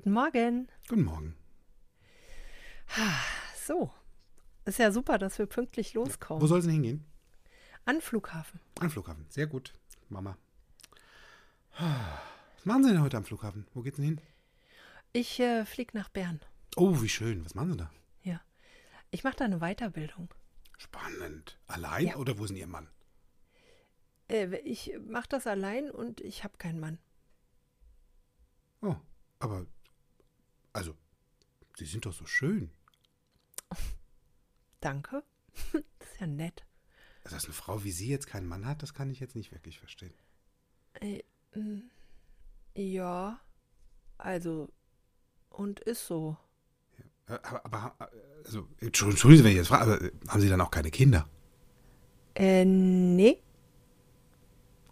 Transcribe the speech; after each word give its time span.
Guten 0.00 0.12
Morgen. 0.14 0.68
Guten 0.88 1.04
Morgen. 1.04 1.36
So, 3.66 3.92
ist 4.64 4.78
ja 4.78 4.92
super, 4.92 5.18
dass 5.18 5.38
wir 5.38 5.44
pünktlich 5.44 5.92
loskommen. 5.92 6.40
Wo 6.40 6.46
soll 6.46 6.60
es 6.60 6.64
denn 6.64 6.72
hingehen? 6.72 7.04
An 7.84 8.00
Flughafen. 8.00 8.60
An 8.80 8.88
Flughafen. 8.88 9.26
Sehr 9.28 9.46
gut, 9.46 9.74
Mama. 10.08 10.38
Was 11.76 12.64
machen 12.64 12.84
Sie 12.84 12.92
denn 12.92 13.02
heute 13.02 13.18
am 13.18 13.24
Flughafen? 13.26 13.66
Wo 13.74 13.82
geht's 13.82 13.96
denn 13.96 14.06
hin? 14.06 14.20
Ich 15.12 15.38
äh, 15.38 15.66
fliege 15.66 15.94
nach 15.94 16.08
Bern. 16.08 16.40
Oh, 16.76 17.02
wie 17.02 17.08
schön. 17.10 17.44
Was 17.44 17.54
machen 17.54 17.72
Sie 17.72 17.76
da? 17.76 17.90
Ja. 18.22 18.40
Ich 19.10 19.22
mache 19.22 19.36
da 19.36 19.44
eine 19.44 19.58
Weiterbildung. 19.60 20.32
Spannend. 20.78 21.58
Allein 21.66 22.06
Ja. 22.06 22.16
oder 22.16 22.38
wo 22.38 22.44
ist 22.44 22.48
denn 22.48 22.56
Ihr 22.56 22.66
Mann? 22.66 22.88
Äh, 24.30 24.56
ich 24.60 24.94
mache 25.06 25.28
das 25.28 25.46
allein 25.46 25.90
und 25.90 26.22
ich 26.22 26.42
habe 26.42 26.56
keinen 26.56 26.80
Mann. 26.80 26.98
Oh, 28.80 28.96
aber, 29.40 29.66
also, 30.72 30.94
Sie 31.76 31.86
sind 31.86 32.06
doch 32.06 32.12
so 32.12 32.26
schön. 32.26 32.70
Danke. 34.80 35.22
das 35.72 36.08
ist 36.12 36.20
ja 36.20 36.26
nett. 36.26 36.64
Dass 37.24 37.44
eine 37.44 37.54
Frau 37.54 37.84
wie 37.84 37.92
Sie 37.92 38.08
jetzt 38.08 38.26
keinen 38.26 38.46
Mann 38.46 38.66
hat, 38.66 38.82
das 38.82 38.94
kann 38.94 39.10
ich 39.10 39.20
jetzt 39.20 39.36
nicht 39.36 39.52
wirklich 39.52 39.78
verstehen. 39.78 40.14
Äh, 40.94 41.22
mm, 41.54 41.82
ja, 42.74 43.40
also, 44.18 44.68
und 45.50 45.80
ist 45.80 46.06
so. 46.06 46.36
Äh, 47.26 47.38
Aber, 47.42 47.64
aber 47.64 48.10
also, 48.44 48.66
Entschuldigen 48.78 49.36
Sie, 49.36 49.44
wenn 49.44 49.50
ich 49.52 49.56
jetzt 49.56 49.68
frage, 49.68 49.82
aber 49.82 50.02
äh, 50.02 50.12
haben 50.28 50.40
Sie 50.40 50.48
dann 50.48 50.60
auch 50.60 50.70
keine 50.70 50.90
Kinder? 50.90 51.28
Äh, 52.34 52.64
nee. 52.64 53.42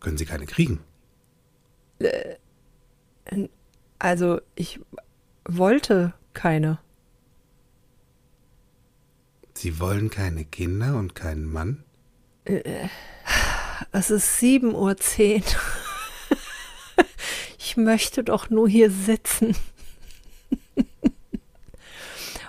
Können 0.01 0.19
Sie 0.19 0.27
keine 0.27 0.47
kriegen? 0.47 0.81
Also, 3.99 4.41
ich 4.55 4.81
wollte 5.49 6.15
keine. 6.35 6.79
Sie 9.55 9.81
wollen 9.81 10.11
keine 10.11 10.45
Kinder 10.45 10.97
und 10.97 11.15
keinen 11.17 11.51
Mann? 11.51 11.83
Es 13.93 14.11
ist 14.11 14.41
7.10 14.41 14.75
Uhr. 14.75 15.43
Ich 17.61 17.77
möchte 17.77 18.25
doch 18.25 18.49
nur 18.49 18.67
hier 18.67 18.91
sitzen. 18.91 19.55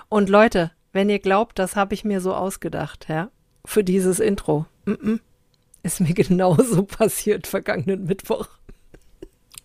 Und 0.08 0.28
Leute, 0.30 0.72
wenn 0.92 1.10
ihr 1.10 1.18
glaubt, 1.18 1.58
das 1.58 1.76
habe 1.76 1.94
ich 1.94 2.04
mir 2.04 2.20
so 2.20 2.34
ausgedacht, 2.34 3.06
ja, 3.08 3.30
für 3.64 3.84
dieses 3.84 4.18
Intro. 4.18 4.66
Ist 5.82 6.00
mir 6.00 6.14
genauso 6.14 6.84
passiert 6.84 7.46
vergangenen 7.46 8.04
Mittwoch. 8.04 8.48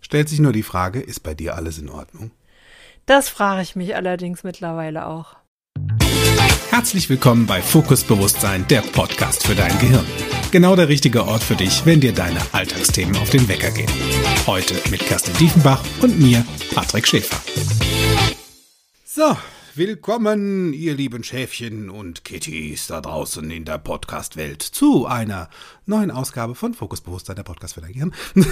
Stellt 0.01 0.29
sich 0.29 0.39
nur 0.39 0.51
die 0.51 0.63
Frage, 0.63 0.99
ist 0.99 1.21
bei 1.21 1.33
dir 1.33 1.55
alles 1.55 1.77
in 1.77 1.89
Ordnung? 1.89 2.31
Das 3.05 3.29
frage 3.29 3.61
ich 3.61 3.75
mich 3.75 3.95
allerdings 3.95 4.43
mittlerweile 4.43 5.05
auch. 5.05 5.35
Herzlich 6.71 7.07
willkommen 7.07 7.45
bei 7.45 7.61
Fokus 7.61 8.03
Bewusstsein, 8.03 8.67
der 8.67 8.81
Podcast 8.81 9.45
für 9.45 9.53
dein 9.53 9.77
Gehirn. 9.79 10.05
Genau 10.51 10.75
der 10.75 10.89
richtige 10.89 11.23
Ort 11.25 11.43
für 11.43 11.55
dich, 11.55 11.85
wenn 11.85 12.01
dir 12.01 12.13
deine 12.13 12.39
Alltagsthemen 12.51 13.15
auf 13.17 13.29
den 13.29 13.47
Wecker 13.47 13.69
gehen. 13.69 13.91
Heute 14.47 14.73
mit 14.89 15.01
Kerstin 15.01 15.35
Diefenbach 15.37 15.83
und 16.01 16.19
mir, 16.19 16.43
Patrick 16.73 17.07
Schäfer. 17.07 17.39
So, 19.05 19.37
willkommen, 19.77 20.71
ihr 20.73 20.95
lieben 20.95 21.23
Schäfchen 21.23 21.89
und 21.89 22.23
Kittys 22.23 22.87
da 22.87 23.01
draußen 23.01 23.51
in 23.51 23.65
der 23.65 23.77
Podcast-Welt 23.77 24.61
zu 24.61 25.05
einer 25.05 25.49
neuen 25.85 26.11
Ausgabe 26.11 26.55
von 26.55 26.73
Fokus 26.73 27.01
Bewusstsein, 27.01 27.35
der 27.35 27.43
Podcast 27.43 27.73
für 27.73 27.81
dein 27.81 27.91
Gehirn. 27.91 28.13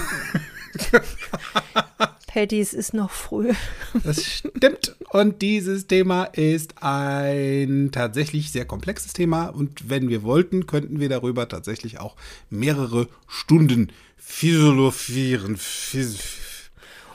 Patty, 2.27 2.59
es 2.59 2.73
ist 2.73 2.93
noch 2.93 3.11
früh. 3.11 3.53
Das 4.03 4.25
stimmt. 4.25 4.95
Und 5.11 5.41
dieses 5.41 5.87
Thema 5.87 6.25
ist 6.25 6.75
ein 6.81 7.91
tatsächlich 7.93 8.51
sehr 8.51 8.65
komplexes 8.65 9.13
Thema. 9.13 9.45
Und 9.45 9.89
wenn 9.89 10.09
wir 10.09 10.23
wollten, 10.23 10.67
könnten 10.67 10.99
wir 10.99 11.07
darüber 11.07 11.47
tatsächlich 11.47 11.99
auch 11.99 12.17
mehrere 12.49 13.07
Stunden 13.27 13.93
philosophieren. 14.17 15.55
Phys 15.55 16.17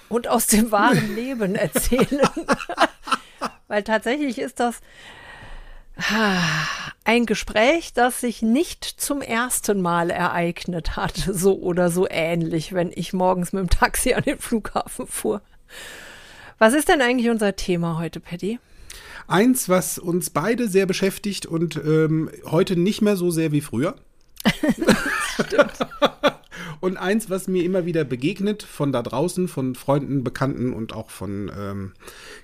und 0.08 0.28
aus 0.28 0.46
dem 0.46 0.70
wahren 0.70 1.14
Leben 1.14 1.54
erzählen. 1.54 2.22
Weil 3.68 3.82
tatsächlich 3.82 4.38
ist 4.38 4.60
das 4.60 4.80
ah, 5.96 6.38
ein 7.04 7.26
Gespräch, 7.26 7.92
das 7.92 8.20
sich 8.20 8.42
nicht 8.42 8.84
zum 8.84 9.20
ersten 9.22 9.80
Mal 9.80 10.10
ereignet 10.10 10.96
hat, 10.96 11.16
so 11.32 11.58
oder 11.58 11.90
so 11.90 12.06
ähnlich, 12.08 12.72
wenn 12.72 12.92
ich 12.94 13.12
morgens 13.12 13.52
mit 13.52 13.60
dem 13.60 13.70
Taxi 13.70 14.14
an 14.14 14.22
den 14.22 14.38
Flughafen 14.38 15.06
fuhr. 15.06 15.42
Was 16.58 16.74
ist 16.74 16.88
denn 16.88 17.00
eigentlich 17.00 17.30
unser 17.30 17.54
Thema 17.56 17.98
heute, 17.98 18.20
Patty? 18.20 18.58
Eins, 19.28 19.68
was 19.68 19.98
uns 19.98 20.30
beide 20.30 20.68
sehr 20.68 20.86
beschäftigt 20.86 21.46
und 21.46 21.76
ähm, 21.76 22.30
heute 22.46 22.76
nicht 22.76 23.02
mehr 23.02 23.16
so 23.16 23.30
sehr 23.30 23.52
wie 23.52 23.60
früher. 23.60 23.94
und 26.80 26.96
eins, 26.96 27.30
was 27.30 27.48
mir 27.48 27.64
immer 27.64 27.86
wieder 27.86 28.04
begegnet 28.04 28.62
von 28.62 28.92
da 28.92 29.02
draußen, 29.02 29.48
von 29.48 29.74
Freunden, 29.74 30.24
Bekannten 30.24 30.72
und 30.72 30.92
auch 30.92 31.10
von 31.10 31.50
ähm, 31.56 31.92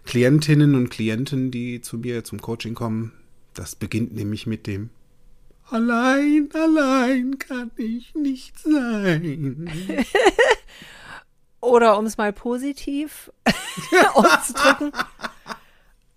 Klientinnen 0.05 0.75
und 0.75 0.91
Klienten, 0.91 1.51
die 1.51 1.81
zu 1.81 1.99
mir 1.99 2.25
zum 2.25 2.41
Coaching 2.41 2.75
kommen. 2.75 3.13
Das 3.55 3.77
beginnt 3.77 4.15
nämlich 4.15 4.47
mit 4.47 4.67
dem 4.67 4.91
Allein, 5.71 6.51
allein 6.53 7.39
kann 7.39 7.71
ich 7.77 8.15
nicht 8.15 8.59
sein. 8.59 9.71
Oder 11.61 11.99
um 11.99 12.05
es 12.05 12.19
mal 12.19 12.33
positiv 12.35 13.33
auszudrücken, 14.15 14.93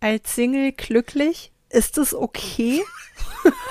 als 0.01 0.35
Single 0.35 0.73
glücklich, 0.73 1.53
ist 1.69 1.97
es 1.97 2.13
okay? 2.13 2.83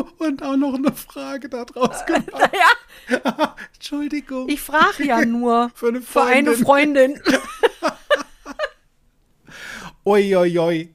Und 0.18 0.42
auch 0.42 0.56
noch 0.56 0.74
eine 0.74 0.92
Frage 0.92 1.48
da 1.48 1.64
draus 1.64 2.04
gemacht. 2.06 2.30
Naja, 2.32 3.54
Entschuldigung. 3.74 4.48
ich 4.48 4.60
frage 4.60 5.04
ja 5.06 5.24
nur 5.24 5.70
Für 5.74 5.88
eine 5.88 6.00
für 6.02 6.22
eine 6.22 6.52
Freundin. 6.54 7.16
Freundin. 7.16 7.20
Oi, 10.04 10.36
oi, 10.36 10.58
oi. 10.58 10.94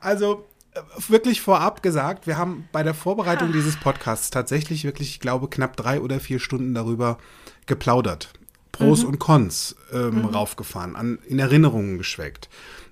Also 0.00 0.46
äh, 0.72 0.80
wirklich 1.08 1.40
vorab 1.42 1.82
gesagt, 1.82 2.26
wir 2.26 2.38
haben 2.38 2.68
bei 2.72 2.82
der 2.82 2.92
Ah. 2.92 2.96
Vorbereitung 2.96 3.52
dieses 3.52 3.76
Podcasts 3.76 4.30
tatsächlich 4.30 4.84
wirklich, 4.84 5.10
ich 5.10 5.20
glaube, 5.20 5.48
knapp 5.48 5.76
drei 5.76 6.00
oder 6.00 6.20
vier 6.20 6.38
Stunden 6.40 6.74
darüber 6.74 7.18
geplaudert. 7.66 8.32
Pros 8.72 9.02
Mhm. 9.02 9.08
und 9.08 9.18
Cons 9.18 9.76
ähm, 9.92 10.24
raufgefahren, 10.26 10.96
an, 10.96 11.18
in 11.26 11.38
Erinnerungen 11.38 11.96
geschweckt, 11.98 12.48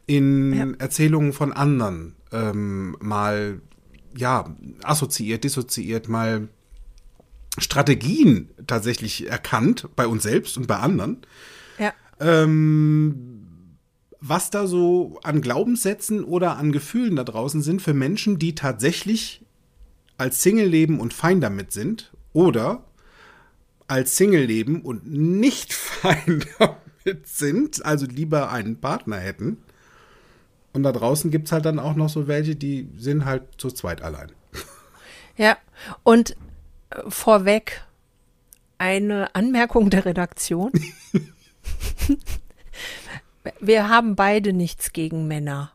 in 0.07 0.79
Erzählungen 0.81 1.33
von 1.35 1.53
anderen 1.53 2.17
ähm, 2.33 2.97
mal 3.01 3.61
ja 4.17 4.55
assoziiert, 4.83 5.45
dissoziiert, 5.45 6.09
mal 6.09 6.49
Strategien 7.59 8.51
tatsächlich 8.67 9.29
erkannt 9.29 9.89
bei 9.97 10.07
uns 10.07 10.23
selbst 10.23 10.57
und 10.57 10.67
bei 10.67 10.77
anderen. 10.77 11.19
Ja. 11.79 11.93
Ähm, 12.21 13.35
was 14.21 14.51
da 14.51 14.67
so 14.67 15.21
an 15.23 15.41
Glaubenssätzen 15.41 16.25
oder 16.25 16.57
an 16.57 16.73
Gefühlen 16.73 17.17
da 17.17 17.25
draußen 17.25 17.63
sind 17.63 17.83
für 17.83 17.95
Menschen, 17.95 18.39
die 18.39 18.55
tatsächlich 18.55 19.43
als 20.17 20.43
Single 20.43 20.67
leben 20.67 21.01
und 21.01 21.13
fein 21.13 21.41
damit 21.41 21.73
sind 21.73 22.13
oder 22.33 22.85
als 23.87 24.17
Single 24.17 24.45
leben 24.45 24.81
und 24.83 25.07
nicht 25.07 25.73
fein 25.75 26.45
damit 26.59 27.27
sind, 27.29 27.85
also 27.85 28.07
lieber 28.07 28.51
einen 28.51 28.81
Partner 28.81 29.17
hätten. 29.17 29.59
Und 30.75 30.83
da 30.83 30.93
draußen 30.93 31.31
gibt 31.31 31.47
es 31.47 31.53
halt 31.53 31.65
dann 31.65 31.79
auch 31.79 31.95
noch 31.95 32.11
so 32.11 32.29
welche, 32.29 32.57
die 32.57 32.91
sind 32.99 33.25
halt 33.25 33.45
zu 33.57 33.71
zweit 33.71 34.03
allein. 34.03 34.31
Ja, 35.37 35.57
und 36.03 36.37
äh, 36.91 37.03
vorweg 37.09 37.83
eine 38.79 39.35
Anmerkung 39.35 39.91
der 39.91 40.05
Redaktion. 40.05 40.71
Wir 43.61 43.89
haben 43.89 44.17
beide 44.17 44.53
nichts 44.53 44.93
gegen 44.93 45.27
Männer. 45.27 45.73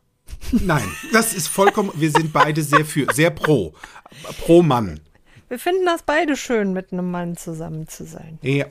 Nein, 0.51 0.87
das 1.11 1.33
ist 1.33 1.47
vollkommen, 1.47 1.91
wir 1.93 2.09
sind 2.09 2.33
beide 2.33 2.63
sehr 2.63 2.83
für, 2.83 3.05
sehr 3.13 3.29
pro, 3.29 3.75
pro 4.39 4.63
Mann. 4.63 4.99
Wir 5.47 5.59
finden 5.59 5.85
das 5.85 6.01
beide 6.01 6.35
schön, 6.35 6.73
mit 6.73 6.91
einem 6.91 7.11
Mann 7.11 7.37
zusammen 7.37 7.87
zu 7.87 8.05
sein. 8.05 8.39
Ja. 8.41 8.65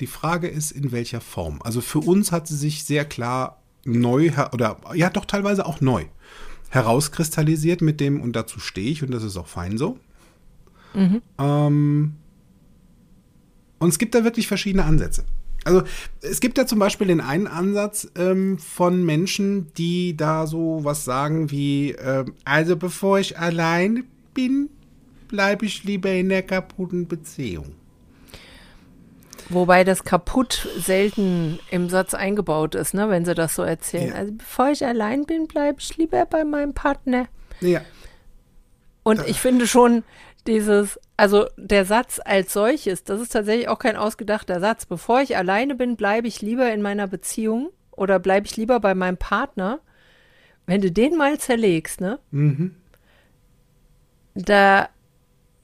Die 0.00 0.06
Frage 0.06 0.48
ist, 0.48 0.72
in 0.72 0.92
welcher 0.92 1.20
Form. 1.22 1.60
Also 1.62 1.80
für 1.80 2.00
uns 2.00 2.32
hat 2.32 2.48
sie 2.48 2.56
sich 2.56 2.84
sehr 2.84 3.06
klar 3.06 3.59
neu, 3.84 4.30
oder 4.52 4.78
ja 4.94 5.10
doch 5.10 5.24
teilweise 5.24 5.66
auch 5.66 5.80
neu, 5.80 6.04
herauskristallisiert 6.70 7.80
mit 7.80 8.00
dem, 8.00 8.20
und 8.20 8.36
dazu 8.36 8.60
stehe 8.60 8.90
ich, 8.90 9.02
und 9.02 9.10
das 9.10 9.22
ist 9.22 9.36
auch 9.36 9.48
fein 9.48 9.78
so. 9.78 9.98
Ähm, 11.38 12.14
und 13.78 13.88
es 13.88 13.98
gibt 13.98 14.14
da 14.14 14.24
wirklich 14.24 14.46
verschiedene 14.46 14.84
Ansätze. 14.84 15.24
Also 15.64 15.82
es 16.22 16.40
gibt 16.40 16.56
ja 16.58 16.66
zum 16.66 16.78
Beispiel 16.78 17.06
den 17.08 17.20
einen 17.20 17.46
Ansatz 17.46 18.10
ähm, 18.16 18.58
von 18.58 19.04
Menschen, 19.04 19.72
die 19.74 20.16
da 20.16 20.46
so 20.46 20.80
was 20.82 21.04
sagen 21.04 21.50
wie, 21.50 21.92
ähm, 21.92 22.34
also 22.44 22.76
bevor 22.76 23.18
ich 23.18 23.38
allein 23.38 24.04
bin, 24.32 24.70
bleibe 25.28 25.66
ich 25.66 25.84
lieber 25.84 26.10
in 26.12 26.28
der 26.28 26.42
kaputten 26.42 27.08
Beziehung. 27.08 27.74
Wobei 29.50 29.82
das 29.82 30.04
kaputt 30.04 30.68
selten 30.78 31.58
im 31.70 31.88
Satz 31.88 32.14
eingebaut 32.14 32.76
ist, 32.76 32.94
ne, 32.94 33.08
wenn 33.10 33.24
sie 33.24 33.34
das 33.34 33.56
so 33.56 33.62
erzählen. 33.62 34.10
Ja. 34.10 34.14
Also 34.14 34.32
bevor 34.32 34.70
ich 34.70 34.86
allein 34.86 35.26
bin, 35.26 35.48
bleibe 35.48 35.80
ich 35.80 35.96
lieber 35.96 36.24
bei 36.24 36.44
meinem 36.44 36.72
Partner. 36.72 37.26
Ja. 37.60 37.80
Und 39.02 39.26
ich 39.26 39.40
finde 39.40 39.66
schon 39.66 40.04
dieses, 40.46 41.00
also 41.16 41.46
der 41.56 41.84
Satz 41.84 42.20
als 42.24 42.52
solches, 42.52 43.02
das 43.02 43.20
ist 43.20 43.32
tatsächlich 43.32 43.68
auch 43.68 43.78
kein 43.78 43.96
ausgedachter 43.96 44.60
Satz. 44.60 44.86
Bevor 44.86 45.20
ich 45.20 45.36
alleine 45.36 45.74
bin, 45.74 45.96
bleibe 45.96 46.28
ich 46.28 46.40
lieber 46.42 46.72
in 46.72 46.80
meiner 46.80 47.08
Beziehung 47.08 47.70
oder 47.90 48.18
bleibe 48.18 48.46
ich 48.46 48.56
lieber 48.56 48.78
bei 48.78 48.94
meinem 48.94 49.16
Partner. 49.16 49.80
Wenn 50.66 50.80
du 50.80 50.92
den 50.92 51.16
mal 51.16 51.38
zerlegst, 51.38 52.00
ne? 52.00 52.20
Da 54.34 54.88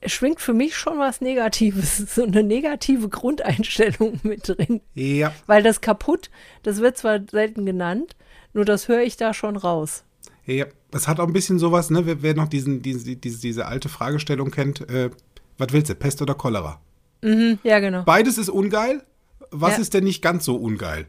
schwingt 0.09 0.41
für 0.41 0.53
mich 0.55 0.77
schon 0.77 0.99
was 0.99 1.21
Negatives, 1.21 1.97
so 2.15 2.25
eine 2.25 2.43
negative 2.43 3.09
Grundeinstellung 3.09 4.21
mit 4.25 4.49
drin. 4.49 4.81
Ja. 4.95 5.33
Weil 5.47 5.63
das 5.63 5.81
kaputt, 5.81 6.31
das 6.63 6.81
wird 6.81 6.97
zwar 6.97 7.21
selten 7.31 7.67
genannt, 7.67 8.17
nur 8.53 8.65
das 8.65 8.89
höre 8.89 9.03
ich 9.03 9.17
da 9.17 9.35
schon 9.35 9.57
raus. 9.57 10.05
Ja, 10.47 10.67
es 10.93 11.09
hat 11.09 11.19
auch 11.21 11.27
ein 11.27 11.33
bisschen 11.33 11.59
sowas, 11.59 11.91
ne, 11.91 12.07
wer, 12.07 12.23
wer 12.23 12.35
noch 12.35 12.49
diesen, 12.49 12.81
diese, 12.83 13.17
diese, 13.17 13.41
diese 13.41 13.67
alte 13.67 13.89
Fragestellung 13.89 14.51
kennt, 14.51 14.89
äh, 14.89 15.11
was 15.59 15.69
willst 15.73 15.91
du, 15.91 15.95
Pest 15.95 16.23
oder 16.23 16.35
Cholera? 16.35 16.81
Mhm, 17.23 17.59
ja, 17.63 17.81
genau. 17.81 18.03
Beides 18.03 18.39
ist 18.39 18.49
ungeil. 18.49 19.03
Was 19.51 19.73
Ja. 19.77 19.79
ist 19.83 19.95
denn 19.95 20.05
nicht 20.05 20.23
ganz 20.23 20.45
so 20.45 20.57
ungeil? 20.57 21.07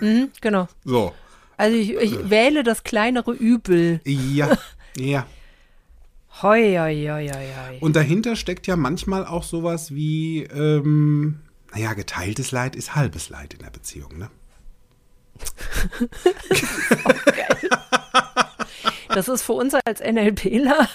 Mhm, 0.00 0.30
genau. 0.40 0.68
So. 0.84 1.12
Also 1.56 1.76
ich, 1.76 1.94
ich 1.94 2.30
wähle 2.30 2.62
das 2.62 2.84
kleinere 2.84 3.32
Übel. 3.32 4.00
Ja, 4.04 4.56
ja. 4.96 5.26
Hoi, 6.40 6.76
hoi, 6.78 7.08
hoi, 7.10 7.28
hoi. 7.28 7.78
Und 7.80 7.96
dahinter 7.96 8.36
steckt 8.36 8.68
ja 8.68 8.76
manchmal 8.76 9.26
auch 9.26 9.42
sowas 9.42 9.92
wie, 9.92 10.44
ähm, 10.44 11.40
naja, 11.72 11.94
geteiltes 11.94 12.52
Leid 12.52 12.76
ist 12.76 12.94
halbes 12.94 13.28
Leid 13.28 13.54
in 13.54 13.60
der 13.60 13.70
Beziehung, 13.70 14.18
ne? 14.18 14.30
Das 19.08 19.26
ist 19.26 19.42
für 19.42 19.54
uns 19.54 19.74
als 19.84 20.00
NLPler 20.00 20.88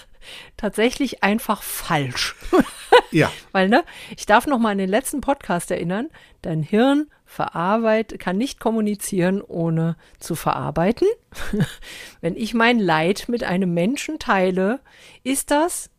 tatsächlich 0.56 1.24
einfach 1.24 1.62
falsch. 1.64 2.36
Ja. 3.12 3.32
Weil, 3.52 3.70
ne, 3.70 3.84
ich 4.16 4.26
darf 4.26 4.48
noch 4.48 4.60
mal 4.60 4.70
an 4.70 4.78
den 4.78 4.90
letzten 4.90 5.20
Podcast 5.20 5.72
erinnern, 5.72 6.10
dein 6.42 6.64
Hirn 6.64 7.10
verarbeitet, 7.34 8.20
kann 8.20 8.38
nicht 8.38 8.60
kommunizieren, 8.60 9.42
ohne 9.42 9.98
zu 10.20 10.36
verarbeiten. 10.36 11.08
Wenn 12.22 12.36
ich 12.36 12.54
mein 12.54 12.80
Leid 12.80 13.26
mit 13.28 13.44
einem 13.44 13.74
Menschen 13.74 14.20
teile, 14.20 14.80
ist 15.24 15.52
das 15.52 15.90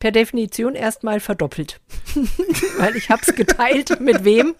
per 0.00 0.10
Definition 0.10 0.74
erstmal 0.74 1.20
verdoppelt. 1.20 1.80
Weil 2.78 2.96
ich 2.96 3.10
habe 3.10 3.22
es 3.22 3.34
geteilt 3.34 4.00
mit 4.00 4.24
wem 4.24 4.54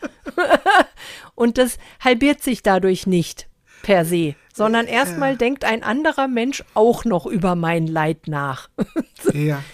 und 1.34 1.58
das 1.58 1.78
halbiert 1.98 2.42
sich 2.42 2.62
dadurch 2.62 3.06
nicht 3.06 3.48
per 3.82 4.04
se, 4.04 4.34
sondern 4.54 4.86
erstmal 4.86 5.36
denkt 5.36 5.64
ein 5.64 5.82
anderer 5.82 6.28
Mensch 6.28 6.62
auch 6.74 7.04
noch 7.04 7.26
über 7.26 7.54
mein 7.54 7.86
Leid 7.86 8.28
nach. 8.28 8.68
Ja. 9.32 9.64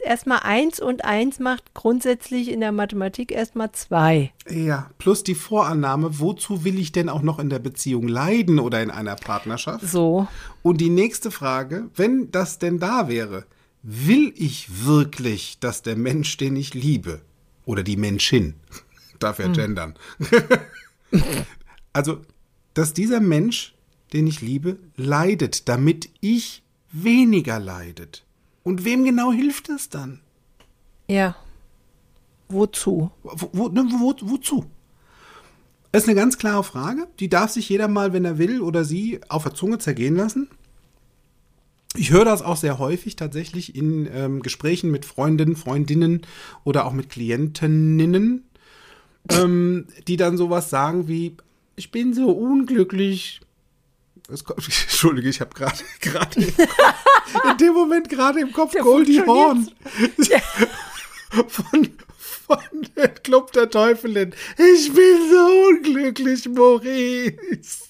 Erstmal 0.00 0.40
eins 0.42 0.80
und 0.80 1.04
eins 1.04 1.38
macht 1.38 1.74
grundsätzlich 1.74 2.50
in 2.50 2.60
der 2.60 2.72
Mathematik 2.72 3.32
erstmal 3.32 3.72
zwei. 3.72 4.32
Ja, 4.48 4.90
plus 4.98 5.24
die 5.24 5.34
Vorannahme, 5.34 6.20
wozu 6.20 6.64
will 6.64 6.78
ich 6.78 6.92
denn 6.92 7.08
auch 7.08 7.22
noch 7.22 7.38
in 7.38 7.50
der 7.50 7.58
Beziehung 7.58 8.08
leiden 8.08 8.58
oder 8.58 8.82
in 8.82 8.90
einer 8.90 9.16
Partnerschaft? 9.16 9.86
So. 9.86 10.28
Und 10.62 10.80
die 10.80 10.90
nächste 10.90 11.30
Frage, 11.30 11.90
wenn 11.94 12.30
das 12.30 12.58
denn 12.58 12.78
da 12.78 13.08
wäre, 13.08 13.44
will 13.82 14.32
ich 14.36 14.84
wirklich, 14.84 15.58
dass 15.60 15.82
der 15.82 15.96
Mensch, 15.96 16.36
den 16.36 16.56
ich 16.56 16.74
liebe, 16.74 17.22
oder 17.64 17.82
die 17.82 17.96
Menschin, 17.96 18.54
darf 19.18 19.38
ja 19.38 19.48
gendern, 19.48 19.94
also, 21.92 22.20
dass 22.74 22.92
dieser 22.92 23.20
Mensch, 23.20 23.74
den 24.12 24.26
ich 24.26 24.40
liebe, 24.40 24.78
leidet, 24.96 25.68
damit 25.68 26.10
ich 26.20 26.62
weniger 26.92 27.58
leidet. 27.58 28.25
Und 28.66 28.84
wem 28.84 29.04
genau 29.04 29.30
hilft 29.30 29.68
das 29.68 29.90
dann? 29.90 30.18
Ja. 31.06 31.36
Wozu? 32.48 33.12
Wo, 33.22 33.48
wo, 33.52 33.68
ne, 33.68 33.86
wo, 34.00 34.12
wozu? 34.22 34.66
Das 35.92 36.02
ist 36.02 36.08
eine 36.08 36.16
ganz 36.16 36.36
klare 36.36 36.64
Frage. 36.64 37.06
Die 37.20 37.28
darf 37.28 37.52
sich 37.52 37.68
jeder 37.68 37.86
mal, 37.86 38.12
wenn 38.12 38.24
er 38.24 38.38
will 38.38 38.60
oder 38.60 38.84
sie, 38.84 39.20
auf 39.28 39.44
der 39.44 39.54
Zunge 39.54 39.78
zergehen 39.78 40.16
lassen. 40.16 40.48
Ich 41.94 42.10
höre 42.10 42.24
das 42.24 42.42
auch 42.42 42.56
sehr 42.56 42.80
häufig 42.80 43.14
tatsächlich 43.14 43.76
in 43.76 44.08
ähm, 44.12 44.42
Gesprächen 44.42 44.90
mit 44.90 45.04
Freundinnen, 45.04 45.54
Freundinnen 45.54 46.22
oder 46.64 46.86
auch 46.86 46.92
mit 46.92 47.08
Klientinnen, 47.08 48.42
ähm, 49.30 49.86
die 50.08 50.16
dann 50.16 50.36
sowas 50.36 50.70
sagen 50.70 51.06
wie, 51.06 51.36
ich 51.76 51.92
bin 51.92 52.14
so 52.14 52.32
unglücklich. 52.32 53.42
Kommt, 54.26 54.58
Entschuldige, 54.64 55.28
ich 55.28 55.40
habe 55.40 55.54
gerade 55.54 55.78
in 57.50 57.56
dem 57.58 57.74
Moment 57.74 58.08
gerade 58.08 58.40
im 58.40 58.52
Kopf 58.52 58.72
Der 58.72 58.82
Goldie 58.82 59.22
Horn 59.22 59.68
funktioniert. 59.84 60.42
von, 61.48 61.88
von 62.46 62.58
der 62.96 63.08
Club 63.08 63.52
der 63.52 63.70
Teufelin. 63.70 64.34
Ich 64.56 64.92
bin 64.92 65.30
so 65.30 65.68
unglücklich, 65.68 66.48
Maurice. 66.48 67.84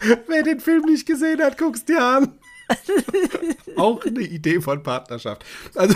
Wer 0.26 0.42
den 0.42 0.60
Film 0.60 0.84
nicht 0.84 1.06
gesehen 1.06 1.42
hat, 1.42 1.58
guck's 1.58 1.84
dir 1.84 2.02
an. 2.02 2.38
Auch 3.76 4.04
eine 4.04 4.20
Idee 4.20 4.60
von 4.60 4.82
Partnerschaft. 4.82 5.44
Also, 5.74 5.94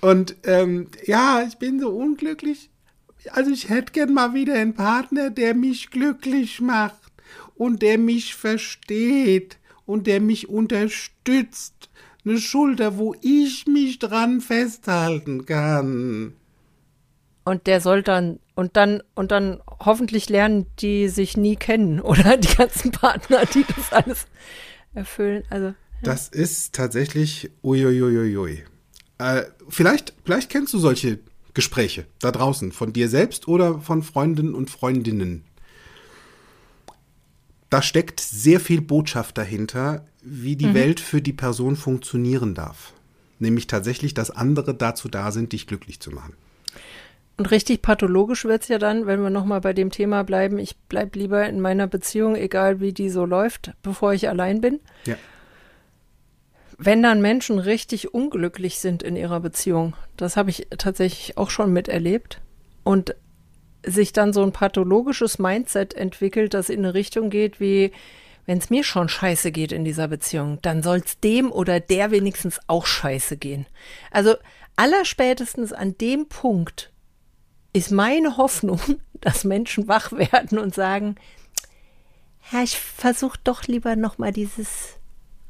und 0.00 0.36
ähm, 0.44 0.88
ja, 1.04 1.42
ich 1.46 1.56
bin 1.56 1.80
so 1.80 1.90
unglücklich. 1.90 2.70
Also 3.30 3.50
ich 3.50 3.68
hätte 3.68 3.92
gern 3.92 4.12
mal 4.12 4.34
wieder 4.34 4.54
einen 4.54 4.74
Partner, 4.74 5.30
der 5.30 5.54
mich 5.54 5.90
glücklich 5.90 6.60
macht 6.60 7.00
und 7.54 7.82
der 7.82 7.98
mich 7.98 8.34
versteht 8.34 9.58
und 9.86 10.06
der 10.06 10.20
mich 10.20 10.48
unterstützt. 10.48 11.90
Eine 12.24 12.38
Schulter, 12.38 12.96
wo 12.96 13.14
ich 13.20 13.66
mich 13.66 13.98
dran 13.98 14.40
festhalten 14.40 15.44
kann. 15.44 16.34
Und 17.44 17.66
der 17.66 17.80
soll 17.82 18.02
dann, 18.02 18.38
und 18.54 18.76
dann, 18.76 19.02
und 19.14 19.30
dann 19.30 19.60
hoffentlich 19.78 20.30
lernen 20.30 20.66
die 20.78 21.08
sich 21.08 21.36
nie 21.36 21.56
kennen 21.56 22.00
oder 22.00 22.36
die 22.36 22.54
ganzen 22.54 22.90
Partner, 22.90 23.44
die 23.44 23.64
das 23.76 23.92
alles 23.92 24.26
erfüllen. 24.94 25.44
Also, 25.50 25.74
Das 26.02 26.28
ist 26.28 26.74
tatsächlich 26.74 27.50
uiuiuiui. 27.62 28.64
Äh, 29.18 29.42
vielleicht, 29.68 30.14
vielleicht 30.24 30.50
kennst 30.50 30.72
du 30.72 30.78
solche 30.78 31.18
Gespräche 31.52 32.06
da 32.18 32.32
draußen 32.32 32.72
von 32.72 32.92
dir 32.92 33.08
selbst 33.08 33.46
oder 33.46 33.80
von 33.80 34.02
Freundinnen 34.02 34.54
und 34.54 34.70
Freundinnen. 34.70 35.44
Da 37.74 37.82
steckt 37.82 38.20
sehr 38.20 38.60
viel 38.60 38.80
Botschaft 38.80 39.36
dahinter, 39.36 40.06
wie 40.22 40.54
die 40.54 40.74
Welt 40.74 41.00
für 41.00 41.20
die 41.20 41.32
Person 41.32 41.74
funktionieren 41.74 42.54
darf. 42.54 42.92
Nämlich 43.40 43.66
tatsächlich, 43.66 44.14
dass 44.14 44.30
andere 44.30 44.76
dazu 44.76 45.08
da 45.08 45.32
sind, 45.32 45.52
dich 45.52 45.66
glücklich 45.66 45.98
zu 45.98 46.12
machen. 46.12 46.34
Und 47.36 47.50
richtig 47.50 47.82
pathologisch 47.82 48.44
wird's 48.44 48.68
ja 48.68 48.78
dann, 48.78 49.06
wenn 49.06 49.20
wir 49.24 49.30
nochmal 49.30 49.60
bei 49.60 49.72
dem 49.72 49.90
Thema 49.90 50.22
bleiben, 50.22 50.60
ich 50.60 50.76
bleib 50.88 51.16
lieber 51.16 51.48
in 51.48 51.60
meiner 51.60 51.88
Beziehung, 51.88 52.36
egal 52.36 52.78
wie 52.78 52.92
die 52.92 53.10
so 53.10 53.24
läuft, 53.24 53.72
bevor 53.82 54.14
ich 54.14 54.28
allein 54.28 54.60
bin. 54.60 54.78
Ja. 55.04 55.16
Wenn 56.78 57.02
dann 57.02 57.20
Menschen 57.20 57.58
richtig 57.58 58.14
unglücklich 58.14 58.78
sind 58.78 59.02
in 59.02 59.16
ihrer 59.16 59.40
Beziehung, 59.40 59.96
das 60.16 60.36
habe 60.36 60.50
ich 60.50 60.68
tatsächlich 60.78 61.36
auch 61.36 61.50
schon 61.50 61.72
miterlebt, 61.72 62.40
und 62.84 63.16
sich 63.86 64.12
dann 64.12 64.32
so 64.32 64.42
ein 64.42 64.52
pathologisches 64.52 65.38
Mindset 65.38 65.94
entwickelt, 65.94 66.54
das 66.54 66.68
in 66.68 66.80
eine 66.80 66.94
Richtung 66.94 67.30
geht 67.30 67.60
wie, 67.60 67.92
wenn 68.46 68.58
es 68.58 68.70
mir 68.70 68.84
schon 68.84 69.08
scheiße 69.08 69.52
geht 69.52 69.72
in 69.72 69.84
dieser 69.84 70.08
Beziehung, 70.08 70.58
dann 70.62 70.82
soll 70.82 70.98
es 71.04 71.20
dem 71.20 71.50
oder 71.50 71.80
der 71.80 72.10
wenigstens 72.10 72.60
auch 72.66 72.86
scheiße 72.86 73.36
gehen. 73.36 73.66
Also 74.10 74.34
allerspätestens 74.76 75.72
an 75.72 75.96
dem 75.98 76.28
Punkt 76.28 76.92
ist 77.72 77.90
meine 77.90 78.36
Hoffnung, 78.36 78.80
dass 79.20 79.44
Menschen 79.44 79.88
wach 79.88 80.12
werden 80.12 80.58
und 80.58 80.74
sagen, 80.74 81.16
ja, 82.52 82.62
ich 82.62 82.78
versuche 82.78 83.38
doch 83.42 83.64
lieber 83.64 83.96
noch 83.96 84.18
mal 84.18 84.32
dieses 84.32 84.98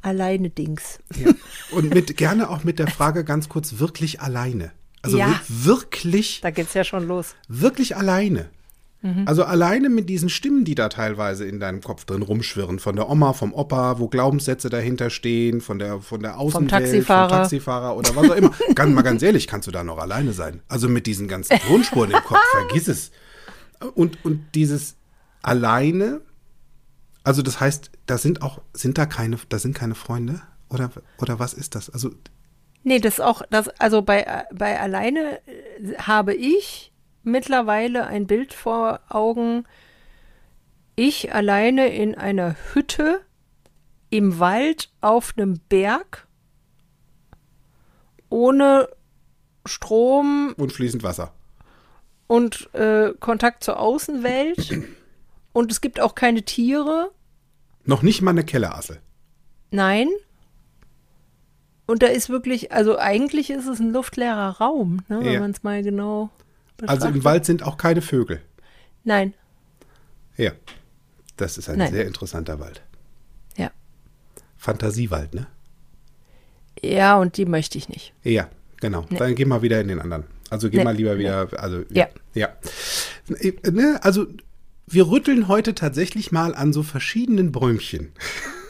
alleine 0.00 0.50
Dings. 0.50 1.00
Ja. 1.16 1.32
Und 1.72 1.92
mit, 1.92 2.16
gerne 2.16 2.50
auch 2.50 2.62
mit 2.62 2.78
der 2.78 2.86
Frage 2.88 3.24
ganz 3.24 3.48
kurz, 3.48 3.78
wirklich 3.78 4.20
alleine. 4.20 4.72
Also 5.04 5.18
Ja. 5.18 5.28
wir- 5.28 5.66
wirklich 5.66 6.40
Da 6.42 6.50
geht's 6.50 6.74
ja 6.74 6.82
schon 6.84 7.06
los. 7.06 7.34
wirklich 7.48 7.96
alleine. 7.96 8.46
Also 9.26 9.44
alleine 9.44 9.90
mit 9.90 10.08
diesen 10.08 10.30
Stimmen, 10.30 10.64
die 10.64 10.74
da 10.74 10.88
teilweise 10.88 11.44
in 11.44 11.60
deinem 11.60 11.82
Kopf 11.82 12.06
drin 12.06 12.22
rumschwirren, 12.22 12.78
von 12.78 12.96
der 12.96 13.10
Oma, 13.10 13.34
vom 13.34 13.52
Opa, 13.52 13.98
wo 13.98 14.08
Glaubenssätze 14.08 14.70
dahinter 14.70 15.10
stehen, 15.10 15.60
von 15.60 15.78
der, 15.78 16.00
von 16.00 16.22
der 16.22 16.38
Außenwelt, 16.38 16.70
Taxifahrer. 16.70 17.28
vom 17.28 17.36
Taxifahrer 17.38 17.96
oder 17.98 18.16
was 18.16 18.30
auch 18.30 18.34
immer. 18.34 18.50
ganz, 18.74 18.94
mal 18.94 19.02
ganz 19.02 19.22
ehrlich, 19.22 19.46
kannst 19.46 19.68
du 19.68 19.72
da 19.72 19.84
noch 19.84 19.98
alleine 19.98 20.32
sein. 20.32 20.62
Also 20.68 20.88
mit 20.88 21.06
diesen 21.06 21.28
ganzen 21.28 21.58
Tonspuren 21.58 22.12
im 22.12 22.24
Kopf, 22.24 22.38
vergiss 22.52 22.88
es. 22.88 23.10
Und, 23.94 24.24
und 24.24 24.40
dieses 24.54 24.96
alleine, 25.42 26.22
also 27.24 27.42
das 27.42 27.60
heißt, 27.60 27.90
da 28.06 28.16
sind 28.16 28.40
auch, 28.40 28.62
sind 28.72 28.96
da 28.96 29.04
keine, 29.04 29.36
da 29.50 29.58
sind 29.58 29.74
keine 29.74 29.96
Freunde? 29.96 30.40
Oder, 30.70 30.90
oder 31.18 31.38
was 31.38 31.52
ist 31.52 31.74
das? 31.74 31.90
Also, 31.90 32.10
Nee, 32.84 33.00
das 33.00 33.18
auch, 33.18 33.42
das, 33.50 33.68
also 33.80 34.02
bei, 34.02 34.44
bei 34.52 34.78
alleine 34.78 35.40
äh, 35.48 35.96
habe 35.98 36.34
ich 36.34 36.92
mittlerweile 37.22 38.06
ein 38.06 38.26
Bild 38.26 38.52
vor 38.52 39.00
Augen. 39.08 39.64
Ich 40.94 41.34
alleine 41.34 41.88
in 41.88 42.14
einer 42.14 42.54
Hütte 42.72 43.22
im 44.10 44.38
Wald 44.38 44.90
auf 45.00 45.32
einem 45.36 45.58
Berg 45.68 46.28
ohne 48.28 48.88
Strom 49.66 50.54
Und 50.56 50.72
fließend 50.72 51.02
Wasser. 51.02 51.32
und 52.26 52.72
äh, 52.74 53.12
Kontakt 53.18 53.64
zur 53.64 53.78
Außenwelt. 53.80 54.84
Und 55.52 55.72
es 55.72 55.80
gibt 55.80 56.00
auch 56.00 56.14
keine 56.14 56.42
Tiere. 56.42 57.10
Noch 57.84 58.02
nicht 58.02 58.22
mal 58.22 58.32
eine 58.32 58.44
Kellerassel. 58.44 59.00
Nein. 59.70 60.08
Und 61.86 62.02
da 62.02 62.06
ist 62.06 62.28
wirklich, 62.30 62.72
also 62.72 62.98
eigentlich 62.98 63.50
ist 63.50 63.66
es 63.66 63.78
ein 63.78 63.92
luftleerer 63.92 64.56
Raum, 64.58 65.02
ne, 65.08 65.20
wenn 65.22 65.32
Ja. 65.32 65.40
man 65.40 65.50
es 65.50 65.62
mal 65.62 65.82
genau 65.82 66.30
betrachtet. 66.76 67.02
Also 67.04 67.14
im 67.14 67.24
Wald 67.24 67.44
sind 67.44 67.62
auch 67.62 67.76
keine 67.76 68.00
Vögel. 68.02 68.40
Nein, 69.04 69.34
Ja. 70.36 70.52
Das 71.36 71.58
ist 71.58 71.68
ein 71.68 71.78
Nein. 71.78 71.92
sehr 71.92 72.06
interessanter 72.06 72.58
Wald. 72.60 72.82
ja. 73.56 73.70
Fantasiewald, 74.56 75.34
ne? 75.34 75.46
Ja, 76.82 77.16
und 77.18 77.36
die 77.36 77.44
möchte 77.44 77.76
ich 77.78 77.88
nicht. 77.88 78.12
Ja, 78.22 78.48
genau. 78.80 79.04
Dann 79.10 79.34
geh 79.34 79.44
mal 79.44 79.62
wieder 79.62 79.80
in 79.80 79.88
den 79.88 80.00
anderen. 80.00 80.24
Also 80.50 80.70
geh 80.70 80.78
Nee. 80.78 80.84
mal 80.84 80.94
lieber 80.96 81.18
wieder, 81.18 81.48
also 81.60 81.82
Ja. 81.90 82.08
ja. 82.34 82.48
Äh, 83.40 83.52
Ne, 83.70 83.98
also 84.02 84.26
wir 84.86 85.08
rütteln 85.10 85.48
heute 85.48 85.74
tatsächlich 85.74 86.30
mal 86.32 86.54
an 86.54 86.72
so 86.72 86.82
verschiedenen 86.82 87.50
Bäumchen, 87.52 88.12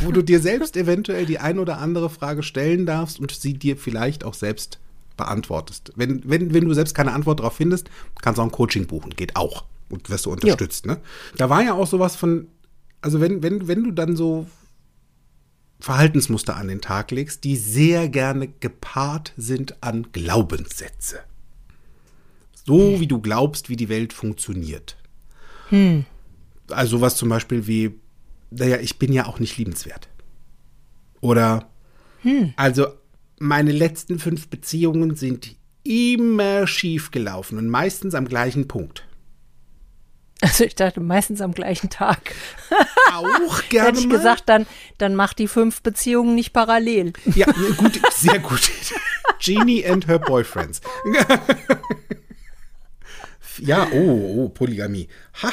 wo 0.00 0.12
du 0.12 0.22
dir 0.22 0.40
selbst 0.40 0.76
eventuell 0.76 1.26
die 1.26 1.38
ein 1.38 1.58
oder 1.58 1.78
andere 1.78 2.10
Frage 2.10 2.42
stellen 2.42 2.86
darfst 2.86 3.20
und 3.20 3.30
sie 3.30 3.54
dir 3.54 3.76
vielleicht 3.76 4.24
auch 4.24 4.34
selbst 4.34 4.78
beantwortest. 5.16 5.92
Wenn, 5.96 6.22
wenn, 6.28 6.52
wenn 6.52 6.64
du 6.64 6.74
selbst 6.74 6.94
keine 6.94 7.12
Antwort 7.12 7.40
darauf 7.40 7.56
findest, 7.56 7.88
kannst 8.20 8.38
du 8.38 8.42
auch 8.42 8.46
ein 8.46 8.52
Coaching 8.52 8.86
buchen. 8.86 9.10
Geht 9.10 9.36
auch. 9.36 9.64
Und 9.88 10.10
wirst 10.10 10.26
du 10.26 10.32
unterstützt. 10.32 10.86
Ne? 10.86 10.98
Da 11.36 11.50
war 11.50 11.62
ja 11.62 11.74
auch 11.74 11.86
sowas 11.86 12.16
von, 12.16 12.48
also 13.00 13.20
wenn, 13.20 13.42
wenn, 13.42 13.68
wenn 13.68 13.84
du 13.84 13.90
dann 13.92 14.16
so 14.16 14.46
Verhaltensmuster 15.78 16.56
an 16.56 16.68
den 16.68 16.80
Tag 16.80 17.10
legst, 17.10 17.44
die 17.44 17.56
sehr 17.56 18.08
gerne 18.08 18.48
gepaart 18.48 19.32
sind 19.36 19.82
an 19.82 20.08
Glaubenssätze. 20.12 21.20
So 22.66 22.98
wie 23.00 23.06
du 23.06 23.20
glaubst, 23.20 23.68
wie 23.68 23.76
die 23.76 23.90
Welt 23.90 24.12
funktioniert. 24.14 24.96
Also 26.70 27.02
was 27.02 27.16
zum 27.16 27.28
Beispiel 27.28 27.66
wie, 27.66 28.00
naja, 28.50 28.78
ich 28.78 28.98
bin 28.98 29.12
ja 29.12 29.26
auch 29.26 29.38
nicht 29.38 29.56
liebenswert. 29.56 30.08
Oder, 31.20 31.70
also 32.56 32.86
meine 33.38 33.72
letzten 33.72 34.18
fünf 34.18 34.48
Beziehungen 34.48 35.16
sind 35.16 35.56
immer 35.82 36.66
schief 36.66 37.10
gelaufen 37.10 37.58
und 37.58 37.68
meistens 37.68 38.14
am 38.14 38.26
gleichen 38.26 38.68
Punkt. 38.68 39.06
Also 40.40 40.64
ich 40.64 40.74
dachte 40.74 41.00
meistens 41.00 41.40
am 41.40 41.52
gleichen 41.52 41.90
Tag. 41.90 42.34
Auch 43.12 43.62
gerne 43.68 43.88
Hätte 43.88 44.00
ich 44.00 44.06
mal. 44.06 44.18
gesagt, 44.18 44.44
dann, 44.46 44.66
dann 44.98 45.14
mach 45.14 45.32
die 45.32 45.48
fünf 45.48 45.82
Beziehungen 45.82 46.34
nicht 46.34 46.52
parallel. 46.52 47.12
Ja, 47.34 47.46
gut, 47.76 48.00
sehr 48.12 48.38
gut. 48.40 48.70
Genie 49.42 49.86
and 49.86 50.06
her 50.06 50.18
boyfriends. 50.18 50.80
ja, 53.58 53.86
oh, 53.92 54.44
oh, 54.44 54.48
Polygamie. 54.50 55.08
Ha. 55.42 55.50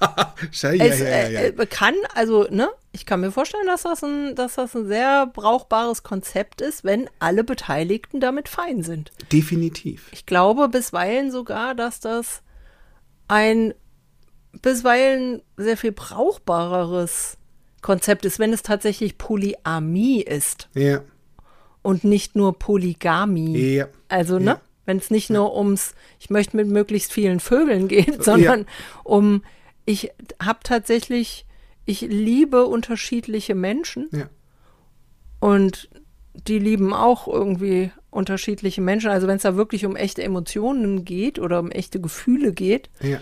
Schei, 0.52 0.76
ja, 0.76 0.84
es 0.84 1.00
ja, 1.00 1.06
ja, 1.06 1.12
äh, 1.12 1.32
ja. 1.32 1.40
äh, 1.40 1.66
kann, 1.66 1.94
also, 2.14 2.46
ne, 2.50 2.68
ich 2.92 3.06
kann 3.06 3.20
mir 3.20 3.30
vorstellen, 3.32 3.66
dass 3.66 3.82
das, 3.82 4.02
ein, 4.02 4.34
dass 4.34 4.54
das 4.54 4.74
ein 4.74 4.86
sehr 4.86 5.26
brauchbares 5.26 6.02
Konzept 6.02 6.60
ist, 6.60 6.84
wenn 6.84 7.08
alle 7.18 7.44
Beteiligten 7.44 8.20
damit 8.20 8.48
fein 8.48 8.82
sind. 8.82 9.12
Definitiv. 9.32 10.08
Ich 10.12 10.26
glaube 10.26 10.68
bisweilen 10.68 11.30
sogar, 11.30 11.74
dass 11.74 12.00
das 12.00 12.42
ein 13.28 13.74
bisweilen 14.62 15.42
sehr 15.56 15.76
viel 15.76 15.92
brauchbareres 15.92 17.36
Konzept 17.82 18.24
ist, 18.24 18.38
wenn 18.38 18.52
es 18.52 18.62
tatsächlich 18.62 19.18
Polyamie 19.18 20.22
ist 20.22 20.68
Ja, 20.74 21.02
und 21.82 22.04
nicht 22.04 22.36
nur 22.36 22.58
Polygamie. 22.58 23.74
ja. 23.76 23.88
Also, 24.08 24.38
ne? 24.38 24.44
Ja. 24.44 24.60
Wenn 24.84 24.96
es 24.96 25.10
nicht 25.10 25.28
nur 25.28 25.54
ums, 25.54 25.94
ich 26.18 26.30
möchte 26.30 26.56
mit 26.56 26.66
möglichst 26.66 27.12
vielen 27.12 27.40
Vögeln 27.40 27.88
geht, 27.88 28.22
sondern 28.24 28.66
um, 29.04 29.42
ich 29.88 30.10
habe 30.42 30.58
tatsächlich, 30.64 31.46
ich 31.86 32.02
liebe 32.02 32.66
unterschiedliche 32.66 33.54
Menschen 33.54 34.08
Ja. 34.12 34.28
und 35.40 35.88
die 36.46 36.58
lieben 36.58 36.92
auch 36.92 37.26
irgendwie 37.26 37.90
unterschiedliche 38.10 38.80
Menschen. 38.82 39.10
Also 39.10 39.26
wenn 39.26 39.36
es 39.36 39.42
da 39.42 39.56
wirklich 39.56 39.86
um 39.86 39.96
echte 39.96 40.22
Emotionen 40.22 41.04
geht 41.06 41.38
oder 41.38 41.58
um 41.60 41.70
echte 41.70 42.00
Gefühle 42.00 42.52
geht, 42.52 42.90
Ja. 43.00 43.18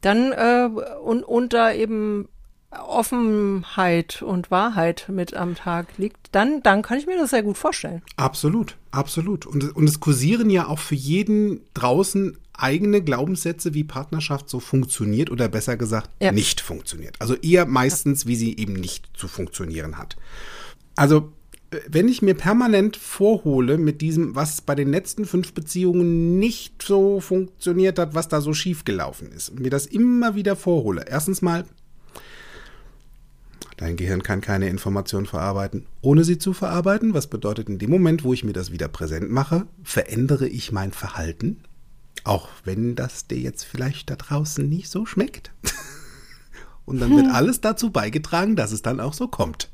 dann 0.00 0.32
äh, 0.32 0.68
und, 1.04 1.22
und 1.22 1.52
da 1.52 1.72
eben 1.72 2.28
Offenheit 2.70 4.20
und 4.22 4.50
Wahrheit 4.50 5.06
mit 5.08 5.34
am 5.34 5.54
Tag 5.54 5.86
liegt, 5.98 6.18
dann, 6.32 6.62
dann 6.62 6.82
kann 6.82 6.98
ich 6.98 7.06
mir 7.06 7.16
das 7.16 7.30
sehr 7.30 7.42
gut 7.42 7.56
vorstellen. 7.56 8.02
Absolut, 8.16 8.76
absolut. 8.90 9.46
Und, 9.46 9.74
und 9.76 9.88
es 9.88 10.00
kursieren 10.00 10.50
ja 10.50 10.66
auch 10.66 10.78
für 10.80 10.94
jeden 10.96 11.60
draußen 11.74 12.36
eigene 12.58 13.02
Glaubenssätze, 13.02 13.74
wie 13.74 13.84
Partnerschaft 13.84 14.48
so 14.50 14.60
funktioniert 14.60 15.30
oder 15.30 15.48
besser 15.48 15.76
gesagt 15.76 16.10
Ja. 16.20 16.32
nicht 16.32 16.60
funktioniert. 16.60 17.16
Also 17.20 17.34
eher 17.36 17.66
meistens, 17.66 18.26
wie 18.26 18.36
sie 18.36 18.56
eben 18.56 18.74
nicht 18.74 19.08
zu 19.14 19.28
funktionieren 19.28 19.96
hat. 19.96 20.16
Also 20.96 21.32
äh, 21.70 21.78
wenn 21.88 22.08
ich 22.08 22.20
mir 22.22 22.34
permanent 22.34 22.96
vorhole 22.96 23.78
mit 23.78 24.00
diesem, 24.00 24.34
was 24.34 24.60
bei 24.60 24.74
den 24.74 24.90
letzten 24.90 25.24
fünf 25.24 25.52
Beziehungen 25.54 26.38
nicht 26.38 26.82
so 26.82 27.20
funktioniert 27.20 27.98
hat, 27.98 28.14
was 28.14 28.28
da 28.28 28.40
so 28.40 28.52
schief 28.52 28.84
gelaufen 28.84 29.30
ist, 29.32 29.50
und 29.50 29.60
mir 29.60 29.70
das 29.70 29.86
immer 29.86 30.34
wieder 30.34 30.56
vorhole. 30.56 31.04
Erstens 31.08 31.42
mal, 31.42 31.64
Dein 33.76 33.94
Gehirn 33.96 34.24
kann 34.24 34.40
keine 34.40 34.68
Information 34.68 35.24
verarbeiten, 35.24 35.86
ohne 36.00 36.24
sie 36.24 36.36
zu 36.38 36.52
verarbeiten. 36.52 37.14
Was 37.14 37.28
bedeutet, 37.28 37.68
in 37.68 37.78
dem 37.78 37.90
Moment, 37.90 38.24
wo 38.24 38.32
ich 38.32 38.42
mir 38.42 38.52
das 38.52 38.72
wieder 38.72 38.88
präsent 38.88 39.30
mache, 39.30 39.68
verändere 39.84 40.48
ich 40.48 40.72
mein 40.72 40.90
Verhalten. 40.90 41.58
Auch 42.28 42.48
wenn 42.64 42.94
das 42.94 43.26
dir 43.26 43.38
jetzt 43.38 43.64
vielleicht 43.64 44.10
da 44.10 44.16
draußen 44.16 44.68
nicht 44.68 44.90
so 44.90 45.06
schmeckt. 45.06 45.50
Und 46.84 47.00
dann 47.00 47.14
wird 47.16 47.26
alles 47.28 47.60
dazu 47.60 47.90
beigetragen, 47.90 48.54
dass 48.54 48.72
es 48.72 48.82
dann 48.82 49.00
auch 49.00 49.12
so 49.12 49.28
kommt. 49.28 49.70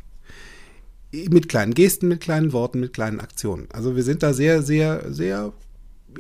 Mit 1.12 1.48
kleinen 1.48 1.74
Gesten, 1.74 2.08
mit 2.08 2.20
kleinen 2.20 2.52
Worten, 2.52 2.80
mit 2.80 2.92
kleinen 2.92 3.20
Aktionen. 3.20 3.68
Also 3.72 3.94
wir 3.94 4.02
sind 4.02 4.22
da 4.22 4.32
sehr, 4.32 4.62
sehr, 4.62 5.12
sehr 5.12 5.52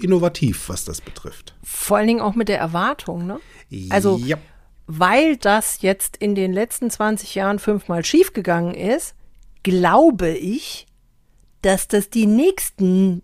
innovativ, 0.00 0.68
was 0.68 0.84
das 0.84 1.00
betrifft. 1.00 1.54
Vor 1.62 1.96
allen 1.96 2.06
Dingen 2.06 2.20
auch 2.20 2.34
mit 2.34 2.48
der 2.48 2.58
Erwartung, 2.58 3.26
ne? 3.26 3.40
Also, 3.90 4.18
ja, 4.18 4.38
weil 4.86 5.36
das 5.36 5.82
jetzt 5.82 6.16
in 6.16 6.34
den 6.34 6.52
letzten 6.52 6.90
20 6.90 7.34
Jahren 7.34 7.58
fünfmal 7.58 8.04
schiefgegangen 8.04 8.74
ist, 8.74 9.14
glaube 9.62 10.30
ich, 10.30 10.86
dass 11.62 11.88
das 11.88 12.10
die 12.10 12.26
nächsten 12.26 13.22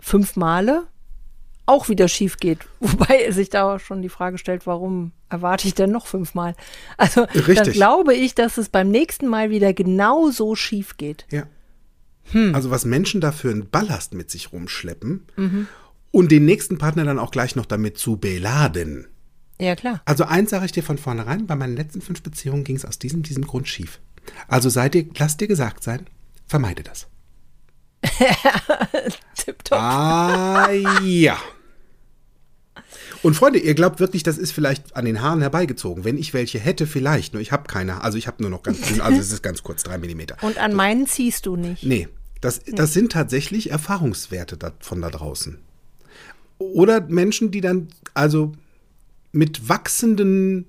fünf 0.00 0.36
Male 0.36 0.86
auch 1.66 1.88
wieder 1.88 2.08
schief 2.08 2.38
geht. 2.38 2.60
Wobei 2.80 3.30
sich 3.30 3.50
da 3.50 3.78
schon 3.78 4.02
die 4.02 4.08
Frage 4.08 4.38
stellt, 4.38 4.66
warum 4.66 5.12
erwarte 5.28 5.68
ich 5.68 5.74
denn 5.74 5.90
noch 5.90 6.06
fünfmal? 6.06 6.54
Also 6.96 7.26
dann 7.26 7.44
Richtig. 7.44 7.74
glaube 7.74 8.14
ich, 8.14 8.34
dass 8.34 8.56
es 8.58 8.68
beim 8.68 8.90
nächsten 8.90 9.26
Mal 9.26 9.50
wieder 9.50 9.72
genauso 9.72 10.54
schief 10.54 10.96
geht. 10.96 11.26
Ja. 11.30 11.44
Also 12.52 12.72
was 12.72 12.84
Menschen 12.84 13.20
da 13.20 13.30
für 13.30 13.50
einen 13.50 13.70
Ballast 13.70 14.12
mit 14.12 14.32
sich 14.32 14.52
rumschleppen 14.52 15.26
und 16.10 16.32
den 16.32 16.44
nächsten 16.44 16.76
Partner 16.76 17.04
dann 17.04 17.20
auch 17.20 17.30
gleich 17.30 17.54
noch 17.54 17.66
damit 17.66 17.98
zu 17.98 18.16
beladen. 18.16 19.06
Ja, 19.60 19.76
klar. 19.76 20.02
Also 20.04 20.24
eins 20.24 20.50
sage 20.50 20.66
ich 20.66 20.72
dir 20.72 20.82
von 20.82 20.98
vornherein, 20.98 21.46
bei 21.46 21.54
meinen 21.54 21.76
letzten 21.76 22.00
fünf 22.00 22.22
Beziehungen 22.22 22.64
ging 22.64 22.76
es 22.76 22.84
aus 22.84 22.98
diesem, 22.98 23.22
diesem 23.22 23.46
Grund 23.46 23.68
schief. 23.68 24.00
Also 24.48 24.68
sei 24.68 24.88
dir, 24.88 25.06
lass 25.18 25.36
dir 25.36 25.46
gesagt 25.46 25.84
sein, 25.84 26.06
vermeide 26.46 26.82
das. 26.82 27.06
Tipptopp. 29.34 29.78
Ah, 29.78 30.70
ja. 31.02 31.38
Und 33.22 33.34
Freunde, 33.34 33.58
ihr 33.58 33.74
glaubt 33.74 33.98
wirklich, 33.98 34.22
das 34.22 34.38
ist 34.38 34.52
vielleicht 34.52 34.94
an 34.94 35.04
den 35.04 35.20
Haaren 35.20 35.40
herbeigezogen. 35.40 36.04
Wenn 36.04 36.18
ich 36.18 36.34
welche 36.34 36.58
hätte, 36.58 36.86
vielleicht. 36.86 37.32
Nur 37.32 37.42
ich 37.42 37.52
habe 37.52 37.64
keine. 37.64 38.02
Also 38.02 38.18
ich 38.18 38.26
habe 38.26 38.42
nur 38.42 38.50
noch 38.50 38.62
ganz, 38.62 39.00
also 39.00 39.18
es 39.18 39.32
ist 39.32 39.42
ganz 39.42 39.62
kurz, 39.62 39.82
drei 39.82 39.98
Millimeter. 39.98 40.36
Und 40.42 40.58
an 40.58 40.74
meinen 40.74 41.06
ziehst 41.06 41.46
du 41.46 41.56
nicht. 41.56 41.82
Nee, 41.82 42.08
das, 42.40 42.60
das 42.64 42.92
sind 42.92 43.12
tatsächlich 43.12 43.70
Erfahrungswerte 43.70 44.58
von 44.80 45.00
da 45.00 45.10
draußen. 45.10 45.58
Oder 46.58 47.00
Menschen, 47.00 47.50
die 47.50 47.60
dann 47.60 47.88
also 48.14 48.52
mit 49.32 49.68
wachsenden 49.68 50.66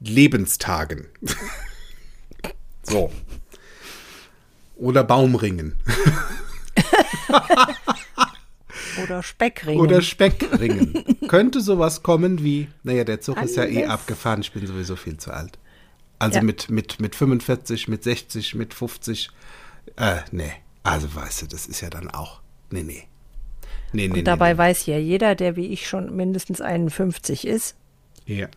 Lebenstagen. 0.00 1.06
so. 2.82 3.10
Oder 4.82 5.04
Baumringen. 5.04 5.76
Oder 9.02 9.22
Speckringen. 9.22 9.80
Oder 9.80 10.02
Speckringen. 10.02 11.04
Könnte 11.28 11.60
sowas 11.60 12.02
kommen 12.02 12.42
wie, 12.42 12.68
naja, 12.82 13.04
der 13.04 13.20
Zug 13.20 13.40
ist 13.42 13.56
ja 13.56 13.64
eh 13.64 13.78
Alles. 13.84 13.90
abgefahren, 13.90 14.40
ich 14.40 14.52
bin 14.52 14.66
sowieso 14.66 14.96
viel 14.96 15.16
zu 15.16 15.30
alt. 15.32 15.58
Also 16.18 16.38
Ja. 16.38 16.42
mit, 16.44 16.68
mit, 16.70 17.00
mit 17.00 17.14
45, 17.16 17.88
mit 17.88 18.02
60, 18.04 18.54
mit 18.54 18.74
50. 18.74 19.30
Äh, 19.96 20.16
nee. 20.30 20.52
Also 20.82 21.14
weißt 21.14 21.42
du, 21.42 21.46
das 21.46 21.66
ist 21.66 21.80
ja 21.80 21.88
dann 21.90 22.10
auch. 22.10 22.40
Nee, 22.70 22.82
nee. 22.82 23.04
Nee, 23.92 24.08
nee, 24.08 24.18
Und 24.18 24.24
dabei 24.24 24.52
nee, 24.54 24.58
weiß 24.58 24.86
ja 24.86 24.98
jeder, 24.98 25.34
der 25.34 25.56
wie 25.56 25.66
ich 25.68 25.86
schon 25.88 26.14
mindestens 26.16 26.60
51 26.60 27.46
ist, 27.46 27.76
nee. 28.26 28.40
Ja, 28.40 28.48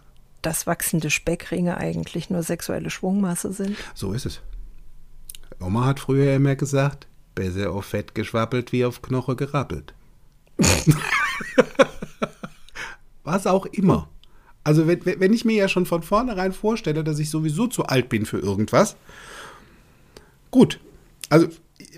dass 0.41 0.67
wachsende 0.67 1.10
Speckringe 1.10 1.77
eigentlich 1.77 2.29
nur 2.29 2.44
sexuelle 2.44 2.89
Schwungmasse 2.89 3.51
sind. 3.51 3.75
so 3.96 4.13
ist 4.13 4.25
es. 4.25 4.41
Oma 5.59 5.85
hat 5.85 6.00
früher 6.00 6.35
immer 6.35 6.55
gesagt, 6.55 7.07
besser 7.33 7.71
auf 7.71 7.85
Fett 7.85 8.15
geschwappelt 8.15 8.71
wie 8.71 8.85
auf 8.85 9.01
Knoche 9.01 9.35
gerappelt. 9.35 9.93
Was 13.24 13.47
auch 13.47 13.65
immer. 13.65 14.09
Also 14.63 14.88
wenn, 14.88 15.05
wenn 15.05 15.33
ich 15.33 15.45
mir 15.45 15.55
ja 15.55 15.67
schon 15.67 15.85
von 15.85 16.01
vornherein 16.01 16.53
vorstelle, 16.53 17.03
dass 17.03 17.19
ich 17.19 17.29
sowieso 17.29 17.67
zu 17.67 17.85
alt 17.85 18.09
bin 18.09 18.25
für 18.25 18.39
irgendwas, 18.39 18.95
gut. 20.51 20.79
Also, 21.29 21.47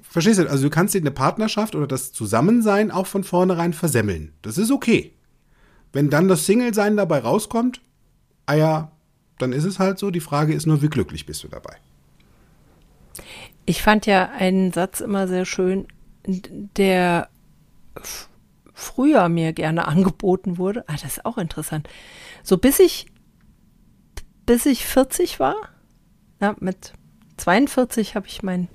verstehst 0.01 0.39
du, 0.39 0.49
also 0.49 0.63
du 0.63 0.69
kannst 0.69 0.93
dir 0.93 1.01
eine 1.01 1.11
Partnerschaft 1.11 1.75
oder 1.75 1.87
das 1.87 2.11
Zusammensein 2.11 2.91
auch 2.91 3.07
von 3.07 3.23
vornherein 3.23 3.73
versemmeln. 3.73 4.33
Das 4.41 4.57
ist 4.57 4.71
okay. 4.71 5.13
Wenn 5.93 6.09
dann 6.09 6.27
das 6.27 6.45
Single-Sein 6.45 6.97
dabei 6.97 7.19
rauskommt, 7.19 7.81
ah 8.45 8.55
ja, 8.55 8.91
dann 9.37 9.53
ist 9.53 9.63
es 9.63 9.79
halt 9.79 9.99
so. 9.99 10.11
Die 10.11 10.19
Frage 10.19 10.53
ist 10.53 10.65
nur, 10.65 10.81
wie 10.81 10.89
glücklich 10.89 11.25
bist 11.25 11.43
du 11.43 11.47
dabei? 11.47 11.77
Ich 13.67 13.83
fand 13.83 14.05
ja 14.05 14.29
einen 14.31 14.71
Satz 14.71 15.01
immer 15.01 15.27
sehr 15.27 15.45
schön, 15.45 15.87
der 16.25 17.27
früher 18.73 19.27
mir 19.27 19.51
gerne 19.53 19.87
angeboten 19.87 20.57
wurde. 20.57 20.85
Ah, 20.87 20.93
das 20.93 21.17
ist 21.17 21.25
auch 21.25 21.37
interessant. 21.37 21.87
So 22.43 22.57
bis 22.57 22.79
ich, 22.79 23.07
bis 24.45 24.65
ich 24.65 24.85
40 24.85 25.39
war, 25.41 25.55
ja, 26.39 26.55
mit 26.59 26.93
42 27.37 28.15
habe 28.15 28.27
ich 28.27 28.41
meinen 28.41 28.69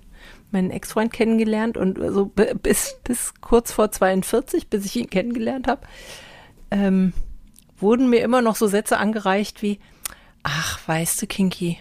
meinen 0.51 0.71
Ex-Freund 0.71 1.11
kennengelernt 1.11 1.79
und 1.79 1.99
so 2.13 2.27
bi- 2.27 2.53
bis, 2.63 2.97
bis 3.05 3.33
kurz 3.41 3.73
vor 3.73 3.91
42, 3.91 4.69
bis 4.69 4.85
ich 4.85 4.97
ihn 4.97 5.09
kennengelernt 5.09 5.67
habe, 5.67 5.87
ähm, 6.71 7.15
wurden 7.79 8.11
mir 8.11 8.21
immer 8.23 8.43
noch 8.43 8.57
so 8.57 8.67
Sätze 8.67 8.99
angereicht 8.99 9.63
wie, 9.63 9.79
ach, 10.43 10.79
weißt 10.87 11.23
du, 11.23 11.27
Kinky, 11.27 11.79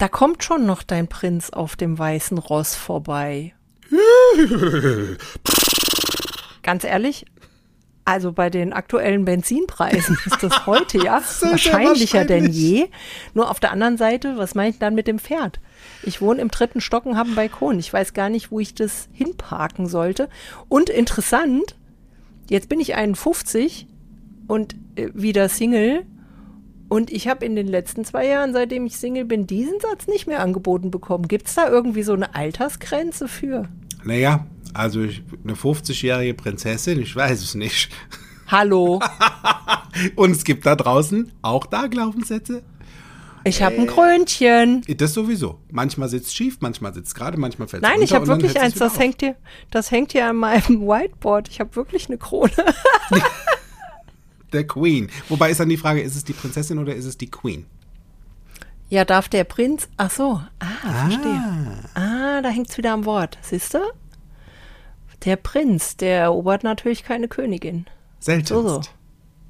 da 0.00 0.08
kommt 0.08 0.42
schon 0.42 0.64
noch 0.64 0.82
dein 0.82 1.08
Prinz 1.08 1.50
auf 1.50 1.76
dem 1.76 1.98
weißen 1.98 2.38
Ross 2.38 2.74
vorbei. 2.74 3.54
Ganz 6.62 6.84
ehrlich, 6.84 7.26
also 8.06 8.32
bei 8.32 8.48
den 8.48 8.72
aktuellen 8.72 9.26
Benzinpreisen 9.26 10.16
ist 10.24 10.42
das 10.42 10.66
heute 10.66 10.98
ja 10.98 11.20
wahrscheinlicher 11.42 12.24
denn 12.24 12.50
je. 12.50 12.88
Nur 13.34 13.50
auf 13.50 13.60
der 13.60 13.72
anderen 13.72 13.98
Seite, 13.98 14.38
was 14.38 14.54
meine 14.54 14.70
ich 14.70 14.78
dann 14.78 14.94
mit 14.94 15.06
dem 15.06 15.18
Pferd? 15.18 15.60
Ich 16.02 16.22
wohne 16.22 16.40
im 16.40 16.50
dritten 16.50 16.80
Stock 16.80 17.04
und 17.04 17.16
habe 17.18 17.28
einen 17.28 17.36
Balkon. 17.36 17.78
Ich 17.78 17.92
weiß 17.92 18.14
gar 18.14 18.30
nicht, 18.30 18.50
wo 18.50 18.58
ich 18.58 18.74
das 18.74 19.08
hinparken 19.12 19.86
sollte. 19.86 20.30
Und 20.68 20.88
interessant, 20.88 21.76
jetzt 22.48 22.70
bin 22.70 22.80
ich 22.80 22.94
51 22.94 23.86
und 24.48 24.74
äh, 24.96 25.10
wieder 25.12 25.50
Single. 25.50 26.06
Und 26.90 27.10
ich 27.12 27.28
habe 27.28 27.46
in 27.46 27.56
den 27.56 27.68
letzten 27.68 28.04
zwei 28.04 28.26
Jahren, 28.26 28.52
seitdem 28.52 28.84
ich 28.84 28.96
Single 28.96 29.24
bin, 29.24 29.46
diesen 29.46 29.78
Satz 29.80 30.08
nicht 30.08 30.26
mehr 30.26 30.40
angeboten 30.40 30.90
bekommen. 30.90 31.28
Gibt 31.28 31.46
es 31.46 31.54
da 31.54 31.70
irgendwie 31.70 32.02
so 32.02 32.12
eine 32.12 32.34
Altersgrenze 32.34 33.28
für? 33.28 33.68
Naja, 34.04 34.44
also 34.74 35.00
ich, 35.02 35.22
eine 35.44 35.54
50-jährige 35.54 36.34
Prinzessin, 36.34 37.00
ich 37.00 37.14
weiß 37.14 37.42
es 37.42 37.54
nicht. 37.54 37.90
Hallo, 38.48 39.00
Und 40.16 40.32
es 40.32 40.44
gibt 40.44 40.66
da 40.66 40.76
draußen 40.76 41.32
auch 41.42 41.66
da 41.66 41.86
Glaubenssätze. 41.86 42.62
ich 43.44 43.62
habe 43.62 43.76
ein 43.76 43.86
Krönchen. 43.86 44.82
Das 44.96 45.14
sowieso. 45.14 45.60
Manchmal 45.70 46.08
sitzt 46.08 46.34
schief, 46.34 46.58
manchmal 46.60 46.92
sitzt 46.92 47.14
gerade, 47.14 47.38
manchmal 47.38 47.68
fällt 47.68 47.82
Nein, 47.82 48.02
ich 48.02 48.12
habe 48.12 48.26
wirklich 48.26 48.60
eins, 48.60 48.74
das 48.74 48.98
hängt 48.98 49.20
hier, 49.20 49.36
das 49.70 49.90
hängt 49.90 50.12
hier 50.12 50.26
an 50.26 50.36
meinem 50.36 50.62
Whiteboard. 50.88 51.48
Ich 51.48 51.60
habe 51.60 51.74
wirklich 51.76 52.08
eine 52.08 52.18
Krone. 52.18 52.50
Der 54.52 54.66
Queen. 54.66 55.10
Wobei 55.28 55.50
ist 55.50 55.60
dann 55.60 55.68
die 55.68 55.76
Frage, 55.76 56.00
ist 56.00 56.16
es 56.16 56.24
die 56.24 56.32
Prinzessin 56.32 56.78
oder 56.78 56.94
ist 56.94 57.04
es 57.04 57.16
die 57.16 57.30
Queen? 57.30 57.66
Ja, 58.88 59.04
darf 59.04 59.28
der 59.28 59.44
Prinz? 59.44 59.88
Ach 59.96 60.10
so, 60.10 60.40
ah, 60.58 61.08
verstehe. 61.08 61.88
Ah, 61.94 62.42
da 62.42 62.48
hängt's 62.48 62.76
wieder 62.76 62.92
am 62.92 63.04
Wort. 63.04 63.38
Siehst 63.40 63.74
du? 63.74 63.78
Der 65.24 65.36
Prinz, 65.36 65.96
der 65.96 66.22
erobert 66.22 66.64
natürlich 66.64 67.04
keine 67.04 67.28
Königin. 67.28 67.86
Seltenst. 68.18 68.48
So, 68.48 68.68
so. 68.68 68.80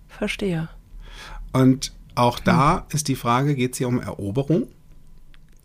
Verstehe. 0.08 0.68
Und 1.52 1.92
auch 2.14 2.38
da 2.38 2.86
ist 2.92 3.08
die 3.08 3.14
Frage, 3.14 3.54
geht 3.54 3.72
es 3.72 3.78
hier 3.78 3.88
um 3.88 4.00
Eroberung? 4.00 4.66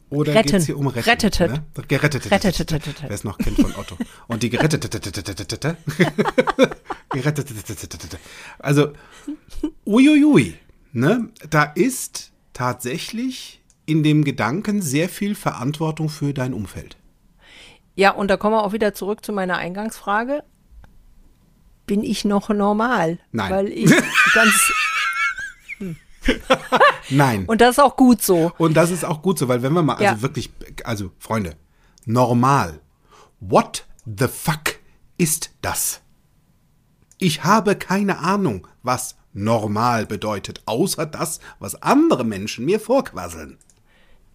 Oder 0.09 0.41
geht 0.41 0.53
es 0.53 0.67
hier 0.67 0.77
um 0.77 0.87
Retten? 0.87 1.09
Rettetet. 1.09 1.51
Ne? 1.51 1.63
Gerettet. 1.87 2.31
Rettetet. 2.31 2.71
Wer 3.01 3.11
es 3.11 3.23
noch 3.23 3.37
kennt 3.37 3.59
von 3.59 3.75
Otto. 3.75 3.97
Und 4.27 4.43
die 4.43 4.49
gerettet. 4.49 4.85
Also, 8.59 8.93
uiuiui. 9.85 10.57
Ne? 10.93 11.29
Da 11.49 11.63
ist 11.63 12.31
tatsächlich 12.53 13.61
in 13.85 14.01
dem 14.03 14.23
Gedanken 14.23 14.81
sehr 14.81 15.09
viel 15.09 15.35
Verantwortung 15.35 16.09
für 16.09 16.33
dein 16.33 16.53
Umfeld. 16.53 16.97
Ja, 17.95 18.11
und 18.11 18.29
da 18.29 18.37
kommen 18.37 18.55
wir 18.55 18.63
auch 18.63 18.73
wieder 18.73 18.93
zurück 18.93 19.23
zu 19.23 19.31
meiner 19.31 19.57
Eingangsfrage. 19.57 20.43
Bin 21.85 22.03
ich 22.03 22.25
noch 22.25 22.49
normal? 22.49 23.19
Nein. 23.31 23.51
Weil 23.51 23.67
ich 23.67 23.91
ganz. 24.33 24.71
Nein. 27.09 27.45
Und 27.45 27.61
das 27.61 27.71
ist 27.71 27.79
auch 27.79 27.95
gut 27.95 28.21
so. 28.21 28.51
Und 28.57 28.75
das 28.75 28.89
ist 28.89 29.05
auch 29.05 29.21
gut 29.21 29.37
so, 29.37 29.47
weil 29.47 29.61
wenn 29.61 29.73
wir 29.73 29.83
mal, 29.83 29.93
also 29.93 30.03
Ja. 30.03 30.21
wirklich, 30.21 30.49
also 30.83 31.11
Freunde, 31.19 31.55
normal. 32.05 32.79
What 33.39 33.85
the 34.05 34.27
fuck 34.27 34.79
ist 35.17 35.51
das? 35.61 36.01
Ich 37.25 37.43
habe 37.43 37.75
keine 37.75 38.19
Ahnung, 38.19 38.67
was 38.83 39.15
normal 39.33 40.05
bedeutet, 40.05 40.61
außer 40.67 41.07
das, 41.07 41.39
was 41.57 41.81
andere 41.81 42.23
Menschen 42.23 42.65
mir 42.65 42.79
vorquasseln. 42.79 43.57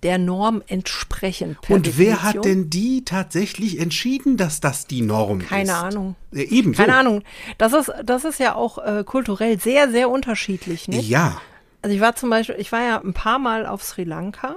Der 0.03 0.19
Norm 0.19 0.61
entsprechend. 0.67 1.59
Und 1.71 1.99
wer 1.99 2.25
hat 2.25 2.45
denn 2.45 2.69
die 2.69 3.05
tatsächlich 3.05 3.79
entschieden, 3.79 4.37
dass 4.37 4.59
das 4.59 4.89
die 4.89 5.03
Norm 5.03 5.41
ist? 5.41 5.51
Keine 5.51 5.77
Ahnung. 5.77 6.17
Ja, 6.33 6.43
eben 6.43 6.73
Keine. 6.73 6.97
Ahnung. 6.97 7.23
Das 7.59 7.75
ist, 7.75 7.93
das 8.05 8.25
ist 8.25 8.41
ja 8.41 8.57
auch 8.57 8.79
äh, 8.79 9.05
kulturell 9.07 9.61
sehr, 9.61 9.89
sehr 9.93 10.11
unterschiedlich, 10.11 10.89
nicht? 10.89 11.09
Ja. 11.09 11.41
Also 11.83 11.95
ich 11.95 12.03
war 12.03 12.17
zum 12.17 12.29
Beispiel, 12.29 12.57
ich 12.59 12.73
war 12.73 12.83
ja 12.83 13.01
ein 13.01 13.15
paar 13.15 13.39
Mal 13.39 13.67
auf 13.67 13.85
Sri 13.85 14.03
Lanka 14.03 14.57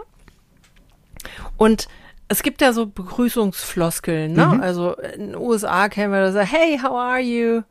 und 1.58 1.88
es 2.30 2.42
gibt 2.42 2.62
ja 2.62 2.74
so 2.74 2.88
Begrüßungsfloskeln, 2.88 4.34
ne? 4.34 4.48
Mhm. 4.48 4.62
Also 4.62 4.96
in 4.96 5.34
den 5.34 5.36
USA 5.36 5.88
kennen 5.88 6.12
wir 6.12 6.32
das, 6.32 6.52
hey, 6.52 6.80
how 6.82 6.94
are 6.94 7.20
you? 7.20 7.62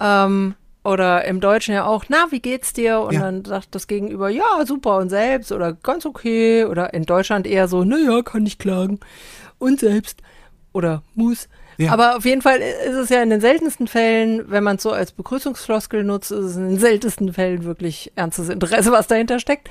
Ähm, 0.00 0.54
oder 0.84 1.24
im 1.26 1.40
Deutschen 1.40 1.74
ja 1.74 1.84
auch, 1.86 2.04
na, 2.08 2.26
wie 2.30 2.40
geht's 2.40 2.72
dir? 2.72 3.00
Und 3.00 3.14
Ja. 3.14 3.20
dann 3.20 3.44
sagt 3.44 3.74
das 3.74 3.86
Gegenüber, 3.88 4.28
ja, 4.30 4.64
super 4.64 4.96
und 4.98 5.10
selbst 5.10 5.52
oder 5.52 5.72
ganz 5.74 6.06
okay. 6.06 6.64
Oder 6.64 6.94
in 6.94 7.04
Deutschland 7.04 7.46
eher 7.46 7.68
so, 7.68 7.84
naja, 7.84 8.22
kann 8.22 8.46
ich 8.46 8.58
klagen. 8.58 9.00
Und 9.58 9.80
selbst. 9.80 10.22
Oder 10.72 11.02
muss. 11.14 11.48
Ja. 11.76 11.92
Aber 11.92 12.16
auf 12.16 12.24
jeden 12.24 12.42
Fall 12.42 12.58
ist 12.58 12.94
es 12.94 13.08
ja 13.08 13.22
in 13.22 13.30
den 13.30 13.40
seltensten 13.40 13.86
Fällen, 13.86 14.50
wenn 14.50 14.64
man 14.64 14.76
es 14.76 14.82
so 14.82 14.90
als 14.92 15.12
Begrüßungsfloskel 15.12 16.04
nutzt, 16.04 16.30
ist 16.30 16.38
es 16.44 16.56
in 16.56 16.68
den 16.70 16.78
seltensten 16.78 17.32
Fällen 17.32 17.64
wirklich 17.64 18.12
ernstes 18.16 18.48
Interesse, 18.48 18.90
was 18.92 19.06
dahinter 19.06 19.38
steckt. 19.40 19.68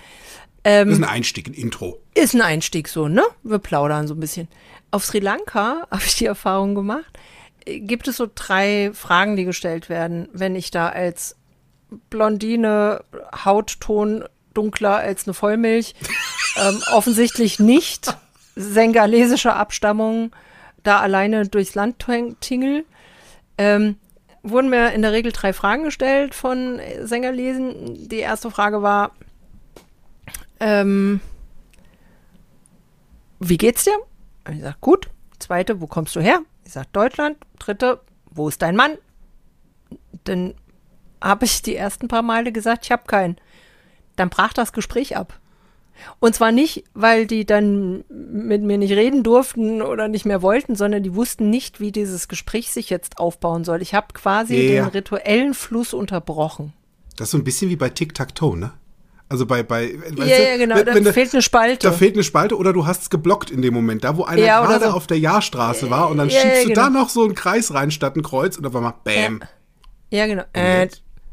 Ähm, 0.64 0.90
Das 0.90 0.98
ist 1.00 1.04
ein 1.04 1.10
Einstieg, 1.10 1.48
ein 1.48 1.54
Intro. 1.54 2.00
ist 2.14 2.34
ein 2.34 2.42
Einstieg 2.42 2.88
so, 2.90 3.08
ne? 3.08 3.24
Wir 3.44 3.60
plaudern 3.60 4.08
so 4.08 4.14
ein 4.14 4.20
bisschen. 4.20 4.48
Auf 4.92 5.04
Sri 5.06 5.20
Lanka 5.20 5.86
habe 5.92 6.04
ich 6.06 6.16
die 6.16 6.26
Erfahrung 6.26 6.76
gemacht, 6.76 7.12
gibt 7.68 8.08
es 8.08 8.18
so 8.18 8.28
drei 8.34 8.92
Fragen, 8.94 9.36
die 9.36 9.46
gestellt 9.46 9.90
werden, 9.90 10.30
wenn 10.34 10.56
ich 10.56 10.72
da 10.72 10.90
als 10.90 11.36
Blondine, 12.10 13.04
Hautton 13.46 14.24
dunkler 14.54 14.98
als 14.98 15.28
eine 15.28 15.34
Vollmilch, 15.34 15.96
ähm, 16.58 16.82
offensichtlich 16.92 17.60
nicht 17.60 18.18
sengalesischer 18.56 19.56
Abstammung, 19.56 20.32
da 20.84 21.00
alleine 21.00 21.48
durchs 21.48 21.76
Land 21.76 22.04
tingel. 22.40 22.86
Ähm, 23.58 23.98
wurden 24.44 24.70
mir 24.70 24.94
in 24.94 25.02
der 25.02 25.12
Regel 25.12 25.32
drei 25.32 25.54
Fragen 25.54 25.84
gestellt 25.84 26.34
von 26.34 26.80
Sengalesen. 27.02 28.08
Die 28.08 28.20
erste 28.20 28.50
Frage 28.50 28.82
war, 28.82 29.12
ähm, 30.60 31.20
wie 33.40 33.58
geht's 33.58 33.84
dir? 33.84 33.98
Und 34.48 34.56
ich 34.56 34.62
sag, 34.62 34.80
gut. 34.82 35.10
Zweite, 35.40 35.82
wo 35.82 35.88
kommst 35.88 36.16
du 36.16 36.22
her? 36.22 36.42
Ich 36.68 36.74
sag, 36.74 36.92
Deutschland. 36.92 37.38
Dritte, 37.60 38.02
wo 38.30 38.50
ist 38.50 38.62
dein 38.62 38.76
Mann? 38.76 38.98
Dann 40.26 40.54
habe 41.22 41.46
ich 41.46 41.62
die 41.62 41.78
ersten 41.78 42.10
paar 42.10 42.22
Male 42.24 42.52
gesagt, 42.52 42.84
ich 42.84 42.92
habe 42.92 43.04
keinen. 43.08 43.38
Dann 44.18 44.30
brach 44.30 44.52
das 44.52 44.74
Gespräch 44.74 45.16
ab. 45.16 45.40
Und 46.20 46.36
zwar 46.36 46.52
nicht, 46.52 46.84
weil 46.94 47.26
die 47.26 47.46
dann 47.46 48.04
mit 48.10 48.64
mir 48.64 48.78
nicht 48.78 48.92
reden 48.92 49.24
durften 49.24 49.82
oder 49.82 50.10
nicht 50.10 50.26
mehr 50.26 50.42
wollten, 50.42 50.76
sondern 50.76 51.04
die 51.04 51.16
wussten 51.16 51.50
nicht, 51.50 51.80
wie 51.80 51.94
dieses 51.94 52.28
Gespräch 52.28 52.70
sich 52.70 52.90
jetzt 52.90 53.18
aufbauen 53.18 53.64
soll. 53.64 53.82
Ich 53.82 53.94
habe 53.96 54.08
quasi 54.14 54.58
Ja. 54.58 54.84
den 54.84 54.92
rituellen 54.92 55.54
Fluss 55.54 55.94
unterbrochen. 55.94 56.74
Das 57.16 57.28
ist 57.30 57.32
so 57.32 57.38
ein 57.38 57.46
bisschen 57.46 57.70
wie 57.70 57.78
bei 57.78 57.90
Tic-Tac-Toe, 57.90 58.58
ne? 58.58 58.74
Also 59.30 59.46
bei, 59.46 59.62
bei 59.64 59.94
ja, 60.16 60.26
ja, 60.26 60.58
genau, 60.58 60.76
wenn, 60.78 60.88
wenn 60.88 61.04
da 61.04 61.12
fehlt 61.12 61.34
eine 61.34 61.42
Spalte. 61.42 61.88
Da 61.88 61.92
fehlt 61.92 62.14
eine 62.16 62.24
Spalte 62.24 62.56
oder 62.58 62.72
du 62.72 62.86
hast 62.88 63.02
es 63.04 63.10
geblockt 63.10 63.52
in 63.52 63.62
dem 63.62 63.74
Moment, 63.74 64.04
da 64.06 64.16
wo 64.16 64.24
einer 64.24 64.42
Ja, 64.42 64.66
gerade 64.66 64.86
so. 64.86 64.92
auf 64.92 65.06
der 65.08 65.20
Ja-Straße 65.20 65.90
war 65.90 66.10
und 66.10 66.18
dann 66.18 66.30
Ja, 66.30 66.40
schiebst 66.40 66.66
du 66.66 66.74
da 66.74 66.88
genau. 66.88 67.02
noch 67.02 67.10
so 67.10 67.24
einen 67.26 67.36
Kreis 67.36 67.74
rein 67.74 67.92
statt 67.92 68.16
ein 68.16 68.24
Kreuz 68.24 68.58
und 68.58 68.66
auf 68.66 68.76
einmal 68.76 68.94
Bäm. 69.04 69.42
ja, 70.12 70.28
genau. 70.28 70.44
Äh? 70.54 70.88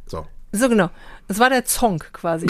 So. 0.06 0.26
So 0.50 0.68
genau. 0.68 0.90
Das 1.26 1.38
war 1.38 1.48
der 1.50 1.64
Zonk 1.64 2.12
quasi. 2.12 2.46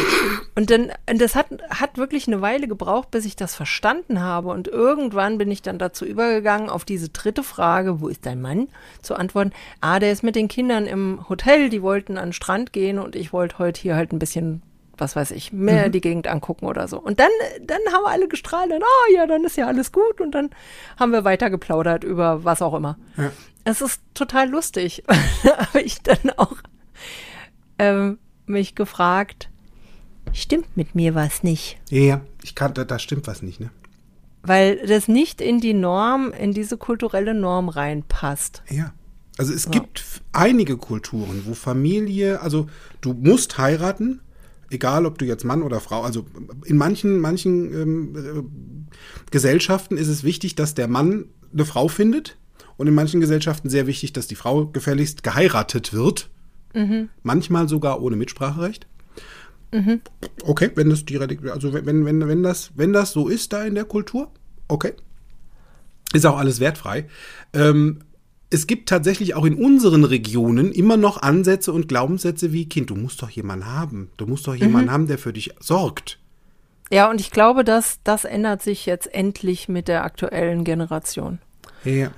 Und 0.56 0.70
dann, 0.70 0.90
und 1.08 1.20
das 1.20 1.34
hat, 1.36 1.46
hat 1.70 1.96
wirklich 1.96 2.26
eine 2.26 2.40
Weile 2.40 2.66
gebraucht, 2.66 3.10
bis 3.12 3.24
ich 3.24 3.36
das 3.36 3.54
verstanden 3.54 4.20
habe. 4.20 4.48
Und 4.48 4.66
irgendwann 4.66 5.38
bin 5.38 5.50
ich 5.50 5.62
dann 5.62 5.78
dazu 5.78 6.04
übergegangen, 6.04 6.68
auf 6.68 6.84
diese 6.84 7.08
dritte 7.10 7.42
Frage, 7.44 8.00
wo 8.00 8.08
ist 8.08 8.26
dein 8.26 8.40
Mann, 8.42 8.68
zu 9.00 9.14
antworten. 9.14 9.52
Ah, 9.80 10.00
der 10.00 10.10
ist 10.10 10.22
mit 10.24 10.34
den 10.36 10.48
Kindern 10.48 10.86
im 10.86 11.28
Hotel, 11.28 11.68
die 11.70 11.82
wollten 11.82 12.18
an 12.18 12.28
den 12.28 12.32
Strand 12.32 12.72
gehen 12.72 12.98
und 12.98 13.14
ich 13.14 13.32
wollte 13.32 13.58
heute 13.58 13.80
hier 13.80 13.94
halt 13.94 14.12
ein 14.12 14.18
bisschen, 14.18 14.60
was 14.98 15.16
weiß 15.16 15.30
ich, 15.32 15.52
mehr 15.52 15.88
die 15.88 16.00
Gegend 16.00 16.26
angucken 16.26 16.66
oder 16.66 16.88
so. 16.88 17.00
Und 17.00 17.20
dann, 17.20 17.30
dann 17.62 17.78
haben 17.92 18.02
wir 18.04 18.10
alle 18.10 18.28
gestrahlt 18.28 18.70
und, 18.72 18.82
ah 18.82 19.12
ja, 19.14 19.26
dann 19.26 19.44
ist 19.44 19.56
ja 19.56 19.66
alles 19.66 19.92
gut. 19.92 20.20
Und 20.20 20.32
dann 20.32 20.50
haben 20.98 21.12
wir 21.12 21.24
weiter 21.24 21.50
geplaudert 21.50 22.04
über 22.04 22.44
was 22.44 22.62
auch 22.62 22.74
immer. 22.74 22.98
Ja. 23.16 23.30
Es 23.64 23.80
ist 23.80 24.00
total 24.14 24.48
lustig. 24.50 25.02
habe 25.44 25.80
ich 25.80 26.00
dann 26.02 26.30
auch 26.36 26.56
ähm, 27.78 28.18
mich 28.46 28.74
gefragt, 28.74 29.48
stimmt 30.32 30.76
mit 30.76 30.94
mir 30.94 31.14
was 31.14 31.42
nicht? 31.42 31.78
Ja, 31.90 32.00
ja, 32.00 32.20
ich 32.42 32.54
kann, 32.54 32.74
da, 32.74 32.84
da 32.84 32.98
stimmt 32.98 33.26
was 33.26 33.42
nicht, 33.42 33.60
ne? 33.60 33.70
Weil 34.42 34.86
das 34.86 35.08
nicht 35.08 35.40
in 35.40 35.58
die 35.60 35.72
Norm, 35.72 36.30
in 36.32 36.52
diese 36.52 36.76
kulturelle 36.76 37.32
Norm 37.32 37.70
reinpasst. 37.70 38.62
Ja. 38.68 38.92
Also 39.38 39.52
es 39.54 39.70
gibt 39.70 40.00
f- 40.00 40.20
einige 40.32 40.76
Kulturen, 40.76 41.42
wo 41.46 41.54
Familie, 41.54 42.40
also 42.42 42.68
du 43.00 43.14
musst 43.14 43.56
heiraten, 43.58 44.20
egal 44.70 45.06
ob 45.06 45.18
du 45.18 45.24
jetzt 45.24 45.44
Mann 45.44 45.62
oder 45.62 45.80
Frau, 45.80 46.02
also 46.02 46.26
in 46.64 46.76
manchen, 46.76 47.20
manchen 47.20 47.72
ähm, 47.72 48.16
äh, 48.16 49.30
Gesellschaften 49.30 49.96
ist 49.96 50.08
es 50.08 50.24
wichtig, 50.24 50.54
dass 50.54 50.74
der 50.74 50.88
Mann 50.88 51.26
eine 51.52 51.64
Frau 51.64 51.88
findet 51.88 52.36
und 52.76 52.86
in 52.86 52.94
manchen 52.94 53.20
Gesellschaften 53.20 53.70
sehr 53.70 53.86
wichtig, 53.86 54.12
dass 54.12 54.26
die 54.26 54.34
Frau 54.34 54.66
gefälligst 54.66 55.22
geheiratet 55.22 55.92
wird. 55.92 56.30
Manchmal 57.22 57.68
sogar 57.68 58.02
ohne 58.02 58.16
Mitspracherecht. 58.16 58.86
Okay, 60.44 60.70
wenn 60.74 60.90
das 60.90 61.04
die 61.04 61.18
also 61.18 61.72
wenn, 61.72 62.04
wenn, 62.04 62.28
wenn, 62.28 62.42
das, 62.42 62.72
wenn 62.76 62.92
das 62.92 63.12
so 63.12 63.28
ist 63.28 63.52
da 63.52 63.64
in 63.64 63.74
der 63.74 63.84
Kultur, 63.84 64.30
okay. 64.68 64.92
Ist 66.12 66.26
auch 66.26 66.38
alles 66.38 66.60
wertfrei. 66.60 67.08
Ähm, 67.52 68.00
es 68.50 68.66
gibt 68.66 68.88
tatsächlich 68.88 69.34
auch 69.34 69.44
in 69.44 69.54
unseren 69.54 70.04
Regionen 70.04 70.72
immer 70.72 70.96
noch 70.96 71.22
Ansätze 71.22 71.72
und 71.72 71.88
Glaubenssätze 71.88 72.52
wie, 72.52 72.68
Kind, 72.68 72.90
du 72.90 72.94
musst 72.94 73.20
doch 73.22 73.30
jemanden 73.30 73.66
haben. 73.66 74.10
Du 74.16 74.26
musst 74.26 74.46
doch 74.46 74.54
jemanden 74.54 74.90
haben, 74.90 75.06
der 75.06 75.18
für 75.18 75.32
dich 75.32 75.52
sorgt. 75.60 76.18
Ja, 76.90 77.10
und 77.10 77.20
ich 77.20 77.30
glaube, 77.30 77.64
dass 77.64 77.98
das 78.04 78.24
ändert 78.24 78.62
sich 78.62 78.86
jetzt 78.86 79.12
endlich 79.12 79.68
mit 79.68 79.88
der 79.88 80.04
aktuellen 80.04 80.64
Generation. 80.64 81.38
Ja. 81.84 82.10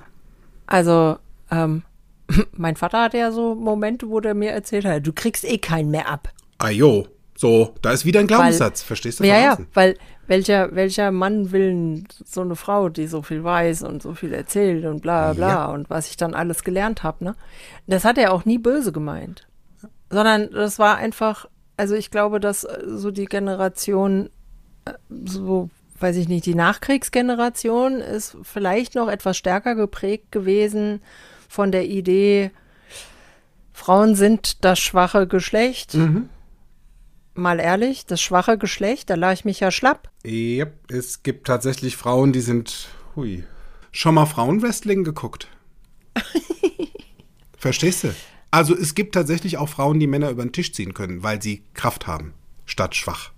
Also, 0.67 1.17
ähm, 1.49 1.83
mein 2.51 2.75
Vater 2.75 3.03
hatte 3.03 3.17
ja 3.17 3.31
so 3.31 3.55
Momente, 3.55 4.09
wo 4.09 4.19
der 4.19 4.33
mir 4.33 4.51
erzählt 4.51 4.85
hat, 4.85 5.07
du 5.07 5.13
kriegst 5.13 5.45
eh 5.45 5.57
keinen 5.57 5.89
mehr 5.89 6.09
ab. 6.09 6.29
Ah 6.59 6.69
jo, 6.69 7.07
so, 7.39 7.75
da 7.83 7.91
ist 7.91 8.03
wieder 8.03 8.19
ein 8.19 8.27
Glaubenssatz, 8.27 8.81
verstehst 8.81 9.19
du? 9.19 9.23
Ja, 9.23 9.39
ja, 9.39 9.57
weil 9.75 9.95
welcher, 10.25 10.73
welcher 10.75 11.11
Mann 11.11 11.51
will 11.51 12.03
so 12.25 12.41
eine 12.41 12.55
Frau, 12.55 12.89
die 12.89 13.05
so 13.07 13.21
viel 13.21 13.43
weiß 13.43 13.83
und 13.83 14.01
so 14.01 14.15
viel 14.15 14.33
erzählt 14.33 14.85
und 14.85 15.01
bla 15.01 15.33
bla 15.33 15.49
Ja. 15.49 15.65
und 15.67 15.89
was 15.89 16.09
ich 16.09 16.17
dann 16.17 16.33
alles 16.33 16.63
gelernt 16.63 17.03
habe, 17.03 17.23
ne? 17.23 17.35
Das 17.85 18.03
hat 18.05 18.17
er 18.17 18.33
auch 18.33 18.43
nie 18.43 18.57
böse 18.57 18.91
gemeint. 18.91 19.47
Sondern 20.09 20.49
das 20.51 20.79
war 20.79 20.97
einfach, 20.97 21.45
also 21.77 21.93
ich 21.93 22.09
glaube, 22.11 22.39
dass 22.39 22.63
äh, 22.63 22.83
so 22.87 23.11
die 23.11 23.25
Generation, 23.25 24.29
äh, 24.85 24.93
so, 25.25 25.69
weiß 25.99 26.15
ich 26.17 26.27
nicht, 26.27 26.45
die 26.45 26.55
Nachkriegsgeneration 26.55 27.99
ist 28.01 28.35
vielleicht 28.41 28.95
noch 28.95 29.09
etwas 29.09 29.37
stärker 29.37 29.75
geprägt 29.75 30.31
gewesen 30.31 31.01
von 31.47 31.71
der 31.71 31.85
Idee, 31.85 32.51
Frauen 33.73 34.15
sind 34.15 34.65
das 34.65 34.79
schwache 34.79 35.27
Geschlecht. 35.27 35.95
Mal 37.37 37.59
ehrlich, 37.59 38.07
das 38.07 38.19
schwache 38.19 38.57
Geschlecht, 38.57 39.11
da 39.11 39.15
lag 39.15 39.33
ich 39.33 39.45
mich 39.45 39.59
ja 39.59 39.69
schlapp. 39.69 40.09
Yep, 40.25 40.91
es 40.91 41.21
gibt 41.21 41.45
tatsächlich 41.45 41.95
Frauen, 41.95 42.33
die 42.33 42.41
sind, 42.41 42.89
hui. 43.15 43.43
Schon 43.91 44.15
mal 44.15 44.25
Frauenwrestling 44.25 45.03
geguckt? 45.03 45.47
Verstehst 47.57 48.05
du? 48.05 48.15
Also 48.49 48.75
es 48.75 48.95
gibt 48.95 49.13
tatsächlich 49.13 49.57
auch 49.59 49.69
Frauen, 49.69 49.99
die 49.99 50.07
Männer 50.07 50.31
über 50.31 50.43
den 50.43 50.51
Tisch 50.51 50.73
ziehen 50.73 50.95
können, 50.95 51.21
weil 51.21 51.39
sie 51.39 51.63
Kraft 51.75 52.07
haben, 52.07 52.33
statt 52.65 52.95
schwach. 52.95 53.31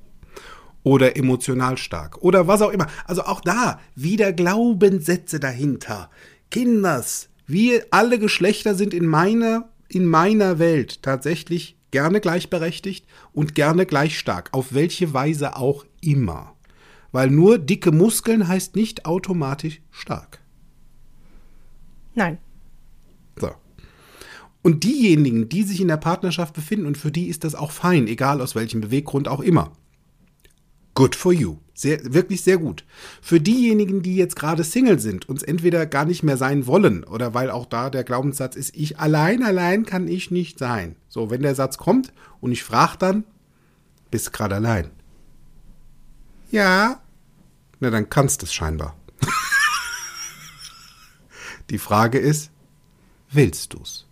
Oder 0.83 1.17
emotional 1.17 1.77
stark. 1.77 2.21
Oder 2.21 2.47
was 2.47 2.61
auch 2.61 2.71
immer. 2.71 2.87
Also 3.05 3.23
auch 3.23 3.41
da 3.41 3.81
wieder 3.95 4.31
Glaubenssätze 4.31 5.41
dahinter. 5.41 6.09
Kinders, 6.51 7.27
wir 7.47 7.85
alle 7.91 8.17
Geschlechter 8.17 8.75
sind 8.75 8.93
in 8.93 9.07
meiner, 9.07 9.67
in 9.89 10.05
meiner 10.05 10.57
Welt 10.57 11.03
tatsächlich 11.03 11.75
gerne 11.91 12.19
gleichberechtigt 12.21 13.05
und 13.33 13.55
gerne 13.55 13.85
gleich 13.85 14.17
stark. 14.17 14.49
Auf 14.51 14.73
welche 14.73 15.13
Weise 15.13 15.55
auch 15.55 15.85
immer. 16.01 16.55
Weil 17.11 17.29
nur 17.29 17.57
dicke 17.57 17.91
Muskeln 17.91 18.47
heißt 18.47 18.75
nicht 18.75 19.05
automatisch 19.05 19.81
stark. 19.91 20.39
Nein. 22.13 22.37
So. 23.39 23.51
Und 24.61 24.83
diejenigen, 24.83 25.49
die 25.49 25.63
sich 25.63 25.81
in 25.81 25.87
der 25.87 25.97
Partnerschaft 25.97 26.53
befinden, 26.53 26.85
und 26.85 26.97
für 26.97 27.11
die 27.11 27.27
ist 27.27 27.43
das 27.43 27.55
auch 27.55 27.71
fein, 27.71 28.07
egal 28.07 28.41
aus 28.41 28.55
welchem 28.55 28.81
Beweggrund 28.81 29.27
auch 29.27 29.39
immer. 29.39 29.71
Good 30.93 31.15
for 31.15 31.31
you. 31.31 31.57
Sehr, 31.79 32.13
wirklich 32.13 32.41
sehr 32.41 32.57
gut. 32.57 32.83
Für 33.21 33.39
diejenigen, 33.39 34.01
die 34.01 34.17
jetzt 34.17 34.35
gerade 34.35 34.65
Single 34.65 34.99
sind, 34.99 35.29
uns 35.29 35.43
entweder 35.43 35.85
gar 35.85 36.03
nicht 36.03 36.23
mehr 36.23 36.35
sein 36.35 36.67
wollen, 36.67 37.05
oder 37.05 37.33
weil 37.33 37.49
auch 37.49 37.65
da 37.65 37.89
der 37.89 38.03
Glaubenssatz 38.03 38.57
ist, 38.57 38.75
ich 38.75 38.99
allein, 38.99 39.43
allein 39.43 39.85
kann 39.85 40.09
ich 40.09 40.29
nicht 40.29 40.59
sein. 40.59 40.97
So, 41.07 41.29
wenn 41.29 41.41
der 41.41 41.55
Satz 41.55 41.77
kommt 41.77 42.11
und 42.41 42.51
ich 42.51 42.65
frage 42.65 42.97
dann, 42.99 43.23
bist 44.11 44.27
du 44.27 44.31
gerade 44.31 44.55
allein? 44.55 44.89
Ja. 46.51 46.99
Na, 47.79 47.89
dann 47.89 48.09
kannst 48.09 48.41
du 48.41 48.45
es 48.45 48.53
scheinbar. 48.53 48.97
die 51.69 51.77
Frage 51.77 52.19
ist, 52.19 52.51
willst 53.31 53.71
du's? 53.73 54.05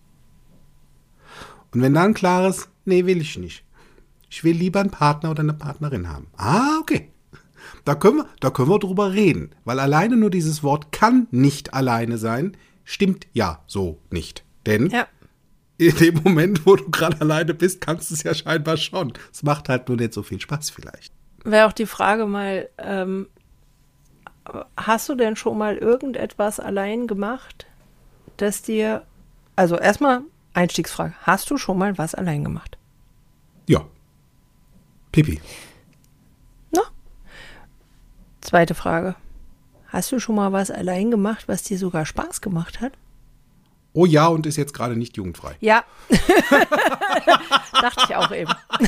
Und 1.73 1.81
wenn 1.81 1.95
da 1.95 2.05
ein 2.05 2.13
klares, 2.13 2.69
nee, 2.85 3.05
will 3.05 3.19
ich 3.19 3.37
nicht. 3.37 3.65
Ich 4.29 4.45
will 4.45 4.55
lieber 4.55 4.79
einen 4.79 4.89
Partner 4.89 5.31
oder 5.31 5.41
eine 5.41 5.53
Partnerin 5.53 6.07
haben. 6.07 6.27
Ah, 6.37 6.77
okay. 6.79 7.11
Da 7.87 7.95
können 7.95 8.17
wir, 8.17 8.25
da 8.41 8.49
können 8.49 8.69
wir 8.69 8.79
drüber 8.79 9.13
reden. 9.13 9.51
Weil 9.63 9.79
alleine 9.79 10.17
nur 10.17 10.29
dieses 10.29 10.61
Wort 10.61 10.91
kann 10.91 11.27
nicht 11.31 11.73
alleine 11.73 12.17
sein, 12.17 12.57
stimmt 12.83 13.27
ja 13.31 13.63
so 13.65 13.97
nicht. 14.11 14.43
Denn 14.65 14.89
Ja. 14.89 15.07
in 15.77 15.95
dem 15.95 16.15
Moment, 16.21 16.65
wo 16.65 16.75
du 16.75 16.89
gerade 16.91 17.21
alleine 17.21 17.53
bist, 17.53 17.79
kannst 17.79 18.09
du 18.09 18.15
es 18.15 18.23
ja 18.23 18.33
scheinbar 18.33 18.75
schon. 18.75 19.13
Es 19.31 19.41
macht 19.41 19.69
halt 19.69 19.87
nur 19.87 19.95
nicht 19.95 20.11
so 20.13 20.21
viel 20.21 20.41
Spaß 20.41 20.69
vielleicht. 20.69 21.13
Wäre 21.45 21.65
auch 21.65 21.71
die 21.71 21.85
Frage 21.85 22.25
mal, 22.25 22.67
ähm, 22.77 23.27
hast 24.75 25.07
du 25.07 25.15
denn 25.15 25.37
schon 25.37 25.57
mal 25.57 25.77
irgendetwas 25.77 26.59
allein 26.59 27.07
gemacht, 27.07 27.67
das 28.35 28.63
dir, 28.63 29.03
also 29.55 29.77
erstmal 29.77 30.23
Einstiegsfrage, 30.53 31.13
hast 31.21 31.49
du 31.51 31.57
schon 31.57 31.77
mal 31.77 31.97
was 31.97 32.15
allein 32.15 32.43
gemacht? 32.43 32.77
Ja. 33.65 33.85
Pipi. 35.13 35.39
Na? 38.47 38.49
Zweite 38.49 38.75
Frage. 38.75 39.15
Hast 39.89 40.11
du 40.11 40.19
schon 40.19 40.35
mal 40.35 40.51
was 40.53 40.71
allein 40.71 41.11
gemacht, 41.11 41.47
was 41.47 41.63
dir 41.63 41.77
sogar 41.77 42.05
Spaß 42.05 42.41
gemacht 42.41 42.81
hat? 42.81 42.93
Oh 43.93 44.05
ja, 44.05 44.27
und 44.27 44.45
ist 44.45 44.57
jetzt 44.57 44.73
gerade 44.73 44.95
nicht 44.95 45.17
jugendfrei. 45.17 45.55
Ja. 45.59 45.83
Dachte 47.81 48.05
ich 48.07 48.15
auch 48.15 48.31
eben. 48.31 48.53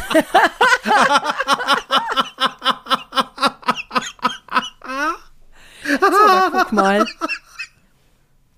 so, 6.00 6.28
da 6.28 6.50
guck 6.52 6.72
mal. 6.72 7.06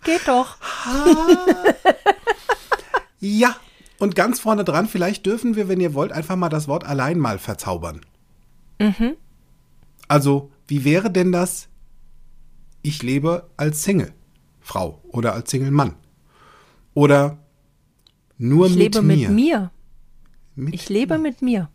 Geht 0.04 0.28
doch. 0.28 0.58
Ja. 3.24 3.56
Und 4.00 4.16
ganz 4.16 4.40
vorne 4.40 4.64
dran, 4.64 4.88
vielleicht 4.88 5.28
dürfen 5.28 5.56
wir, 5.56 5.70
wenn 5.70 5.80
ihr 5.80 5.94
wollt, 5.94 6.12
einfach 6.12 6.36
mal 6.36 6.50
das 6.50 6.68
Wort 6.68 6.84
allein 6.84 7.20
mal 7.20 7.38
verzaubern. 7.38 8.02
Also, 10.08 10.50
wie 10.72 10.86
wäre 10.86 11.12
denn 11.12 11.34
das, 11.34 11.68
ich 12.82 13.04
lebe 13.04 13.50
als 13.58 13.84
Single-Frau 13.84 15.02
oder 15.10 15.34
als 15.34 15.52
Single-Mann? 15.52 15.96
Oder 16.94 17.40
nur 18.38 18.68
Ich 18.68 18.76
mit 18.76 18.96
lebe 18.96 19.02
mir? 19.02 19.28
mit 19.28 19.36
mir. 19.36 19.72
Mit 20.56 20.74
Ich 20.74 20.88
lebe 20.88 21.18
mit 21.18 21.42
mir. 21.42 21.70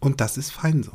Und 0.00 0.22
das 0.22 0.38
ist 0.38 0.52
fein 0.52 0.82
so. 0.82 0.92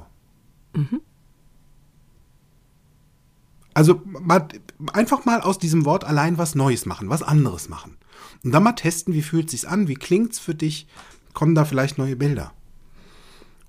Also 3.75 4.01
mal, 4.05 4.47
einfach 4.91 5.23
mal 5.23 5.41
aus 5.41 5.59
diesem 5.59 5.85
Wort 5.85 6.03
allein 6.03 6.39
was 6.39 6.55
Neues 6.55 6.87
machen, 6.87 7.09
was 7.09 7.21
anderes 7.21 7.69
machen. 7.69 7.95
Und 8.43 8.53
dann 8.53 8.63
mal 8.63 8.71
testen, 8.71 9.13
wie 9.13 9.21
fühlt 9.21 9.51
sich's 9.51 9.65
an, 9.65 9.87
wie 9.87 9.93
klingt's 9.93 10.39
für 10.39 10.55
dich, 10.55 10.87
kommen 11.33 11.53
da 11.53 11.63
vielleicht 11.63 11.99
neue 11.99 12.15
Bilder. 12.15 12.53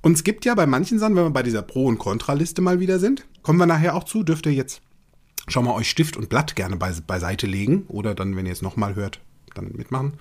Und 0.01 0.13
es 0.13 0.25
gibt 0.25 0.45
ja 0.45 0.55
bei 0.55 0.67
manchen 0.67 0.99
Sachen, 0.99 1.17
wenn 1.17 1.25
wir 1.25 1.31
bei 1.31 1.43
dieser 1.43 1.63
Pro- 1.63 1.87
und 1.87 1.99
Kontraliste 1.99 2.63
mal 2.63 2.81
wieder 2.81 2.99
sind, 2.99 3.27
kommen 3.43 3.59
wir 3.59 3.67
nachher 3.67 3.95
auch 3.95 4.05
zu, 4.05 4.23
dürft 4.23 4.47
ihr 4.47 4.53
jetzt 4.53 4.81
schon 5.49 5.65
mal 5.65 5.75
euch 5.75 5.91
Stift 5.91 6.17
und 6.17 6.29
Blatt 6.29 6.57
gerne 6.57 6.77
bei, 6.77 6.93
beiseite 7.07 7.47
legen 7.47 7.85
oder 7.89 8.15
dann, 8.15 8.37
wenn 8.37 8.47
ihr 8.47 8.53
es 8.53 8.63
nochmal 8.63 8.95
hört, 8.95 9.21
dann 9.55 9.73
mitmachen. 9.73 10.15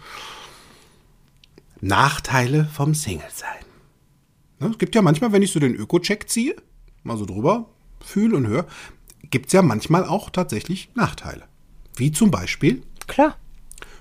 Nachteile 1.82 2.66
vom 2.66 2.96
Single-Sein. 2.96 3.66
Ne, 4.60 4.70
es 4.70 4.78
gibt 4.78 4.96
ja 4.96 5.02
manchmal, 5.02 5.32
wenn 5.32 5.44
ich 5.44 5.52
so 5.52 5.60
den 5.60 5.76
Öko-Check 5.76 6.30
ziehe, 6.30 6.56
mal 7.04 7.18
so 7.18 7.26
drüber 7.26 7.70
fühle 8.00 8.36
und 8.36 8.48
höre, 8.48 8.66
gibt 9.30 9.48
es 9.48 9.54
ja 9.54 9.62
manchmal 9.62 10.06
auch 10.06 10.30
tatsächlich 10.30 10.90
Nachteile. 10.96 11.44
Wie 11.96 12.12
zum 12.12 12.32
Beispiel, 12.32 12.84
Klar. 13.08 13.38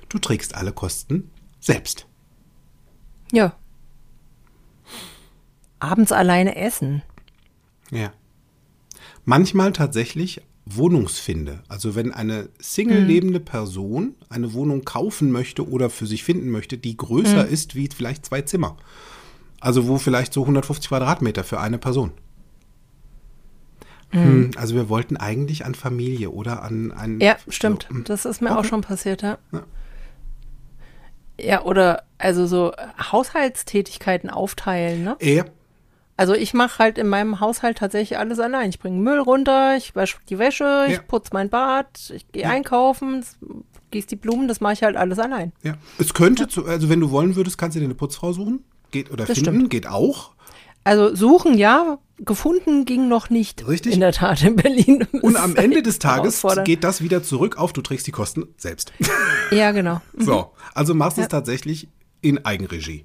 du 0.08 0.18
trägst 0.18 0.54
alle 0.54 0.72
Kosten 0.72 1.30
selbst. 1.60 2.06
Ja. 3.32 3.56
Abends 5.78 6.12
alleine 6.12 6.56
essen. 6.56 7.02
Ja. 7.90 8.12
Manchmal 9.24 9.72
tatsächlich 9.72 10.40
Wohnungsfinde. 10.64 11.62
Also 11.68 11.94
wenn 11.94 12.12
eine 12.12 12.48
Single 12.58 13.02
lebende 13.02 13.40
Person 13.40 14.14
eine 14.28 14.52
Wohnung 14.52 14.84
kaufen 14.84 15.30
möchte 15.30 15.68
oder 15.68 15.90
für 15.90 16.06
sich 16.06 16.24
finden 16.24 16.50
möchte, 16.50 16.76
die 16.76 16.96
größer 16.96 17.46
ist 17.46 17.74
wie 17.76 17.88
vielleicht 17.94 18.26
zwei 18.26 18.42
Zimmer. 18.42 18.76
Also 19.60 19.86
wo 19.86 19.98
vielleicht 19.98 20.32
so 20.32 20.42
150 20.42 20.88
Quadratmeter 20.88 21.44
für 21.44 21.60
eine 21.60 21.78
Person. 21.78 22.12
Hm, 24.10 24.52
also 24.56 24.74
wir 24.74 24.88
wollten 24.88 25.16
eigentlich 25.16 25.64
an 25.64 25.74
Familie 25.74 26.30
oder 26.30 26.62
an 26.62 26.92
ein. 26.92 27.20
Ja, 27.20 27.36
stimmt. 27.48 27.86
So, 27.90 28.00
Das 28.00 28.24
ist 28.24 28.40
mir 28.40 28.52
auch 28.52 28.58
Okay. 28.60 28.68
schon 28.68 28.80
passiert, 28.80 29.22
ja. 29.22 29.38
Ja. 29.52 29.62
Ja, 31.38 31.62
oder 31.64 32.04
also 32.18 32.46
so 32.46 32.72
Haushaltstätigkeiten 33.12 34.30
aufteilen, 34.30 35.04
ne? 35.04 35.16
Ja, 35.20 35.44
Also 36.18 36.34
ich 36.34 36.54
mache 36.54 36.78
halt 36.78 36.96
in 36.98 37.08
meinem 37.08 37.40
Haushalt 37.40 37.78
tatsächlich 37.78 38.18
alles 38.18 38.38
allein. 38.38 38.70
Ich 38.70 38.78
bringe 38.78 38.98
Müll 39.00 39.18
runter, 39.18 39.76
ich 39.76 39.94
wasche 39.94 40.16
die 40.30 40.38
Wäsche, 40.38 40.64
Ja. 40.64 40.86
ich 40.88 41.06
putze 41.06 41.30
mein 41.34 41.50
Bad, 41.50 42.10
ich 42.14 42.26
gehe 42.32 42.48
einkaufen, 42.48 43.22
gieße 43.90 44.06
die 44.08 44.16
Blumen, 44.16 44.48
das 44.48 44.60
mache 44.60 44.72
ich 44.74 44.82
halt 44.82 44.96
alles 44.96 45.18
allein. 45.18 45.52
ja. 45.62 45.74
Es 45.98 46.14
könnte, 46.14 46.48
zu, 46.48 46.64
also 46.66 46.88
wenn 46.88 47.00
du 47.00 47.10
wollen 47.10 47.36
würdest, 47.36 47.58
kannst 47.58 47.76
du 47.76 47.80
dir 47.80 47.84
eine 47.86 47.94
Putzfrau 47.94 48.32
suchen. 48.32 48.64
Geht 48.92 49.10
oder 49.10 49.26
Das 49.26 49.36
finden, 49.38 49.54
stimmt. 49.56 49.70
geht 49.70 49.86
auch. 49.88 50.30
Also 50.84 51.14
suchen, 51.14 51.58
ja, 51.58 51.98
gefunden 52.18 52.84
ging 52.84 53.08
noch 53.08 53.28
nicht. 53.28 53.66
Richtig. 53.66 53.92
In 53.94 54.00
der 54.00 54.12
Tat 54.12 54.42
in 54.42 54.54
Berlin. 54.56 55.06
Und 55.20 55.36
am 55.36 55.56
Ende 55.56 55.82
des 55.82 55.98
Tages 55.98 56.42
geht 56.64 56.84
das 56.84 57.02
wieder 57.02 57.22
zurück 57.24 57.58
auf, 57.58 57.72
du 57.72 57.82
trägst 57.82 58.06
die 58.06 58.12
Kosten 58.12 58.46
selbst. 58.56 58.92
Ja, 59.50 59.72
genau. 59.72 60.00
So, 60.16 60.52
also 60.74 60.94
machst 60.94 61.18
du 61.18 61.22
es 61.22 61.24
Ja. 61.24 61.28
Mhm. 61.28 61.30
tatsächlich 61.40 61.88
in 62.22 62.44
Eigenregie. 62.44 63.04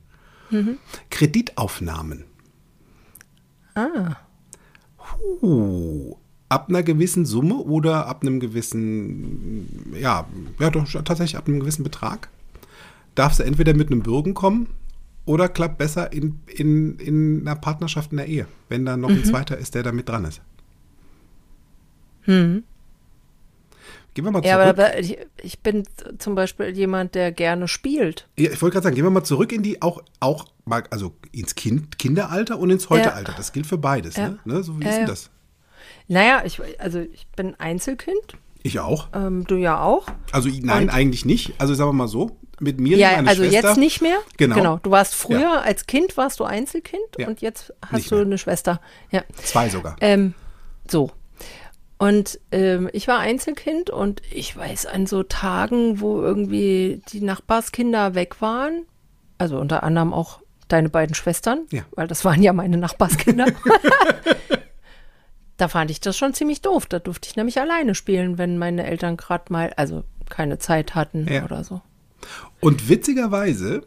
Kreditaufnahmen. 1.10 2.26
Ah. 3.82 4.18
Uh, 5.42 6.16
ab 6.50 6.68
einer 6.70 6.84
gewissen 6.84 7.26
Summe 7.26 7.56
oder 7.56 8.08
ab 8.08 8.22
einem 8.22 8.40
gewissen, 8.40 9.94
ja, 10.00 10.26
ja 10.60 10.70
doch 10.70 10.86
tatsächlich 11.04 11.38
ab 11.38 11.48
einem 11.48 11.60
gewissen 11.60 11.84
Betrag 11.84 12.30
darfst 13.16 13.40
du 13.40 13.44
entweder 13.44 13.74
mit 13.74 13.92
einem 13.92 14.02
Bürgen 14.04 14.34
kommen 14.34 14.68
oder 15.26 15.50
klappt 15.50 15.78
besser 15.78 16.12
in, 16.14 16.40
in, 16.48 16.98
in 16.98 17.42
einer 17.42 17.56
Partnerschaft 17.56 18.12
in 18.12 18.18
der 18.18 18.28
Ehe, 18.28 18.48
wenn 18.70 18.86
da 18.86 18.98
noch 18.98 19.10
Mhm. 19.10 19.16
ein 19.18 19.26
zweiter 19.26 19.58
ist, 19.58 19.76
der 19.76 19.84
da 19.84 19.92
mit 19.92 20.08
dran 20.10 20.26
ist. 20.26 20.42
Gehen 24.14 24.26
wir 24.26 24.32
mal 24.32 24.42
zurück. 24.42 24.46
Ja, 24.46 24.62
aber, 24.70 25.00
ich, 25.00 25.60
bin 25.60 25.84
zum 26.18 26.36
Beispiel 26.36 26.70
jemand, 26.76 27.16
der 27.16 27.32
gerne 27.32 27.68
spielt. 27.70 28.28
Ja, 28.38 28.52
ich 28.52 28.62
wollte 28.62 28.74
gerade 28.74 28.84
sagen, 28.84 28.96
gehen 28.96 29.06
wir 29.06 29.10
mal 29.10 29.24
zurück 29.24 29.52
in 29.54 29.64
die 29.64 29.82
auch, 29.82 30.02
auch 30.20 30.46
mal, 30.66 30.84
also 30.90 31.16
ins 31.32 31.56
kind, 31.56 31.98
Kinderalter 31.98 32.60
und 32.60 32.70
ins 32.72 32.90
Heute-Alter. 32.90 33.34
Das 33.38 33.54
gilt 33.54 33.68
für 33.68 33.78
beides, 33.78 34.18
Ja. 34.18 34.30
ne? 34.30 34.40
ne? 34.46 34.64
So 34.64 34.78
wie 34.80 34.84
Ja, 34.84 34.90
ist 34.90 34.96
denn 34.96 35.04
ja. 35.04 35.08
das? 35.10 35.30
Naja, 36.08 36.42
ich, 36.46 36.60
also 36.80 37.00
ich 37.00 37.26
bin 37.38 37.56
Einzelkind, 37.58 38.38
Ich 38.64 38.80
auch. 38.80 39.08
ähm, 39.14 39.46
du 39.48 39.56
ja 39.56 39.82
auch. 39.82 40.08
Also 40.34 40.50
nein, 40.62 40.84
Und- 40.84 40.90
eigentlich 40.90 41.24
nicht. 41.24 41.54
Also 41.58 41.74
sagen 41.74 41.90
wir 41.90 41.94
mal 41.94 42.08
so, 42.10 42.38
mit 42.60 42.80
mir 42.82 42.98
Ja, 42.98 43.14
meine 43.16 43.30
also 43.30 43.44
Schwester. 43.44 43.70
jetzt 43.70 43.78
nicht 43.78 44.02
mehr. 44.02 44.18
Genau. 44.38 44.78
Du 44.84 44.92
warst 44.92 45.16
früher 45.16 45.40
Ja. 45.40 45.62
als 45.62 45.88
Kind 45.88 46.18
warst 46.18 46.40
du 46.40 46.44
Einzelkind 46.44 47.02
Ja. 47.18 47.28
und 47.28 47.42
jetzt 47.42 47.74
hast 47.82 47.94
Nicht 47.94 48.12
du 48.12 48.16
mehr. 48.16 48.26
eine 48.26 48.38
Schwester. 48.38 48.82
Ja. 49.10 49.24
Zwei 49.36 49.70
sogar. 49.70 49.96
Ähm, 50.02 50.34
so. 50.90 51.12
Und 52.02 52.40
ähm, 52.52 52.90
ich 52.94 53.08
war 53.08 53.20
Einzelkind 53.20 53.92
und 53.92 54.24
ich 54.32 54.58
weiß 54.58 54.88
an 54.88 55.06
so 55.06 55.22
Tagen, 55.22 56.02
wo 56.02 56.20
irgendwie 56.20 57.04
die 57.10 57.22
Nachbarskinder 57.22 58.16
weg 58.16 58.42
waren, 58.42 58.88
also 59.38 59.60
unter 59.60 59.84
anderem 59.84 60.12
auch 60.12 60.40
deine 60.68 60.90
beiden 60.90 61.14
Schwestern, 61.14 61.68
Ja. 61.70 61.84
weil 61.96 62.08
das 62.08 62.26
waren 62.26 62.42
ja 62.42 62.54
meine 62.54 62.78
Nachbarskinder. 62.78 63.46
da 65.58 65.68
fand 65.68 65.92
ich 65.92 66.00
das 66.00 66.18
schon 66.18 66.34
ziemlich 66.34 66.62
doof. 66.62 66.88
Da 66.88 66.98
durfte 67.00 67.28
ich 67.30 67.36
nämlich 67.36 67.60
alleine 67.60 67.94
spielen, 67.94 68.38
wenn 68.40 68.58
meine 68.58 68.86
Eltern 68.88 69.16
gerade 69.18 69.52
mal, 69.54 69.72
also 69.78 70.04
keine 70.30 70.58
Zeit 70.58 70.96
hatten 70.96 71.28
Ja. 71.32 71.44
oder 71.46 71.64
so. 71.64 71.82
Und 72.62 72.90
witzigerweise, 72.90 73.84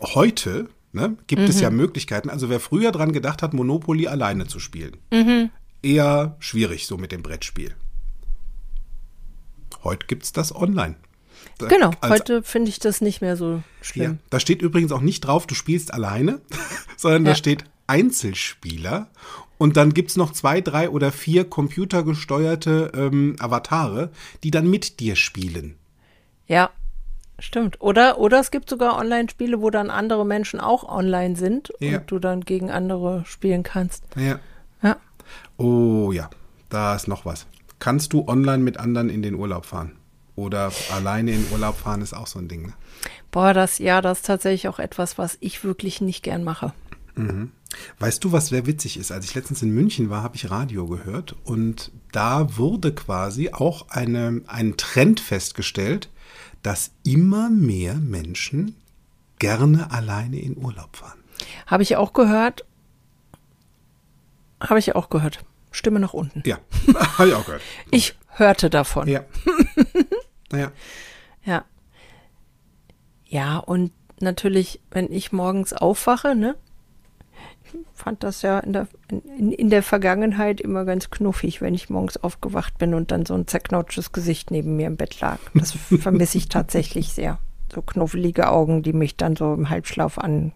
heute 0.00 0.68
ne, 0.92 1.16
gibt 1.26 1.48
es 1.48 1.56
Mhm. 1.56 1.62
ja 1.62 1.70
Möglichkeiten. 1.70 2.30
Also 2.30 2.48
wer 2.48 2.58
früher 2.58 2.90
dran 2.90 3.12
gedacht 3.12 3.42
hat, 3.42 3.54
Monopoly 3.54 4.08
alleine 4.08 4.46
zu 4.48 4.58
spielen, 4.58 4.96
Mhm. 5.12 5.50
Eher 5.86 6.36
schwierig 6.40 6.86
so 6.86 6.96
mit 6.96 7.12
dem 7.12 7.22
Brettspiel. 7.22 7.74
Heute 9.84 10.06
gibt 10.06 10.24
es 10.24 10.32
das 10.32 10.54
online. 10.54 10.96
Da- 11.58 11.68
Genau, 11.68 11.90
als- 12.00 12.12
heute 12.12 12.42
finde 12.42 12.68
ich 12.70 12.78
das 12.78 13.00
nicht 13.00 13.20
mehr 13.20 13.36
so 13.36 13.56
Ja, 13.56 13.62
schlimm. 13.82 14.18
da 14.30 14.40
steht 14.40 14.62
übrigens 14.62 14.92
auch 14.92 15.00
nicht 15.00 15.20
drauf, 15.20 15.46
du 15.46 15.54
spielst 15.54 15.94
alleine, 15.94 16.40
sondern 16.96 17.24
da 17.24 17.30
Ja. 17.32 17.36
steht 17.36 17.64
Einzelspieler. 17.86 19.08
Und 19.58 19.76
dann 19.78 19.94
gibt 19.94 20.10
es 20.10 20.16
noch 20.16 20.32
zwei, 20.32 20.60
drei 20.60 20.90
oder 20.90 21.12
vier 21.12 21.48
computergesteuerte 21.48 22.92
ähm, 22.94 23.36
Avatare, 23.38 24.10
die 24.42 24.50
dann 24.50 24.68
mit 24.68 25.00
dir 25.00 25.16
spielen. 25.16 25.76
Ja, 26.46 26.70
stimmt. 27.38 27.80
Oder, 27.80 28.18
oder 28.18 28.38
es 28.40 28.50
gibt 28.50 28.68
sogar 28.68 28.98
Online-Spiele, 28.98 29.62
wo 29.62 29.70
dann 29.70 29.88
andere 29.88 30.26
Menschen 30.26 30.60
auch 30.60 30.84
online 30.84 31.36
sind 31.36 31.72
Ja. 31.80 31.98
und 31.98 32.10
du 32.10 32.18
dann 32.18 32.42
gegen 32.42 32.70
andere 32.70 33.24
spielen 33.24 33.62
kannst. 33.62 34.04
Ja. 34.14 34.40
Oh 35.56 36.12
ja, 36.12 36.30
da 36.68 36.94
ist 36.94 37.08
noch 37.08 37.24
was. 37.24 37.46
Kannst 37.78 38.12
du 38.12 38.26
online 38.26 38.62
mit 38.62 38.78
anderen 38.78 39.10
in 39.10 39.22
den 39.22 39.34
Urlaub 39.34 39.66
fahren? 39.66 39.92
Oder 40.34 40.70
alleine 40.92 41.32
in 41.32 41.46
Urlaub 41.50 41.78
fahren 41.78 42.02
ist 42.02 42.12
auch 42.12 42.26
so 42.26 42.38
ein 42.38 42.48
Ding. 42.48 42.66
Ne? 42.66 42.72
Boah, 43.30 43.54
das, 43.54 43.78
ja, 43.78 44.02
das 44.02 44.18
ist 44.18 44.26
tatsächlich 44.26 44.68
auch 44.68 44.78
etwas, 44.78 45.16
was 45.16 45.38
ich 45.40 45.64
wirklich 45.64 46.00
nicht 46.00 46.22
gern 46.22 46.44
mache. 46.44 46.72
Weißt 47.98 48.22
du, 48.22 48.32
was 48.32 48.48
sehr 48.48 48.66
witzig 48.66 48.98
ist? 48.98 49.10
Als 49.10 49.24
ich 49.24 49.34
letztens 49.34 49.62
in 49.62 49.70
München 49.70 50.10
war, 50.10 50.22
habe 50.22 50.36
ich 50.36 50.50
Radio 50.50 50.86
gehört 50.86 51.34
und 51.44 51.90
da 52.12 52.58
wurde 52.58 52.94
quasi 52.94 53.50
auch 53.52 53.88
eine, 53.88 54.42
ein 54.46 54.76
Trend 54.76 55.20
festgestellt, 55.20 56.10
dass 56.62 56.90
immer 57.04 57.48
mehr 57.48 57.94
Menschen 57.94 58.76
gerne 59.38 59.90
alleine 59.90 60.38
in 60.38 60.58
Urlaub 60.58 60.96
fahren. 60.96 61.18
Habe 61.66 61.82
ich 61.82 61.96
auch 61.96 62.12
gehört. 62.12 62.66
Habe 64.60 64.78
ich 64.78 64.94
auch 64.94 65.08
gehört. 65.08 65.44
Stimme 65.70 66.00
nach 66.00 66.14
unten. 66.14 66.42
Ja, 66.46 66.58
habe 67.18 67.28
ich 67.28 67.34
auch 67.34 67.44
gehört. 67.44 67.62
Ich 67.90 68.14
hörte 68.28 68.70
davon. 68.70 69.08
Ja. 69.08 69.24
naja, 70.50 70.72
Ja. 71.44 71.64
Ja, 73.28 73.58
und 73.58 73.92
natürlich, 74.20 74.80
wenn 74.90 75.10
ich 75.12 75.32
morgens 75.32 75.72
aufwache, 75.72 76.34
ne? 76.34 76.54
Ich 77.64 77.72
fand 77.92 78.22
das 78.22 78.42
ja 78.42 78.60
in 78.60 78.72
der, 78.72 78.86
in, 79.10 79.50
in 79.50 79.68
der 79.68 79.82
Vergangenheit 79.82 80.60
immer 80.60 80.84
ganz 80.84 81.10
knuffig, 81.10 81.60
wenn 81.60 81.74
ich 81.74 81.90
morgens 81.90 82.16
aufgewacht 82.16 82.78
bin 82.78 82.94
und 82.94 83.10
dann 83.10 83.26
so 83.26 83.34
ein 83.34 83.48
zerknautschtes 83.48 84.12
Gesicht 84.12 84.52
neben 84.52 84.76
mir 84.76 84.86
im 84.86 84.96
Bett 84.96 85.20
lag. 85.20 85.38
Das 85.54 85.72
vermisse 86.00 86.38
ich 86.38 86.48
tatsächlich 86.48 87.12
sehr. 87.12 87.38
So 87.74 87.82
knuffelige 87.82 88.48
Augen, 88.48 88.82
die 88.84 88.92
mich 88.92 89.16
dann 89.16 89.34
so 89.34 89.52
im 89.52 89.68
Halbschlaf 89.68 90.18
an 90.18 90.52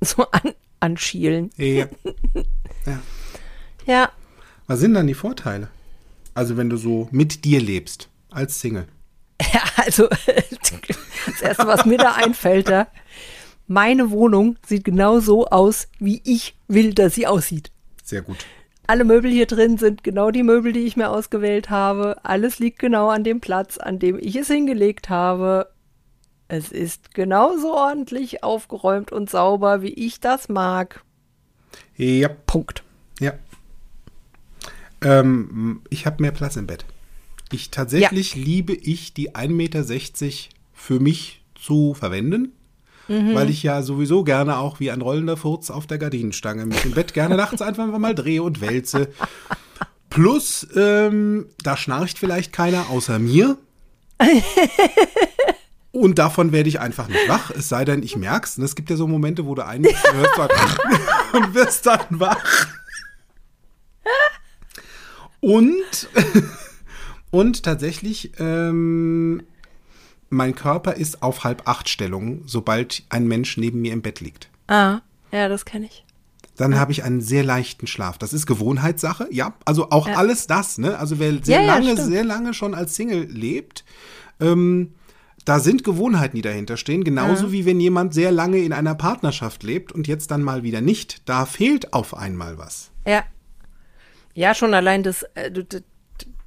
so 0.00 0.24
an, 0.30 0.52
anschielen. 0.80 1.50
ja. 1.56 1.86
ja. 2.86 3.00
Ja, 3.86 4.10
Was 4.66 4.80
sind 4.80 4.94
dann 4.94 5.06
die 5.06 5.14
Vorteile? 5.14 5.68
Also 6.34 6.56
wenn 6.56 6.68
du 6.68 6.76
so 6.76 7.08
mit 7.12 7.44
dir 7.44 7.60
lebst, 7.60 8.08
als 8.30 8.60
Single. 8.60 8.86
Ja, 9.52 9.62
also 9.76 10.08
das 10.08 11.42
Erste, 11.42 11.66
was 11.66 11.84
mir 11.84 11.98
da 11.98 12.12
einfällt, 12.12 12.68
da, 12.68 12.88
meine 13.66 14.10
Wohnung 14.10 14.56
sieht 14.66 14.84
genau 14.84 15.20
so 15.20 15.46
aus, 15.46 15.88
wie 15.98 16.20
ich 16.24 16.56
will, 16.68 16.94
dass 16.94 17.14
sie 17.14 17.26
aussieht. 17.26 17.70
Sehr 18.02 18.22
gut. 18.22 18.38
Alle 18.86 19.04
Möbel 19.04 19.30
hier 19.30 19.46
drin 19.46 19.78
sind 19.78 20.04
genau 20.04 20.30
die 20.30 20.42
Möbel, 20.42 20.72
die 20.72 20.86
ich 20.86 20.96
mir 20.96 21.10
ausgewählt 21.10 21.70
habe. 21.70 22.16
Alles 22.24 22.58
liegt 22.58 22.78
genau 22.78 23.08
an 23.08 23.24
dem 23.24 23.40
Platz, 23.40 23.78
an 23.78 23.98
dem 23.98 24.18
ich 24.18 24.36
es 24.36 24.46
hingelegt 24.46 25.08
habe. 25.10 25.68
Es 26.48 26.70
ist 26.70 27.12
genauso 27.14 27.74
ordentlich 27.74 28.44
aufgeräumt 28.44 29.10
und 29.12 29.28
sauber, 29.28 29.82
wie 29.82 29.92
ich 29.92 30.20
das 30.20 30.48
mag. 30.48 31.02
Ja, 31.96 32.28
Punkt. 32.28 32.84
ja. 33.20 33.32
Ähm, 35.02 35.82
ich 35.90 36.06
habe 36.06 36.22
mehr 36.22 36.32
Platz 36.32 36.56
im 36.56 36.66
Bett. 36.66 36.84
Ich 37.52 37.70
tatsächlich 37.70 38.34
liebe 38.34 38.72
ich 38.74 39.14
die 39.14 39.34
1,60 39.34 39.48
Meter 39.48 39.84
für 40.72 41.00
mich 41.00 41.42
zu 41.54 41.94
verwenden. 41.94 42.52
weil 43.08 43.50
ich 43.50 43.62
ja 43.62 43.82
sowieso 43.82 44.24
gerne 44.24 44.58
auch 44.58 44.80
wie 44.80 44.90
ein 44.90 45.00
rollender 45.00 45.36
Furz 45.36 45.70
auf 45.70 45.86
der 45.86 45.98
Gardinenstange 45.98 46.66
mich 46.66 46.84
im 46.84 46.90
Bett 46.90 47.14
gerne 47.14 47.36
nachts 47.36 47.62
einfach 47.62 47.86
mal 47.98 48.16
drehe 48.16 48.42
und 48.42 48.60
wälze. 48.60 49.08
Plus, 50.10 50.66
ähm, 50.74 51.46
da 51.62 51.76
schnarcht 51.76 52.18
vielleicht 52.18 52.52
keiner 52.52 52.90
außer 52.90 53.20
mir. 53.20 53.58
Und 55.96 56.18
davon 56.18 56.52
werde 56.52 56.68
ich 56.68 56.78
einfach 56.78 57.08
nicht 57.08 57.26
wach, 57.26 57.50
es 57.50 57.70
sei 57.70 57.86
denn, 57.86 58.02
ich 58.02 58.16
merk's. 58.16 58.58
Und 58.58 58.64
es 58.64 58.74
gibt 58.74 58.90
ja 58.90 58.96
so 58.96 59.06
Momente, 59.06 59.46
wo 59.46 59.54
du 59.54 59.64
einen 59.64 59.86
hörst 59.86 60.38
und 61.32 61.54
wirst 61.54 61.86
dann 61.86 62.20
wach. 62.20 62.66
Und, 65.40 66.08
und 67.30 67.62
tatsächlich, 67.62 68.32
ähm, 68.38 69.42
mein 70.28 70.54
Körper 70.54 70.94
ist 70.94 71.22
auf 71.22 71.44
halb 71.44 71.66
acht 71.66 71.88
Stellung, 71.88 72.42
sobald 72.46 73.04
ein 73.08 73.26
Mensch 73.26 73.56
neben 73.56 73.80
mir 73.80 73.94
im 73.94 74.02
Bett 74.02 74.20
liegt. 74.20 74.50
Ah, 74.66 75.00
ja, 75.32 75.48
das 75.48 75.64
kenne 75.64 75.86
ich. 75.86 76.04
Dann 76.58 76.78
habe 76.78 76.92
ich 76.92 77.04
einen 77.04 77.22
sehr 77.22 77.42
leichten 77.42 77.86
Schlaf. 77.86 78.18
Das 78.18 78.34
ist 78.34 78.44
Gewohnheitssache, 78.44 79.28
ja. 79.30 79.54
Also 79.64 79.90
auch 79.90 80.08
Ja. 80.08 80.16
alles 80.16 80.46
das, 80.46 80.76
ne? 80.76 80.98
Also 80.98 81.18
wer 81.18 81.32
sehr 81.42 81.60
Ja, 81.60 81.66
ja, 81.66 81.74
lange, 81.78 81.96
sehr 82.02 82.24
lange 82.24 82.52
schon 82.52 82.74
als 82.74 82.96
Single 82.96 83.24
lebt, 83.30 83.84
ähm, 84.40 84.92
da 85.46 85.60
sind 85.60 85.84
Gewohnheiten, 85.84 86.36
die 86.36 86.42
dahinter 86.42 86.76
stehen. 86.76 87.04
Genauso 87.04 87.52
wie 87.52 87.64
wenn 87.64 87.80
jemand 87.80 88.12
sehr 88.12 88.32
lange 88.32 88.58
in 88.58 88.72
einer 88.72 88.96
Partnerschaft 88.96 89.62
lebt 89.62 89.92
und 89.92 90.08
jetzt 90.08 90.30
dann 90.32 90.42
mal 90.42 90.64
wieder 90.64 90.80
nicht. 90.80 91.22
Da 91.28 91.46
fehlt 91.46 91.92
auf 91.92 92.16
einmal 92.16 92.58
was. 92.58 92.90
Ja. 93.06 93.22
Ja, 94.34 94.54
schon 94.54 94.74
allein 94.74 95.04
das, 95.04 95.22
äh, 95.34 95.50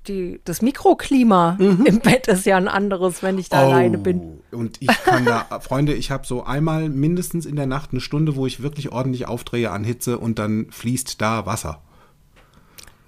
die, 0.08 0.42
das 0.44 0.62
Mikroklima 0.62 1.58
im 1.60 2.00
Bett 2.00 2.28
ist 2.28 2.46
ja 2.46 2.58
ein 2.58 2.68
anderes, 2.68 3.24
wenn 3.24 3.38
ich 3.38 3.48
da 3.48 3.68
alleine 3.68 3.98
bin. 3.98 4.42
Oh, 4.52 4.58
Und 4.58 4.82
ich 4.82 4.90
kann 5.06 5.24
da, 5.24 5.46
Freunde, 5.62 5.94
ich 5.94 6.12
habe 6.12 6.28
so 6.28 6.44
einmal 6.44 6.90
mindestens 6.90 7.46
in 7.46 7.56
der 7.56 7.68
Nacht 7.68 7.92
eine 7.92 8.02
Stunde, 8.02 8.36
wo 8.36 8.46
ich 8.46 8.62
wirklich 8.62 8.92
ordentlich 8.92 9.28
aufdrehe 9.28 9.72
an 9.72 9.86
Hitze 9.86 10.20
und 10.20 10.40
dann 10.40 10.68
fließt 10.72 11.22
da 11.22 11.46
Wasser. 11.46 11.82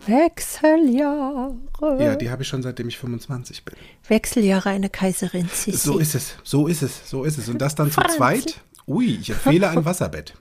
Wechseljahre. 0.05 1.53
Ja, 1.99 2.15
die 2.15 2.29
habe 2.29 2.43
ich 2.43 2.47
schon 2.47 2.63
seitdem 2.63 2.87
ich 2.87 2.97
25 2.97 3.65
bin. 3.65 3.75
Wechseljahre 4.07 4.69
eine 4.69 4.89
Kaiserin 4.89 5.47
Sissi. 5.47 5.71
So 5.77 5.99
ist 5.99 6.15
es, 6.15 6.35
so 6.43 6.67
ist 6.67 6.81
es, 6.81 7.09
so 7.09 7.23
ist 7.23 7.37
es. 7.37 7.49
Und 7.49 7.59
das 7.59 7.75
dann 7.75 7.91
zu 7.91 8.01
zweit? 8.01 8.61
Ui, 8.87 9.17
ich 9.21 9.29
empfehle 9.29 9.69
ein 9.69 9.85
Wasserbett. 9.85 10.33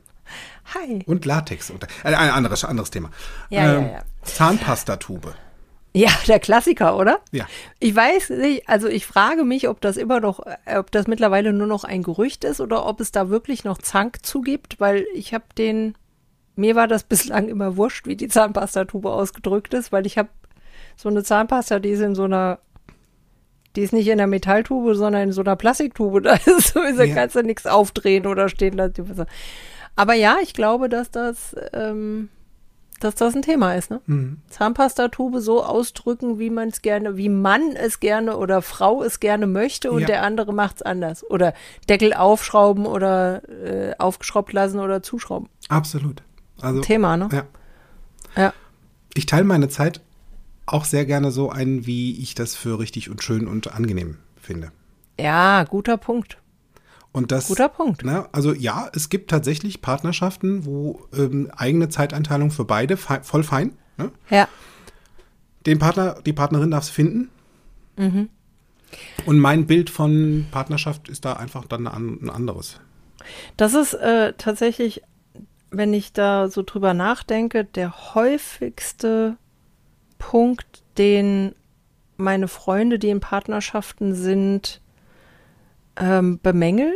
Hi. 0.74 1.02
Und 1.06 1.24
Latex. 1.24 1.70
Und, 1.70 1.84
äh, 1.84 1.86
ein 2.04 2.14
anderes, 2.30 2.64
anderes 2.64 2.90
Thema. 2.90 3.10
Ähm, 3.50 3.56
Ja, 3.58 3.72
ja, 3.72 3.80
ja. 3.92 4.02
Zahnpastatube. 4.22 5.34
Ja, 5.92 6.10
der 6.28 6.38
Klassiker, 6.38 6.96
oder? 6.96 7.18
Ja. 7.32 7.46
Ich 7.80 7.96
weiß 7.96 8.30
nicht, 8.30 8.68
also 8.68 8.86
ich 8.86 9.06
frage 9.06 9.42
mich, 9.42 9.68
ob 9.68 9.80
das 9.80 9.96
immer 9.96 10.20
noch, 10.20 10.38
äh, 10.64 10.78
ob 10.78 10.92
das 10.92 11.08
mittlerweile 11.08 11.52
nur 11.52 11.66
noch 11.66 11.82
ein 11.82 12.04
Gerücht 12.04 12.44
ist 12.44 12.60
oder 12.60 12.86
ob 12.86 13.00
es 13.00 13.10
da 13.10 13.28
wirklich 13.28 13.64
noch 13.64 13.78
Zank 13.78 14.24
zugibt, 14.24 14.78
weil 14.78 15.04
ich 15.14 15.34
habe 15.34 15.44
den, 15.58 15.96
mir 16.60 16.76
war 16.76 16.86
das 16.88 17.04
bislang 17.04 17.48
immer 17.48 17.76
wurscht, 17.76 18.06
wie 18.06 18.16
die 18.16 18.28
Zahnpastatube 18.28 19.10
ausgedrückt 19.10 19.74
ist, 19.74 19.90
weil 19.92 20.06
ich 20.06 20.18
habe 20.18 20.28
so 20.96 21.08
eine 21.08 21.22
Zahnpasta, 21.24 21.78
die 21.78 21.90
ist 21.90 22.00
in 22.00 22.14
so 22.14 22.24
einer, 22.24 22.58
die 23.76 23.82
ist 23.82 23.92
nicht 23.92 24.06
in 24.08 24.14
einer 24.14 24.26
Metalltube, 24.26 24.94
sondern 24.94 25.22
in 25.22 25.32
so 25.32 25.40
einer 25.40 25.56
Plastiktube. 25.56 26.20
Da 26.22 26.34
ist 26.34 26.68
sowieso, 26.74 27.02
Ja. 27.02 27.14
kannst 27.14 27.36
du 27.36 27.42
nichts 27.42 27.66
aufdrehen 27.66 28.26
oder 28.26 28.48
stehen 28.48 28.74
lassen. 28.74 29.26
Aber 29.96 30.14
ja, 30.14 30.36
ich 30.42 30.54
glaube, 30.54 30.88
dass 30.88 31.10
das, 31.10 31.54
ähm, 31.72 32.28
dass 33.00 33.14
das 33.14 33.34
ein 33.34 33.40
Thema 33.42 33.74
ist, 33.76 33.90
ne? 33.90 34.00
Zahnpastatube 34.50 35.40
so 35.40 35.64
ausdrücken, 35.64 36.38
wie 36.38 36.50
man 36.50 36.68
es 36.68 36.82
gerne, 36.82 37.16
wie 37.16 37.30
Mann 37.30 37.74
es 37.74 37.98
gerne 38.00 38.36
oder 38.36 38.60
Frau 38.60 39.02
es 39.02 39.20
gerne 39.20 39.46
möchte 39.46 39.90
und 39.90 40.00
Ja. 40.02 40.06
der 40.06 40.22
andere 40.22 40.52
macht 40.52 40.76
es 40.76 40.82
anders. 40.82 41.24
Oder 41.30 41.54
Deckel 41.88 42.12
aufschrauben 42.12 42.84
oder 42.84 43.40
äh, 43.48 43.94
aufgeschraubt 43.98 44.52
lassen 44.52 44.80
oder 44.80 45.02
zuschrauben. 45.02 45.48
Absolut. 45.70 46.22
Also, 46.62 46.80
Thema, 46.80 47.16
ne? 47.16 47.28
Ja. 47.32 47.46
Ja. 48.36 48.54
Ich 49.14 49.26
teile 49.26 49.44
meine 49.44 49.68
Zeit 49.68 50.00
auch 50.66 50.84
sehr 50.84 51.04
gerne 51.04 51.30
so 51.30 51.50
ein, 51.50 51.86
wie 51.86 52.20
ich 52.20 52.34
das 52.34 52.54
für 52.54 52.78
richtig 52.78 53.10
und 53.10 53.22
schön 53.22 53.48
und 53.48 53.74
angenehm 53.74 54.18
finde. 54.40 54.70
Ja, 55.18 55.64
guter 55.64 55.96
Punkt. 55.96 56.38
Und 57.12 57.32
das, 57.32 57.48
Guter 57.48 57.68
Punkt. 57.68 58.04
Ne, 58.04 58.28
also 58.30 58.52
ja, 58.52 58.88
es 58.94 59.08
gibt 59.08 59.30
tatsächlich 59.30 59.82
Partnerschaften, 59.82 60.64
wo 60.64 61.08
ähm, 61.12 61.50
eigene 61.56 61.88
Zeiteinteilung 61.88 62.52
für 62.52 62.64
beide 62.64 62.96
fe 62.96 63.20
voll 63.22 63.42
fein. 63.42 63.72
Ne? 63.96 64.12
Ja. 64.30 64.48
Den 65.66 65.78
Partner, 65.78 66.16
die 66.24 66.32
Partnerin 66.32 66.70
darf 66.70 66.84
es 66.84 66.90
finden. 66.90 67.30
Mhm. 67.96 68.28
Und 69.26 69.38
mein 69.38 69.66
Bild 69.66 69.90
von 69.90 70.46
Partnerschaft 70.50 71.08
ist 71.08 71.24
da 71.24 71.34
einfach 71.34 71.64
dann 71.66 71.86
ein, 71.86 72.18
ein 72.22 72.30
anderes. 72.30 72.80
Das 73.56 73.74
ist 73.74 73.94
äh, 73.94 74.32
tatsächlich, 74.38 75.02
wenn 75.70 75.94
ich 75.94 76.12
da 76.12 76.48
so 76.48 76.62
drüber 76.62 76.94
nachdenke, 76.94 77.64
der 77.64 78.14
häufigste 78.14 79.36
Punkt, 80.18 80.82
den 80.98 81.54
meine 82.16 82.48
Freunde, 82.48 82.98
die 82.98 83.08
in 83.08 83.20
Partnerschaften 83.20 84.14
sind, 84.14 84.80
ähm, 85.96 86.38
bemängeln. 86.40 86.94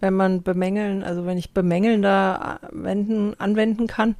Wenn 0.00 0.14
man 0.14 0.42
bemängeln, 0.42 1.02
also 1.02 1.24
wenn 1.24 1.38
ich 1.38 1.52
bemängeln 1.52 2.02
da 2.02 2.60
wenden, 2.70 3.38
anwenden 3.40 3.86
kann, 3.86 4.14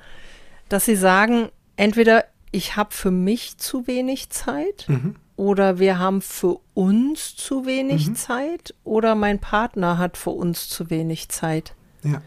dass 0.71 0.87
sie 0.87 0.97
sagen, 0.97 1.51
entweder 1.77 2.25
ich 2.51 2.77
habe 2.77 2.95
für 2.95 3.11
mich 3.11 3.59
zu 3.59 3.87
wenig 3.87 4.31
Zeit 4.31 4.87
oder 5.37 5.79
wir 5.79 5.99
haben 5.99 6.23
für 6.23 6.61
uns 6.73 7.37
zu 7.37 7.67
wenig 7.67 8.15
Zeit 8.15 8.75
oder 8.85 9.15
mein 9.15 9.39
Partner 9.39 9.99
hat 9.99 10.17
für 10.17 10.31
uns 10.31 10.71
zu 10.71 10.89
wenig 10.89 11.29
Zeit. 11.29 11.75
Ja. 12.03 12.23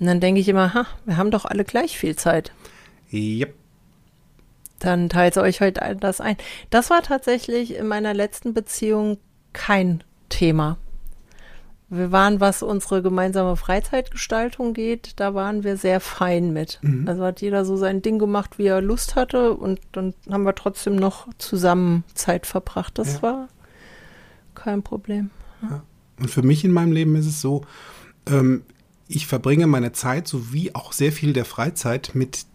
Und 0.00 0.06
dann 0.06 0.20
denke 0.20 0.40
ich 0.40 0.48
immer, 0.48 0.74
ha, 0.74 0.86
wir 1.04 1.16
haben 1.18 1.30
doch 1.30 1.44
alle 1.44 1.64
gleich 1.64 1.98
viel 1.98 2.16
Zeit. 2.16 2.52
Yep. 3.12 3.54
Dann 4.78 5.08
teilt 5.10 5.36
euch 5.36 5.60
heute 5.60 5.96
das 6.00 6.20
ein. 6.22 6.36
Das 6.70 6.88
war 6.88 7.02
tatsächlich 7.02 7.74
in 7.76 7.86
meiner 7.86 8.14
letzten 8.14 8.54
Beziehung 8.54 9.18
kein 9.52 10.02
Thema. 10.30 10.78
Wir 11.92 12.12
waren, 12.12 12.40
was 12.40 12.62
unsere 12.62 13.02
gemeinsame 13.02 13.56
Freizeitgestaltung 13.56 14.74
geht, 14.74 15.14
da 15.18 15.34
waren 15.34 15.64
wir 15.64 15.76
sehr 15.76 15.98
fein 15.98 16.52
mit. 16.52 16.80
Also 17.04 17.24
hat 17.24 17.40
jeder 17.42 17.64
so 17.64 17.76
sein 17.76 18.00
Ding 18.00 18.20
gemacht, 18.20 18.58
wie 18.58 18.66
er 18.68 18.80
Lust 18.80 19.16
hatte 19.16 19.54
und 19.54 19.80
dann 19.92 20.14
haben 20.30 20.44
wir 20.44 20.54
trotzdem 20.54 20.94
noch 20.94 21.26
zusammen 21.36 22.04
Zeit 22.14 22.46
verbracht. 22.46 22.96
Das 22.96 23.14
Ja. 23.14 23.22
war 23.22 23.48
kein 24.54 24.82
Problem. 24.84 25.30
Und 26.20 26.30
für 26.30 26.42
mich 26.42 26.64
in 26.64 26.70
meinem 26.70 26.92
Leben 26.92 27.16
ist 27.16 27.26
es 27.26 27.40
so, 27.40 27.62
ähm, 28.26 28.62
ich 29.10 29.26
verbringe 29.26 29.66
meine 29.66 29.92
Zeit 29.92 30.28
sowie 30.28 30.70
auch 30.74 30.92
sehr 30.92 31.10
viel 31.10 31.32
der 31.32 31.44
Freizeit 31.44 32.12
mit 32.14 32.46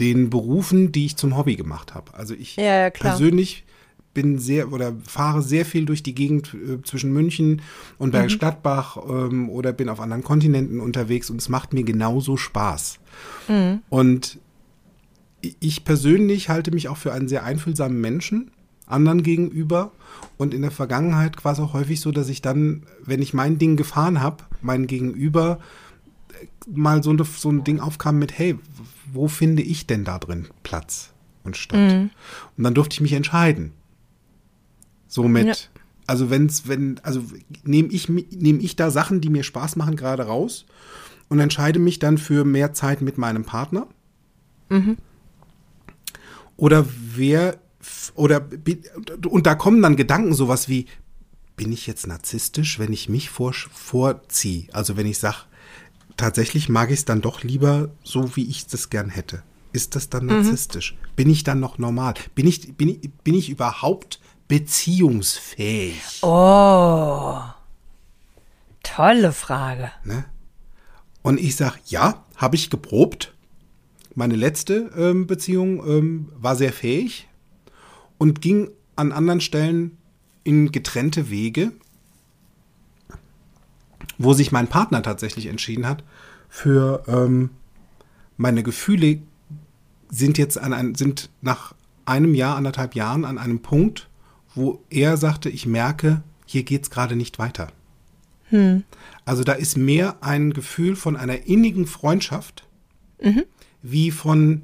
den 0.00 0.30
Berufen, 0.30 0.92
die 0.92 1.04
ich 1.04 1.16
zum 1.16 1.36
Hobby 1.36 1.56
gemacht 1.56 1.94
habe. 1.94 2.14
Also 2.14 2.34
ich 2.34 2.56
Ja, 2.56 2.84
ja, 2.84 2.90
persönlich 2.90 3.64
bin 4.14 4.38
sehr 4.38 4.72
oder 4.72 4.94
fahre 5.06 5.42
sehr 5.42 5.64
viel 5.64 5.84
durch 5.84 6.02
die 6.02 6.14
Gegend 6.14 6.54
äh, 6.54 6.82
zwischen 6.82 7.12
München 7.12 7.62
und 7.98 8.12
Bergisch 8.12 8.38
Gladbach 8.38 8.96
ähm, 9.08 9.50
oder 9.50 9.72
bin 9.72 9.88
auf 9.88 10.00
anderen 10.00 10.24
Kontinenten 10.24 10.80
unterwegs 10.80 11.28
und 11.30 11.40
es 11.40 11.48
macht 11.48 11.72
mir 11.72 11.84
genauso 11.84 12.36
Spaß. 12.36 12.98
Und 13.90 14.38
ich 15.60 15.84
persönlich 15.84 16.48
halte 16.48 16.70
mich 16.70 16.88
auch 16.88 16.96
für 16.96 17.12
einen 17.12 17.28
sehr 17.28 17.44
einfühlsamen 17.44 18.00
Menschen 18.00 18.50
anderen 18.92 19.22
gegenüber 19.22 19.92
und 20.36 20.54
in 20.54 20.62
der 20.62 20.70
Vergangenheit 20.70 21.44
war 21.44 21.52
es 21.52 21.60
auch 21.60 21.72
häufig 21.72 22.00
so, 22.00 22.12
dass 22.12 22.28
ich 22.28 22.42
dann, 22.42 22.84
wenn 23.04 23.22
ich 23.22 23.34
mein 23.34 23.58
Ding 23.58 23.76
gefahren 23.76 24.20
habe, 24.20 24.44
mein 24.60 24.86
Gegenüber 24.86 25.58
äh, 26.40 26.46
mal 26.70 27.02
so, 27.02 27.10
eine, 27.10 27.24
so 27.24 27.50
ein 27.50 27.64
Ding 27.64 27.80
aufkam 27.80 28.18
mit, 28.18 28.38
hey, 28.38 28.58
wo 29.12 29.28
finde 29.28 29.62
ich 29.62 29.86
denn 29.86 30.04
da 30.04 30.18
drin 30.18 30.46
Platz 30.62 31.12
und 31.44 31.56
Statt? 31.56 31.78
Und 32.56 32.64
dann 32.64 32.74
durfte 32.74 32.94
ich 32.94 33.00
mich 33.00 33.12
entscheiden. 33.12 33.72
Somit, 35.08 35.46
Ja. 35.46 35.54
also 36.06 36.30
wenn's, 36.30 36.68
wenn, 36.68 36.98
also 37.02 37.22
nehme 37.64 37.88
ich, 37.88 38.08
nehm 38.08 38.60
ich 38.60 38.76
da 38.76 38.90
Sachen, 38.90 39.20
die 39.20 39.28
mir 39.28 39.42
Spaß 39.42 39.76
machen, 39.76 39.96
gerade 39.96 40.22
raus 40.24 40.64
und 41.28 41.38
entscheide 41.40 41.78
mich 41.78 41.98
dann 41.98 42.16
für 42.18 42.44
mehr 42.44 42.72
Zeit 42.72 43.02
mit 43.02 43.18
meinem 43.18 43.44
Partner. 43.44 43.86
Oder 46.56 46.86
wer, 47.14 47.58
oder, 48.14 48.48
und 49.28 49.46
da 49.46 49.54
kommen 49.54 49.82
dann 49.82 49.96
Gedanken 49.96 50.34
sowas 50.34 50.68
wie, 50.68 50.86
bin 51.56 51.72
ich 51.72 51.86
jetzt 51.86 52.06
narzisstisch, 52.06 52.78
wenn 52.78 52.92
ich 52.92 53.08
mich 53.08 53.30
vor, 53.30 53.52
vorziehe? 53.52 54.66
Also 54.72 54.96
wenn 54.96 55.06
ich 55.06 55.18
sage, 55.18 55.38
tatsächlich 56.16 56.68
mag 56.68 56.90
ich 56.90 57.00
es 57.00 57.04
dann 57.04 57.20
doch 57.20 57.42
lieber 57.42 57.90
so, 58.02 58.36
wie 58.36 58.48
ich 58.48 58.66
das 58.66 58.90
gern 58.90 59.10
hätte. 59.10 59.42
Ist 59.72 59.96
das 59.96 60.10
dann 60.10 60.26
narzisstisch? 60.26 60.96
Bin 61.16 61.30
ich 61.30 61.44
dann 61.44 61.60
noch 61.60 61.78
normal? 61.78 62.14
Bin 62.34 62.46
ich, 62.46 62.74
bin 62.76 62.88
ich, 62.88 63.10
bin 63.24 63.34
ich 63.34 63.48
überhaupt 63.48 64.20
beziehungsfähig? 64.48 66.20
Oh. 66.22 67.40
Tolle 68.82 69.32
Frage. 69.32 69.90
Ne? 70.04 70.24
Und 71.22 71.40
ich 71.40 71.56
sage, 71.56 71.76
ja, 71.86 72.24
habe 72.36 72.56
ich 72.56 72.68
geprobt. 72.68 73.32
Meine 74.14 74.36
letzte 74.36 74.90
ähm, 74.96 75.26
Beziehung 75.26 75.86
ähm, 75.86 76.32
war 76.34 76.54
sehr 76.56 76.72
fähig 76.72 77.28
und 78.22 78.40
ging 78.40 78.70
an 78.94 79.10
anderen 79.10 79.40
Stellen 79.40 79.98
in 80.44 80.70
getrennte 80.70 81.28
Wege, 81.28 81.72
wo 84.16 84.32
sich 84.32 84.52
mein 84.52 84.68
Partner 84.68 85.02
tatsächlich 85.02 85.46
entschieden 85.46 85.88
hat, 85.88 86.04
für 86.48 87.02
ähm, 87.08 87.50
meine 88.36 88.62
Gefühle 88.62 89.18
sind 90.08 90.38
jetzt 90.38 90.56
an 90.56 90.72
ein, 90.72 90.94
sind 90.94 91.30
nach 91.40 91.74
einem 92.04 92.36
Jahr, 92.36 92.54
anderthalb 92.54 92.94
Jahren 92.94 93.24
an 93.24 93.38
einem 93.38 93.58
Punkt, 93.58 94.08
wo 94.54 94.84
er 94.88 95.16
sagte, 95.16 95.48
ich 95.48 95.66
merke, 95.66 96.22
hier 96.46 96.62
geht 96.62 96.84
es 96.84 96.90
gerade 96.90 97.16
nicht 97.16 97.40
weiter. 97.40 97.72
Hm. 98.50 98.84
Also 99.24 99.42
da 99.42 99.54
ist 99.54 99.76
mehr 99.76 100.18
ein 100.20 100.52
Gefühl 100.52 100.94
von 100.94 101.16
einer 101.16 101.46
innigen 101.48 101.88
Freundschaft, 101.88 102.68
mhm. 103.20 103.42
wie 103.82 104.12
von 104.12 104.62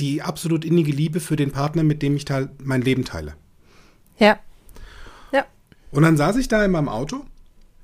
die 0.00 0.22
absolut 0.22 0.64
innige 0.64 0.92
Liebe 0.92 1.20
für 1.20 1.36
den 1.36 1.52
Partner, 1.52 1.82
mit 1.82 2.02
dem 2.02 2.16
ich 2.16 2.24
mein 2.62 2.82
Leben 2.82 3.04
teile. 3.04 3.34
Ja. 4.18 4.38
Ja. 5.32 5.44
Und 5.90 6.02
dann 6.02 6.16
saß 6.16 6.36
ich 6.36 6.48
da 6.48 6.64
in 6.64 6.70
meinem 6.70 6.88
Auto. 6.88 7.24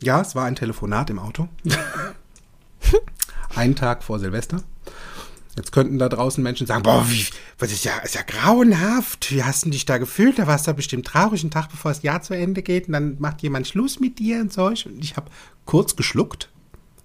Ja, 0.02 0.20
es 0.20 0.34
war 0.34 0.44
ein 0.44 0.56
Telefonat 0.56 1.10
im 1.10 1.18
Auto. 1.18 1.48
Einen 3.54 3.74
Tag 3.74 4.02
vor 4.04 4.18
Silvester. 4.18 4.62
Jetzt 5.56 5.72
könnten 5.72 5.98
da 5.98 6.10
draußen 6.10 6.44
Menschen 6.44 6.66
sagen, 6.66 6.82
boah, 6.82 7.06
wie, 7.08 7.24
was 7.58 7.72
ist 7.72 7.84
ja, 7.84 7.96
ist 7.98 8.14
ja 8.14 8.20
grauenhaft. 8.20 9.32
Wie 9.32 9.42
hast 9.42 9.64
du 9.64 9.70
dich 9.70 9.86
da 9.86 9.96
gefühlt? 9.96 10.38
Da 10.38 10.46
warst 10.46 10.66
du 10.66 10.74
bestimmt 10.74 11.06
traurig, 11.06 11.42
einen 11.42 11.50
Tag 11.50 11.70
bevor 11.70 11.90
das 11.90 12.02
Jahr 12.02 12.20
zu 12.20 12.34
Ende 12.34 12.62
geht 12.62 12.88
und 12.88 12.92
dann 12.92 13.16
macht 13.18 13.40
jemand 13.40 13.66
Schluss 13.66 13.98
mit 13.98 14.18
dir 14.18 14.40
und 14.40 14.52
so. 14.52 14.66
Und 14.66 15.02
ich 15.02 15.16
habe 15.16 15.30
kurz 15.64 15.96
geschluckt. 15.96 16.50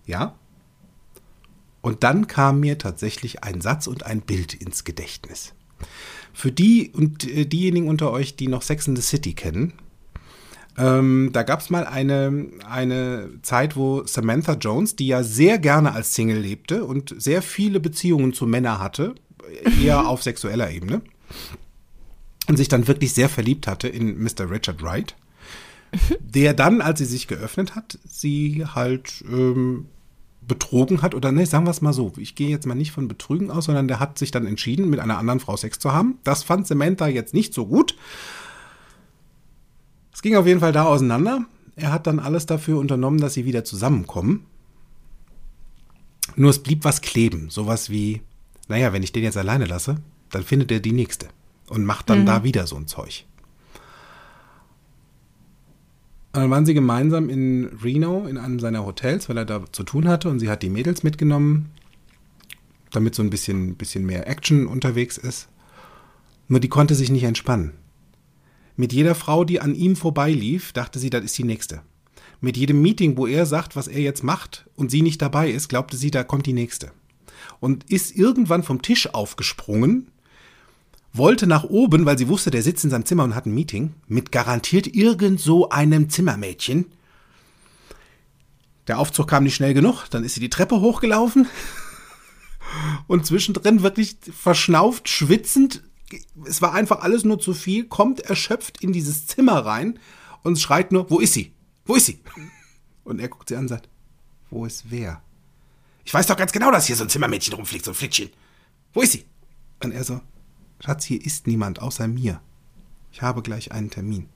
Ja. 0.06 0.36
Und 1.82 2.04
dann 2.04 2.28
kam 2.28 2.60
mir 2.60 2.78
tatsächlich 2.78 3.44
ein 3.44 3.62
Satz 3.62 3.88
und 3.88 4.06
ein 4.06 4.22
Bild 4.22 4.54
ins 4.54 4.84
Gedächtnis. 4.84 5.54
Für 6.34 6.52
die 6.52 6.92
und 6.92 7.28
äh, 7.28 7.46
diejenigen 7.46 7.88
unter 7.88 8.12
euch, 8.12 8.36
die 8.36 8.48
noch 8.48 8.62
Sex 8.62 8.88
in 8.88 8.96
the 8.96 9.02
City 9.02 9.34
kennen, 9.34 9.74
ähm, 10.78 11.32
da 11.34 11.44
gab 11.44 11.60
es 11.60 11.70
mal 11.70 11.86
eine, 11.86 12.48
eine 12.68 13.30
Zeit, 13.42 13.76
wo 13.76 14.06
Samantha 14.06 14.54
Jones, 14.54 14.96
die 14.96 15.08
ja 15.08 15.24
sehr 15.24 15.58
gerne 15.58 15.94
als 15.94 16.16
Single 16.16 16.40
lebte 16.40 16.86
und 16.86 17.14
sehr 17.18 17.42
viele 17.42 17.80
Beziehungen 17.80 18.34
zu 18.34 18.48
Männern 18.48 18.80
hatte, 18.80 19.16
eher 19.84 20.08
auf 20.08 20.24
sexueller 20.24 20.72
Ebene, 20.72 21.02
und 22.48 22.58
sich 22.58 22.70
dann 22.70 22.88
wirklich 22.88 23.14
sehr 23.14 23.30
verliebt 23.30 23.68
hatte 23.68 23.88
in 23.88 24.22
Mr. 24.22 24.50
Richard 24.50 24.82
Wright, 24.82 25.16
der 26.20 26.54
dann, 26.54 26.82
als 26.82 27.00
sie 27.00 27.06
sich 27.06 27.28
geöffnet 27.28 27.76
hat, 27.76 28.00
sie 28.06 28.66
halt 28.66 29.24
ähm, 29.30 29.88
betrogen 30.52 31.02
hat 31.02 31.16
oder 31.16 31.32
ne, 31.32 31.46
sagen 31.46 31.66
wir 31.66 31.72
es 31.72 31.82
mal 31.82 31.94
so, 31.94 32.12
ich 32.18 32.36
gehe 32.36 32.50
jetzt 32.50 32.66
mal 32.66 32.76
nicht 32.76 32.92
von 32.92 33.08
Betrügen 33.08 33.50
aus, 33.50 33.66
sondern 33.66 33.88
der 33.88 34.00
hat 34.02 34.18
sich 34.18 34.32
dann 34.32 34.46
entschieden, 34.46 34.90
mit 34.90 35.00
einer 35.00 35.18
anderen 35.18 35.40
Frau 35.40 35.56
Sex 35.56 35.80
zu 35.80 35.94
haben. 35.94 36.20
Das 36.24 36.44
fand 36.44 36.68
Samantha 36.68 37.08
jetzt 37.08 37.34
nicht 37.34 37.54
so 37.54 37.66
gut 37.66 37.96
es 40.22 40.24
ging 40.24 40.36
auf 40.36 40.46
jeden 40.46 40.60
Fall 40.60 40.72
da 40.72 40.84
auseinander. 40.84 41.46
Er 41.76 41.92
hat 41.92 42.06
dann 42.06 42.20
alles 42.20 42.46
dafür 42.46 42.78
unternommen, 42.78 43.20
dass 43.20 43.34
sie 43.34 43.46
wieder 43.46 43.64
zusammenkommen. 43.64 44.46
Nur 46.36 46.52
es 46.52 46.60
blieb 46.60 46.84
was 46.84 47.02
kleben. 47.02 47.50
Sowas 47.50 47.90
wie, 47.90 48.22
naja, 48.68 48.94
wenn 48.94 49.02
ich 49.02 49.12
den 49.12 49.24
jetzt 49.24 49.38
alleine 49.38 49.66
lasse, 49.66 49.96
dann 50.30 50.44
findet 50.44 50.72
er 50.72 50.80
die 50.80 50.92
nächste. 50.92 51.30
Und 51.70 51.86
macht 51.86 52.08
dann 52.12 52.22
mhm. 52.22 52.26
da 52.28 52.44
wieder 52.44 52.68
so 52.68 52.76
ein 52.76 52.86
Zeug. 52.86 53.26
Dann 56.34 56.50
waren 56.50 56.66
sie 56.66 56.74
gemeinsam 56.74 57.30
in 57.30 57.66
Reno 57.84 58.26
in 58.26 58.38
einem 58.38 58.60
seiner 58.60 58.86
Hotels, 58.86 59.28
weil 59.28 59.38
er 59.38 59.46
da 59.46 59.64
zu 59.72 59.84
tun 59.84 60.08
hatte 60.08 60.30
und 60.30 60.40
sie 60.40 60.50
hat 60.50 60.64
die 60.64 60.70
Mädels 60.70 61.04
mitgenommen, 61.04 61.70
damit 62.92 63.16
so 63.16 63.24
ein 63.24 63.30
bisschen, 63.30 63.76
bisschen 63.76 64.06
mehr 64.06 64.28
Action 64.28 64.68
unterwegs 64.68 65.18
ist. 65.18 65.50
Nur 66.48 66.60
die 66.60 66.70
konnte 66.70 66.96
sich 66.96 67.10
nicht 67.10 67.24
entspannen. 67.24 67.74
Mit 68.78 68.94
jeder 68.94 69.16
Frau, 69.16 69.44
die 69.44 69.60
an 69.60 69.76
ihm 69.76 69.96
vorbeilief, 69.96 70.72
dachte 70.74 71.00
sie, 71.00 71.10
das 71.10 71.24
ist 71.24 71.38
die 71.38 71.44
nächste. 71.44 71.82
Mit 72.40 72.58
jedem 72.58 72.82
Meeting, 72.82 73.18
wo 73.18 73.28
er 73.28 73.46
sagt, 73.46 73.76
was 73.76 73.88
er 73.88 74.00
jetzt 74.00 74.24
macht 74.24 74.66
und 74.76 74.90
sie 74.90 75.02
nicht 75.02 75.22
dabei 75.22 75.52
ist, 75.52 75.68
glaubte 75.68 75.98
sie, 75.98 76.12
da 76.12 76.24
kommt 76.24 76.46
die 76.46 76.54
nächste. 76.54 76.92
Und 77.60 77.90
ist 77.90 78.16
irgendwann 78.16 78.64
vom 78.64 78.82
Tisch 78.82 79.14
aufgesprungen, 79.14 80.11
wollte 81.14 81.48
nach 81.48 81.64
oben, 81.64 82.06
weil 82.06 82.18
sie 82.18 82.28
wusste, 82.28 82.52
der 82.52 82.64
sitzt 82.64 82.84
in 82.84 82.90
seinem 82.90 83.06
Zimmer 83.06 83.24
und 83.24 83.36
hat 83.36 83.46
ein 83.46 83.54
Meeting, 83.54 83.94
mit 84.08 84.32
garantiert 84.32 84.88
irgend 84.88 85.40
so 85.40 85.70
einem 85.70 86.10
Zimmermädchen. 86.10 86.86
Der 88.88 89.00
Aufzug 89.00 89.28
kam 89.28 89.44
nicht 89.44 89.56
schnell 89.56 89.74
genug, 89.74 90.06
dann 90.10 90.24
ist 90.24 90.36
sie 90.36 90.40
die 90.40 90.50
Treppe 90.50 90.82
hochgelaufen 90.82 91.48
und 93.08 93.26
zwischendrin 93.26 93.84
wirklich 93.84 94.18
verschnauft, 94.32 95.10
schwitzend 95.10 95.82
es 96.46 96.62
war 96.62 96.74
einfach 96.74 97.02
alles 97.02 97.24
nur 97.24 97.40
zu 97.40 97.54
viel, 97.54 97.86
kommt 97.86 98.22
erschöpft 98.22 98.84
in 98.84 98.92
dieses 98.92 99.28
Zimmer 99.28 99.66
rein 99.66 100.00
und 100.44 100.60
schreit 100.60 100.92
nur, 100.92 101.10
wo 101.10 101.20
ist 101.20 101.34
sie? 101.34 101.54
Wo 101.86 101.96
ist 101.96 102.08
sie? 102.08 102.20
Und 103.04 103.20
er 103.20 103.30
guckt 103.30 103.50
sie 103.50 103.56
an 103.56 103.64
und 103.64 103.68
sagt, 103.68 103.90
wo 104.52 104.64
ist 104.64 104.86
wer? 104.90 105.24
Ich 106.06 106.14
weiß 106.14 106.28
doch 106.28 106.38
ganz 106.38 106.52
genau, 106.52 106.70
dass 106.70 106.86
hier 106.86 106.96
so 106.96 107.04
ein 107.04 107.10
Zimmermädchen 107.10 107.56
rumfliegt, 107.56 107.84
so 107.84 107.92
ein 107.92 107.96
Flittchen. 107.96 108.30
Wo 108.94 109.02
ist 109.02 109.14
sie? 109.14 109.26
Und 109.84 109.92
er 109.92 110.04
so, 110.04 110.22
Schatz, 110.84 111.06
hier 111.06 111.24
ist 111.24 111.46
niemand 111.46 111.80
außer 111.80 112.08
mir. 112.08 112.42
Ich 113.12 113.22
habe 113.22 113.42
gleich 113.44 113.72
einen 113.72 113.92
Termin. 113.92 114.28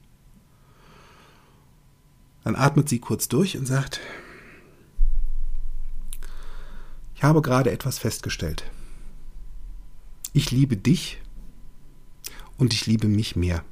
Dann 2.44 2.56
atmet 2.56 2.88
sie 2.88 3.00
kurz 3.00 3.28
durch 3.28 3.58
und 3.58 3.66
sagt, 3.66 4.00
ich 7.16 7.24
habe 7.24 7.42
gerade 7.42 7.72
etwas 7.72 7.98
festgestellt. 7.98 8.70
Ich 10.34 10.52
liebe 10.52 10.78
dich 10.78 11.20
und 12.58 12.74
ich 12.74 12.86
liebe 12.86 13.08
mich 13.08 13.36
mehr. 13.36 13.64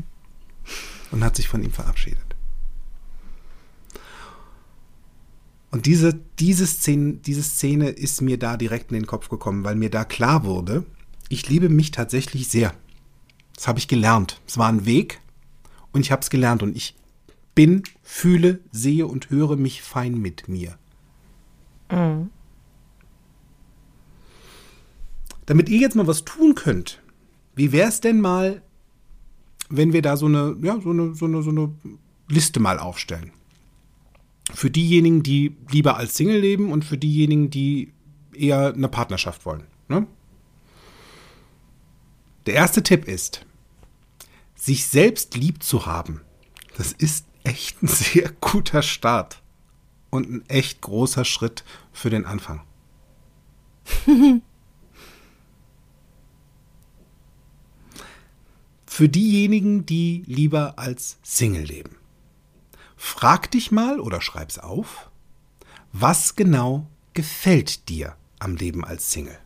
und 1.10 1.24
hat 1.24 1.36
sich 1.36 1.48
von 1.48 1.62
ihm 1.62 1.72
verabschiedet. 1.72 2.36
Und 5.70 5.86
diese, 5.86 6.20
diese, 6.38 6.66
Szene, 6.66 7.14
diese 7.14 7.42
Szene 7.42 7.88
ist 7.88 8.20
mir 8.20 8.38
da 8.38 8.56
direkt 8.56 8.90
in 8.90 8.98
den 8.98 9.06
Kopf 9.06 9.28
gekommen, 9.28 9.64
weil 9.64 9.76
mir 9.76 9.90
da 9.90 10.04
klar 10.04 10.44
wurde, 10.44 10.84
ich 11.30 11.48
liebe 11.48 11.70
mich 11.70 11.92
tatsächlich 11.92 12.48
sehr. 12.48 12.74
Das 13.54 13.68
habe 13.68 13.78
ich 13.78 13.88
gelernt. 13.88 14.40
Es 14.46 14.58
war 14.58 14.68
ein 14.68 14.84
Weg 14.84 15.20
und 15.92 16.00
ich 16.02 16.12
habe 16.12 16.20
es 16.20 16.28
gelernt 16.28 16.62
und 16.62 16.76
ich 16.76 16.96
bin, 17.54 17.84
fühle, 18.02 18.60
sehe 18.72 19.06
und 19.06 19.30
höre 19.30 19.56
mich 19.56 19.80
fein 19.80 20.18
mit 20.18 20.48
mir. 20.48 20.76
Mhm. 21.90 22.30
Damit 25.46 25.68
ihr 25.68 25.78
jetzt 25.78 25.96
mal 25.96 26.06
was 26.06 26.24
tun 26.24 26.54
könnt, 26.54 27.00
wie 27.54 27.72
wäre 27.72 27.88
es 27.88 28.00
denn 28.00 28.20
mal, 28.20 28.62
wenn 29.68 29.92
wir 29.92 30.02
da 30.02 30.16
so 30.16 30.26
eine, 30.26 30.56
ja, 30.62 30.80
so 30.80 30.90
eine, 30.90 31.14
so 31.14 31.26
eine, 31.26 31.42
so 31.42 31.50
eine 31.50 31.72
Liste 32.28 32.60
mal 32.60 32.78
aufstellen? 32.78 33.30
Für 34.52 34.70
diejenigen, 34.70 35.22
die 35.22 35.56
lieber 35.70 35.96
als 35.96 36.16
Single 36.16 36.40
leben 36.40 36.72
und 36.72 36.84
für 36.84 36.98
diejenigen, 36.98 37.50
die 37.50 37.92
eher 38.34 38.74
eine 38.74 38.88
Partnerschaft 38.88 39.46
wollen. 39.46 39.64
Ne? 39.88 40.06
Der 42.46 42.54
erste 42.54 42.82
Tipp 42.82 43.06
ist, 43.06 43.44
sich 44.54 44.86
selbst 44.86 45.36
lieb 45.36 45.62
zu 45.62 45.86
haben. 45.86 46.22
Das 46.76 46.92
ist 46.92 47.26
echt 47.44 47.82
ein 47.82 47.88
sehr 47.88 48.30
guter 48.40 48.82
Start 48.82 49.42
und 50.10 50.30
ein 50.30 50.48
echt 50.48 50.80
großer 50.80 51.24
Schritt 51.24 51.64
für 51.92 52.10
den 52.10 52.24
Anfang. 52.24 52.62
für 58.86 59.08
diejenigen, 59.08 59.86
die 59.86 60.22
lieber 60.26 60.78
als 60.78 61.18
Single 61.22 61.64
leben. 61.64 61.96
Frag 62.96 63.50
dich 63.50 63.70
mal 63.70 63.98
oder 63.98 64.20
schreib's 64.20 64.58
auf, 64.58 65.10
was 65.92 66.36
genau 66.36 66.86
gefällt 67.14 67.88
dir 67.88 68.14
am 68.38 68.56
Leben 68.56 68.84
als 68.84 69.10
Single? 69.10 69.38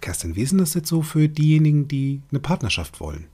Kerstin, 0.00 0.36
wie 0.36 0.42
ist 0.42 0.50
denn 0.50 0.58
das 0.58 0.74
jetzt 0.74 0.88
so 0.88 1.02
für 1.02 1.28
diejenigen, 1.28 1.88
die 1.88 2.20
eine 2.30 2.40
Partnerschaft 2.40 3.00
wollen? 3.00 3.26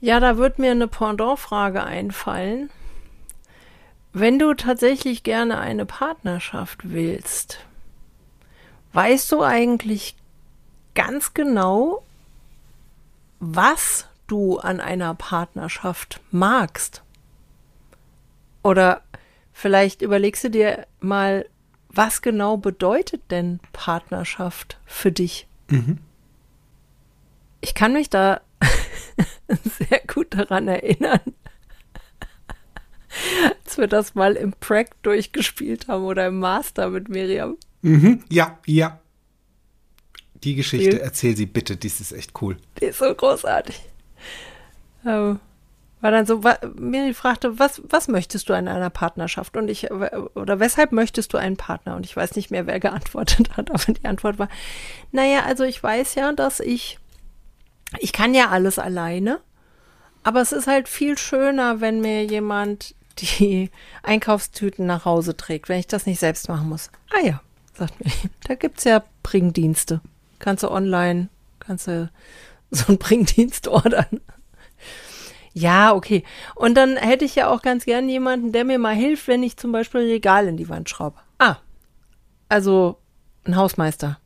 Ja, 0.00 0.18
da 0.18 0.38
wird 0.38 0.58
mir 0.58 0.70
eine 0.70 0.88
Pendant-Frage 0.88 1.84
einfallen. 1.84 2.70
Wenn 4.12 4.38
du 4.38 4.54
tatsächlich 4.54 5.22
gerne 5.22 5.58
eine 5.58 5.86
Partnerschaft 5.86 6.90
willst, 6.90 7.58
weißt 8.92 9.30
du 9.30 9.42
eigentlich 9.42 10.16
ganz 10.94 11.34
genau, 11.34 12.02
was 13.38 14.06
du 14.26 14.58
an 14.58 14.80
einer 14.80 15.14
Partnerschaft 15.14 16.20
magst. 16.30 17.02
Oder 18.62 19.02
vielleicht 19.52 20.02
überlegst 20.02 20.44
du 20.44 20.50
dir 20.50 20.86
mal, 21.00 21.46
was 21.92 22.22
genau 22.22 22.56
bedeutet 22.56 23.30
denn 23.30 23.60
Partnerschaft 23.72 24.78
für 24.86 25.12
dich? 25.12 25.46
Mhm. 25.68 25.98
Ich 27.60 27.74
kann 27.74 27.92
mich 27.92 28.08
da 28.08 28.40
sehr 29.88 30.00
gut 30.06 30.34
daran 30.34 30.68
erinnern, 30.68 31.20
als 33.64 33.76
wir 33.76 33.88
das 33.88 34.14
mal 34.14 34.36
im 34.36 34.52
Prac 34.52 35.02
durchgespielt 35.02 35.88
haben 35.88 36.04
oder 36.04 36.26
im 36.26 36.38
Master 36.38 36.90
mit 36.90 37.08
Miriam. 37.08 37.56
Mhm. 37.82 38.24
Ja, 38.30 38.58
ja. 38.66 39.00
Die 40.42 40.54
Geschichte, 40.54 41.02
erzähl 41.02 41.36
sie 41.36 41.46
bitte, 41.46 41.76
die 41.76 41.88
ist 41.88 42.12
echt 42.12 42.40
cool. 42.40 42.56
Die 42.80 42.86
ist 42.86 42.98
so 42.98 43.14
großartig. 43.14 43.78
Ähm, 45.04 45.38
War 46.00 46.10
dann 46.10 46.24
so, 46.24 46.40
Miri 46.76 47.12
fragte, 47.12 47.58
was, 47.58 47.82
was 47.84 48.08
möchtest 48.08 48.48
du 48.48 48.54
in 48.54 48.68
einer 48.68 48.90
Partnerschaft? 48.90 49.56
Und 49.56 49.68
ich, 49.68 49.90
oder 49.90 50.58
weshalb 50.58 50.92
möchtest 50.92 51.32
du 51.34 51.36
einen 51.36 51.58
Partner? 51.58 51.94
Und 51.96 52.06
ich 52.06 52.16
weiß 52.16 52.36
nicht 52.36 52.50
mehr, 52.50 52.66
wer 52.66 52.80
geantwortet 52.80 53.56
hat, 53.56 53.70
aber 53.74 53.92
die 53.92 54.06
Antwort 54.06 54.38
war, 54.38 54.48
naja, 55.12 55.44
also 55.44 55.64
ich 55.64 55.82
weiß 55.82 56.14
ja, 56.14 56.32
dass 56.32 56.60
ich, 56.60 56.98
ich 57.98 58.12
kann 58.12 58.34
ja 58.34 58.48
alles 58.48 58.78
alleine, 58.78 59.40
aber 60.22 60.40
es 60.40 60.52
ist 60.52 60.66
halt 60.66 60.88
viel 60.88 61.18
schöner, 61.18 61.80
wenn 61.80 62.00
mir 62.00 62.24
jemand 62.24 62.94
die 63.18 63.70
Einkaufstüten 64.02 64.86
nach 64.86 65.04
Hause 65.04 65.36
trägt, 65.36 65.68
wenn 65.68 65.80
ich 65.80 65.86
das 65.86 66.06
nicht 66.06 66.20
selbst 66.20 66.48
machen 66.48 66.68
muss. 66.68 66.90
Ah 67.10 67.24
ja, 67.24 67.42
sagt 67.74 68.02
mir, 68.02 68.10
da 68.46 68.54
gibt's 68.54 68.84
ja 68.84 69.02
Bringdienste. 69.22 70.00
Kannst 70.38 70.62
du 70.62 70.70
online, 70.70 71.28
kannst 71.58 71.86
du 71.86 72.10
so 72.70 72.86
einen 72.88 72.98
Bringdienst 72.98 73.68
ordern. 73.68 74.20
Ja, 75.52 75.94
okay. 75.94 76.24
Und 76.54 76.74
dann 76.74 76.96
hätte 76.96 77.24
ich 77.24 77.34
ja 77.34 77.48
auch 77.48 77.62
ganz 77.62 77.84
gern 77.84 78.08
jemanden, 78.08 78.52
der 78.52 78.64
mir 78.64 78.78
mal 78.78 78.94
hilft, 78.94 79.28
wenn 79.28 79.42
ich 79.42 79.56
zum 79.56 79.72
Beispiel 79.72 80.02
Regal 80.02 80.46
in 80.46 80.56
die 80.56 80.68
Wand 80.68 80.88
schraube. 80.88 81.18
Ah, 81.38 81.56
also 82.48 82.98
ein 83.44 83.56
Hausmeister. 83.56 84.18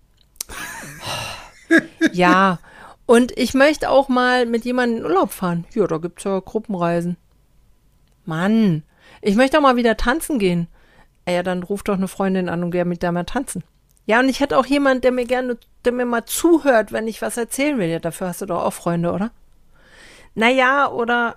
ja, 2.12 2.58
und 3.06 3.36
ich 3.38 3.54
möchte 3.54 3.90
auch 3.90 4.08
mal 4.08 4.46
mit 4.46 4.64
jemandem 4.64 4.98
in 4.98 5.04
Urlaub 5.04 5.30
fahren. 5.30 5.64
Ja, 5.74 5.86
da 5.86 5.98
gibt's 5.98 6.24
ja 6.24 6.40
Gruppenreisen. 6.40 7.16
Mann, 8.24 8.82
ich 9.20 9.36
möchte 9.36 9.58
auch 9.58 9.62
mal 9.62 9.76
wieder 9.76 9.96
tanzen 9.96 10.38
gehen. 10.38 10.68
Ja, 11.28 11.42
dann 11.42 11.62
ruft 11.62 11.88
doch 11.88 11.94
eine 11.94 12.08
Freundin 12.08 12.48
an 12.48 12.62
und 12.62 12.70
geh 12.70 12.84
mit 12.84 13.02
der 13.02 13.12
mal 13.12 13.24
tanzen. 13.24 13.64
Ja, 14.06 14.20
und 14.20 14.28
ich 14.28 14.40
hätte 14.40 14.58
auch 14.58 14.66
jemanden, 14.66 15.00
der 15.00 15.12
mir 15.12 15.24
gerne, 15.24 15.56
der 15.84 15.92
mir 15.92 16.04
mal 16.04 16.26
zuhört, 16.26 16.92
wenn 16.92 17.08
ich 17.08 17.22
was 17.22 17.38
erzählen 17.38 17.78
will. 17.78 17.88
Ja, 17.88 17.98
dafür 17.98 18.28
hast 18.28 18.42
du 18.42 18.46
doch 18.46 18.62
auch 18.62 18.72
Freunde, 18.72 19.12
oder? 19.12 19.30
Naja, 20.35 20.89
oder 20.89 21.37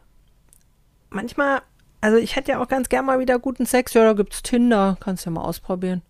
manchmal, 1.10 1.62
also 2.02 2.18
ich 2.18 2.36
hätte 2.36 2.52
ja 2.52 2.60
auch 2.62 2.68
ganz 2.68 2.90
gern 2.90 3.06
mal 3.06 3.20
wieder 3.20 3.40
guten 3.40 3.66
Sex. 3.66 3.94
Ja, 3.94 4.04
da 4.04 4.14
gibt's 4.14 4.44
Tinder, 4.44 4.98
kannst 5.00 5.26
du 5.26 5.30
ja 5.30 5.34
mal 5.36 5.42
ausprobieren. 5.42 6.02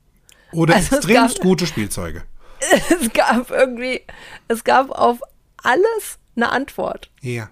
Oder 0.54 0.76
also 0.76 0.96
extremst 0.96 1.42
gute 1.42 1.68
Spielzeuge. 1.68 2.24
Es 2.60 3.14
gab 3.14 3.52
irgendwie, 3.52 4.02
es 4.48 4.64
gab 4.64 4.90
auf 4.90 5.22
alles 5.62 6.18
eine 6.36 6.50
Antwort. 6.50 7.12
Ja. 7.22 7.50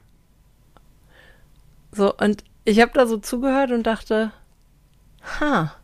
So, 1.92 2.12
und 2.16 2.44
ich 2.64 2.82
habe 2.82 2.92
da 2.94 3.06
so 3.06 3.18
zugehört 3.18 3.70
und 3.70 3.84
dachte, 3.84 4.32
ha, 5.40 5.76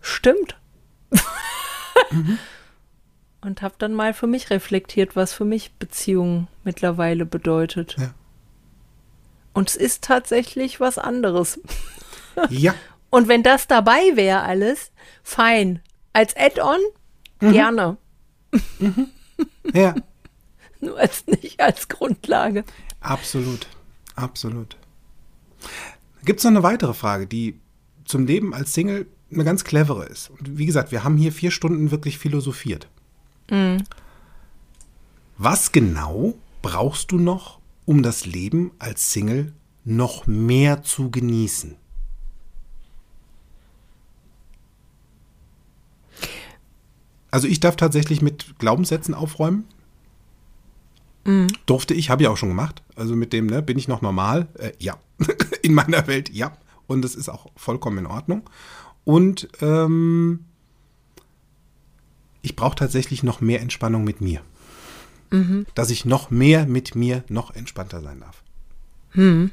stimmt. 0.00 0.56
mhm. 2.10 2.38
Und 3.42 3.60
habe 3.60 3.74
dann 3.78 3.92
mal 3.92 4.14
für 4.14 4.26
mich 4.26 4.50
reflektiert, 4.50 5.16
was 5.16 5.32
für 5.32 5.44
mich 5.44 5.72
Beziehung 5.74 6.46
mittlerweile 6.64 7.26
bedeutet. 7.26 7.96
Ja. 7.98 8.14
Und 9.52 9.68
es 9.68 9.76
ist 9.76 10.04
tatsächlich 10.04 10.80
was 10.80 10.96
anderes. 10.96 11.60
Ja. 12.48 12.74
Und 13.10 13.28
wenn 13.28 13.42
das 13.42 13.66
dabei 13.66 14.00
wäre 14.14 14.40
alles, 14.40 14.90
fein. 15.22 15.80
Als 16.14 16.34
Add-on, 16.34 16.78
mhm. 17.40 17.52
gerne. 17.52 17.96
Mhm. 18.78 19.08
Ja. 19.74 19.94
Nur 20.80 20.98
als 20.98 21.26
nicht 21.26 21.60
als 21.60 21.88
Grundlage. 21.88 22.64
Absolut. 23.00 23.66
Absolut. 24.14 24.76
Gibt 26.24 26.38
es 26.40 26.44
noch 26.44 26.50
eine 26.52 26.62
weitere 26.62 26.94
Frage, 26.94 27.26
die 27.26 27.58
zum 28.04 28.26
Leben 28.26 28.54
als 28.54 28.72
Single 28.72 29.06
eine 29.32 29.44
ganz 29.44 29.64
clevere 29.64 30.06
ist? 30.06 30.30
Und 30.30 30.58
wie 30.58 30.66
gesagt, 30.66 30.92
wir 30.92 31.04
haben 31.04 31.16
hier 31.16 31.32
vier 31.32 31.50
Stunden 31.50 31.90
wirklich 31.90 32.18
philosophiert. 32.18 32.88
Mhm. 33.52 33.84
Was 35.36 35.72
genau 35.72 36.34
brauchst 36.62 37.12
du 37.12 37.18
noch, 37.18 37.60
um 37.84 38.02
das 38.02 38.24
Leben 38.24 38.72
als 38.78 39.12
Single 39.12 39.52
noch 39.84 40.26
mehr 40.26 40.82
zu 40.82 41.10
genießen? 41.10 41.76
Also 47.30 47.46
ich 47.46 47.60
darf 47.60 47.76
tatsächlich 47.76 48.22
mit 48.22 48.58
Glaubenssätzen 48.58 49.14
aufräumen. 49.14 49.64
Mhm. 51.24 51.48
Durfte 51.66 51.94
ich, 51.94 52.08
habe 52.08 52.22
ich 52.22 52.28
auch 52.28 52.36
schon 52.36 52.48
gemacht. 52.48 52.82
Also 52.96 53.16
mit 53.16 53.32
dem, 53.32 53.46
ne, 53.46 53.62
bin 53.62 53.78
ich 53.78 53.88
noch 53.88 54.00
normal? 54.00 54.48
Äh, 54.54 54.72
ja. 54.78 54.98
in 55.62 55.74
meiner 55.74 56.06
Welt, 56.06 56.30
ja. 56.30 56.56
Und 56.86 57.04
es 57.04 57.14
ist 57.14 57.28
auch 57.28 57.46
vollkommen 57.56 57.98
in 57.98 58.06
Ordnung. 58.06 58.48
Und 59.04 59.48
ähm, 59.60 60.44
ich 62.42 62.56
brauche 62.56 62.76
tatsächlich 62.76 63.22
noch 63.22 63.40
mehr 63.40 63.60
Entspannung 63.60 64.04
mit 64.04 64.20
mir. 64.20 64.42
Mhm. 65.30 65.66
Dass 65.74 65.90
ich 65.90 66.04
noch 66.04 66.30
mehr 66.30 66.66
mit 66.66 66.94
mir 66.94 67.24
noch 67.28 67.54
entspannter 67.54 68.02
sein 68.02 68.20
darf. 68.20 68.42
Hm. 69.12 69.50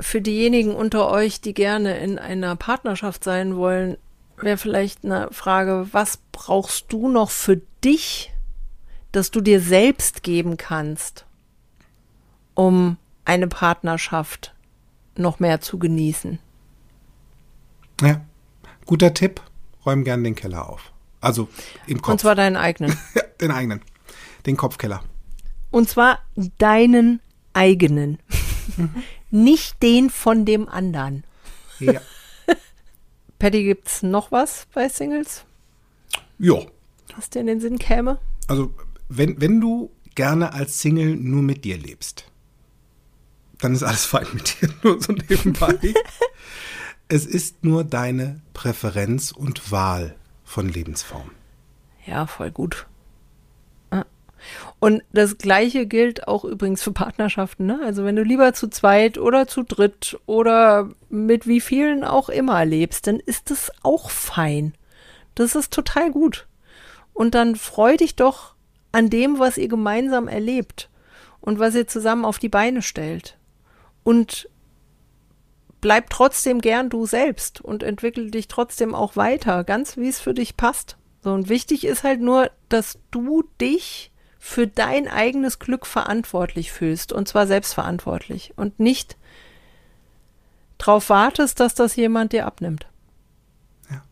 Für 0.00 0.20
diejenigen 0.20 0.74
unter 0.74 1.08
euch, 1.10 1.40
die 1.40 1.54
gerne 1.54 1.98
in 1.98 2.18
einer 2.18 2.56
Partnerschaft 2.56 3.22
sein 3.22 3.56
wollen, 3.56 3.96
wäre 4.36 4.56
vielleicht 4.56 5.04
eine 5.04 5.28
Frage, 5.30 5.88
was 5.92 6.18
brauchst 6.32 6.92
du 6.92 7.08
noch 7.08 7.30
für 7.30 7.60
dich, 7.84 8.32
dass 9.12 9.30
du 9.30 9.40
dir 9.40 9.60
selbst 9.60 10.22
geben 10.22 10.56
kannst, 10.56 11.26
um 12.54 12.96
eine 13.24 13.46
Partnerschaft 13.46 14.54
noch 15.16 15.38
mehr 15.38 15.60
zu 15.60 15.78
genießen? 15.78 16.38
Ja, 18.00 18.20
guter 18.86 19.14
Tipp, 19.14 19.40
räum 19.86 20.02
gern 20.02 20.24
den 20.24 20.34
Keller 20.34 20.68
auf. 20.68 20.91
Also 21.22 21.48
im 21.86 22.02
Kopf. 22.02 22.12
Und 22.12 22.20
zwar 22.20 22.34
deinen 22.34 22.56
eigenen. 22.56 22.98
Den 23.40 23.52
eigenen. 23.52 23.80
Den 24.44 24.56
Kopfkeller. 24.56 25.02
Und 25.70 25.88
zwar 25.88 26.18
deinen 26.58 27.20
eigenen. 27.54 28.18
Mhm. 28.76 28.90
Nicht 29.30 29.82
den 29.82 30.10
von 30.10 30.44
dem 30.44 30.68
anderen. 30.68 31.24
Ja. 31.78 32.00
Patty, 33.38 33.64
gibt's 33.64 34.02
noch 34.02 34.30
was 34.30 34.66
bei 34.74 34.88
Singles? 34.90 35.44
Ja. 36.38 36.56
Was 37.16 37.30
dir 37.30 37.40
in 37.40 37.46
den 37.46 37.60
Sinn 37.60 37.78
käme? 37.78 38.18
Also, 38.48 38.74
wenn, 39.08 39.40
wenn 39.40 39.60
du 39.60 39.90
gerne 40.14 40.52
als 40.52 40.80
Single 40.80 41.16
nur 41.16 41.42
mit 41.42 41.64
dir 41.64 41.78
lebst, 41.78 42.26
dann 43.60 43.74
ist 43.74 43.84
alles 43.84 44.04
fein 44.04 44.26
mit 44.34 44.60
dir, 44.60 44.68
nur 44.82 45.00
so 45.00 45.12
nebenbei. 45.12 45.78
es 47.08 47.24
ist 47.24 47.64
nur 47.64 47.84
deine 47.84 48.42
Präferenz 48.52 49.30
und 49.30 49.70
Wahl 49.70 50.16
von 50.52 50.68
Lebensform. 50.68 51.30
Ja, 52.06 52.26
voll 52.26 52.50
gut. 52.50 52.86
Und 54.80 55.02
das 55.12 55.38
Gleiche 55.38 55.86
gilt 55.86 56.26
auch 56.26 56.44
übrigens 56.44 56.82
für 56.82 56.92
Partnerschaften. 56.92 57.64
Ne? 57.64 57.80
Also 57.84 58.04
wenn 58.04 58.16
du 58.16 58.22
lieber 58.22 58.52
zu 58.54 58.68
zweit 58.68 59.16
oder 59.16 59.46
zu 59.46 59.62
dritt 59.62 60.18
oder 60.26 60.90
mit 61.08 61.46
wie 61.46 61.60
vielen 61.60 62.04
auch 62.04 62.28
immer 62.28 62.64
lebst, 62.64 63.06
dann 63.06 63.20
ist 63.20 63.50
das 63.50 63.70
auch 63.82 64.10
fein. 64.10 64.74
Das 65.36 65.54
ist 65.54 65.72
total 65.72 66.10
gut. 66.10 66.48
Und 67.14 67.34
dann 67.34 67.56
freu 67.56 67.96
dich 67.96 68.16
doch 68.16 68.54
an 68.90 69.10
dem, 69.10 69.38
was 69.38 69.58
ihr 69.58 69.68
gemeinsam 69.68 70.28
erlebt 70.28 70.90
und 71.40 71.58
was 71.58 71.74
ihr 71.74 71.86
zusammen 71.86 72.24
auf 72.24 72.38
die 72.38 72.48
Beine 72.48 72.82
stellt. 72.82 73.38
Und 74.02 74.48
bleib 75.82 76.08
trotzdem 76.08 76.62
gern 76.62 76.88
du 76.88 77.04
selbst 77.04 77.60
und 77.60 77.82
entwickel 77.82 78.30
dich 78.30 78.48
trotzdem 78.48 78.94
auch 78.94 79.16
weiter, 79.16 79.64
ganz 79.64 79.98
wie 79.98 80.08
es 80.08 80.20
für 80.20 80.32
dich 80.32 80.56
passt. 80.56 80.96
So, 81.22 81.32
und 81.32 81.50
wichtig 81.50 81.84
ist 81.84 82.04
halt 82.04 82.20
nur, 82.20 82.50
dass 82.70 82.98
du 83.10 83.44
dich 83.60 84.10
für 84.38 84.66
dein 84.66 85.06
eigenes 85.08 85.58
Glück 85.58 85.84
verantwortlich 85.86 86.72
fühlst 86.72 87.12
und 87.12 87.28
zwar 87.28 87.46
selbstverantwortlich 87.46 88.54
und 88.56 88.80
nicht 88.80 89.16
drauf 90.78 91.10
wartest, 91.10 91.60
dass 91.60 91.74
das 91.74 91.96
jemand 91.96 92.32
dir 92.32 92.46
abnimmt. 92.46 92.86
Ja. 93.90 94.02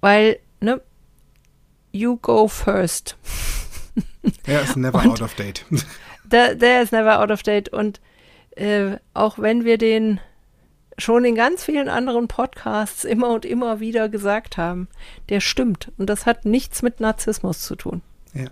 Weil, 0.00 0.38
ne, 0.60 0.80
you 1.92 2.16
go 2.16 2.48
first. 2.48 3.16
Der 4.46 4.62
ist 4.62 4.76
never 4.76 4.98
und 4.98 5.10
out 5.10 5.22
of 5.22 5.34
date. 5.34 5.64
Der, 6.24 6.54
der 6.54 6.82
ist 6.82 6.90
never 6.90 7.20
out 7.20 7.30
of 7.30 7.42
date 7.42 7.68
und 7.68 8.00
äh, 8.56 8.96
auch 9.12 9.38
wenn 9.38 9.64
wir 9.64 9.76
den 9.76 10.20
schon 10.98 11.24
in 11.24 11.34
ganz 11.34 11.64
vielen 11.64 11.88
anderen 11.88 12.28
Podcasts 12.28 13.04
immer 13.04 13.30
und 13.30 13.44
immer 13.44 13.80
wieder 13.80 14.08
gesagt 14.08 14.56
haben, 14.56 14.88
der 15.28 15.40
stimmt. 15.40 15.92
Und 15.98 16.08
das 16.08 16.26
hat 16.26 16.44
nichts 16.44 16.82
mit 16.82 17.00
Narzissmus 17.00 17.60
zu 17.60 17.76
tun. 17.76 18.02
Ja. 18.32 18.48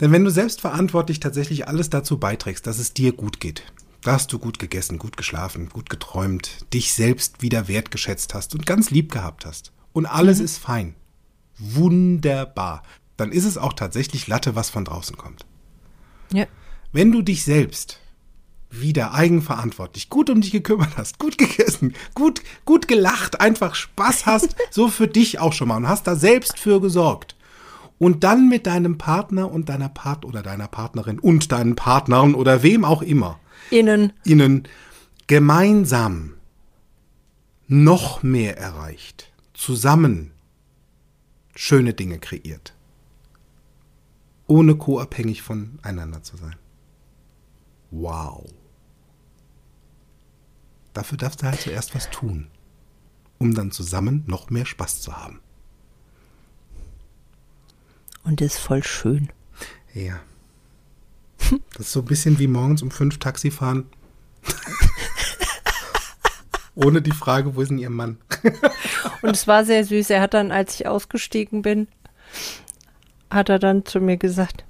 Denn 0.00 0.12
wenn 0.12 0.24
du 0.24 0.30
selbstverantwortlich 0.30 1.20
tatsächlich 1.20 1.68
alles 1.68 1.90
dazu 1.90 2.18
beiträgst, 2.18 2.66
dass 2.66 2.78
es 2.78 2.94
dir 2.94 3.12
gut 3.12 3.40
geht, 3.40 3.62
dass 4.02 4.26
du 4.26 4.38
gut 4.38 4.58
gegessen, 4.58 4.98
gut 4.98 5.16
geschlafen, 5.16 5.68
gut 5.68 5.88
geträumt, 5.88 6.72
dich 6.74 6.92
selbst 6.92 7.42
wieder 7.42 7.68
wertgeschätzt 7.68 8.34
hast 8.34 8.54
und 8.54 8.66
ganz 8.66 8.90
lieb 8.90 9.12
gehabt 9.12 9.46
hast 9.46 9.72
und 9.92 10.06
alles 10.06 10.38
mhm. 10.38 10.44
ist 10.44 10.58
fein, 10.58 10.94
wunderbar, 11.58 12.82
dann 13.16 13.32
ist 13.32 13.44
es 13.44 13.56
auch 13.56 13.72
tatsächlich 13.72 14.26
Latte, 14.26 14.56
was 14.56 14.70
von 14.70 14.84
draußen 14.84 15.16
kommt. 15.16 15.46
Ja. 16.32 16.46
Wenn 16.92 17.12
du 17.12 17.22
dich 17.22 17.44
selbst 17.44 18.00
wieder 18.80 19.14
eigenverantwortlich, 19.14 20.08
gut 20.10 20.30
um 20.30 20.40
dich 20.40 20.52
gekümmert 20.52 20.96
hast, 20.96 21.18
gut 21.18 21.38
gegessen, 21.38 21.94
gut, 22.14 22.42
gut 22.64 22.88
gelacht, 22.88 23.40
einfach 23.40 23.74
Spaß 23.74 24.26
hast, 24.26 24.56
so 24.70 24.88
für 24.88 25.08
dich 25.08 25.38
auch 25.38 25.52
schon 25.52 25.68
mal 25.68 25.76
und 25.76 25.88
hast 25.88 26.06
da 26.06 26.16
selbst 26.16 26.58
für 26.58 26.80
gesorgt. 26.80 27.36
und 27.98 28.24
dann 28.24 28.48
mit 28.48 28.66
deinem 28.66 28.98
Partner 28.98 29.50
und 29.50 29.68
deiner 29.68 29.88
Part 29.88 30.24
oder 30.24 30.42
deiner 30.42 30.68
Partnerin 30.68 31.18
und 31.18 31.52
deinen 31.52 31.76
Partnern 31.76 32.34
oder 32.34 32.62
wem 32.62 32.84
auch 32.84 33.02
immer 33.02 33.38
Innen. 33.70 34.12
ihnen 34.24 34.68
gemeinsam 35.26 36.34
noch 37.66 38.22
mehr 38.22 38.58
erreicht, 38.58 39.32
zusammen 39.54 40.32
schöne 41.54 41.94
Dinge 41.94 42.18
kreiert, 42.18 42.74
ohne 44.46 44.76
co-abhängig 44.76 45.42
voneinander 45.42 46.22
zu 46.22 46.36
sein. 46.36 46.56
Wow. 47.90 48.44
Dafür 50.94 51.18
darfst 51.18 51.42
du 51.42 51.46
halt 51.46 51.60
zuerst 51.60 51.94
was 51.94 52.08
tun, 52.08 52.46
um 53.38 53.54
dann 53.54 53.72
zusammen 53.72 54.24
noch 54.26 54.48
mehr 54.48 54.64
Spaß 54.64 55.02
zu 55.02 55.16
haben. 55.16 55.40
Und 58.22 58.40
ist 58.40 58.58
voll 58.58 58.82
schön. 58.82 59.28
Ja. 59.92 60.20
Das 61.76 61.86
ist 61.86 61.92
so 61.92 62.00
ein 62.00 62.06
bisschen 62.06 62.38
wie 62.38 62.46
morgens 62.46 62.80
um 62.80 62.90
fünf 62.90 63.18
Taxi 63.18 63.50
fahren. 63.50 63.86
Ohne 66.74 67.02
die 67.02 67.12
Frage, 67.12 67.54
wo 67.54 67.60
ist 67.60 67.68
denn 67.68 67.78
Ihr 67.78 67.90
Mann? 67.90 68.18
Und 69.22 69.30
es 69.30 69.46
war 69.46 69.64
sehr 69.64 69.84
süß. 69.84 70.10
Er 70.10 70.20
hat 70.20 70.34
dann, 70.34 70.50
als 70.52 70.74
ich 70.76 70.86
ausgestiegen 70.86 71.62
bin, 71.62 71.88
hat 73.30 73.48
er 73.48 73.58
dann 73.58 73.84
zu 73.84 74.00
mir 74.00 74.16
gesagt, 74.16 74.64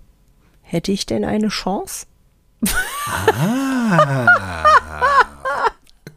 hätte 0.62 0.90
ich 0.90 1.06
denn 1.06 1.24
eine 1.24 1.48
Chance? 1.48 2.06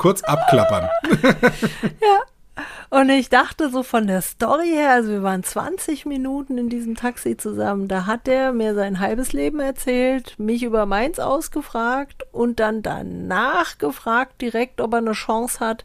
Kurz 0.08 0.24
abklappern. 0.24 0.88
Und 2.90 3.10
ich 3.10 3.28
dachte 3.28 3.70
so 3.70 3.84
von 3.84 4.08
der 4.08 4.22
Story 4.22 4.70
her, 4.70 4.92
also 4.92 5.10
wir 5.10 5.22
waren 5.22 5.44
20 5.44 6.06
Minuten 6.06 6.58
in 6.58 6.70
diesem 6.70 6.96
Taxi 6.96 7.36
zusammen, 7.36 7.90
da 7.90 8.06
hat 8.06 8.26
er 8.30 8.54
mir 8.54 8.74
sein 8.74 9.02
halbes 9.02 9.34
Leben 9.34 9.60
erzählt, 9.60 10.40
mich 10.40 10.64
über 10.64 10.86
meins 10.86 11.20
ausgefragt 11.20 12.26
und 12.32 12.62
dann 12.62 12.84
danach 12.84 13.80
gefragt 13.80 14.42
direkt, 14.42 14.80
ob 14.80 14.94
er 14.94 15.00
eine 15.00 15.12
Chance 15.12 15.60
hat. 15.60 15.84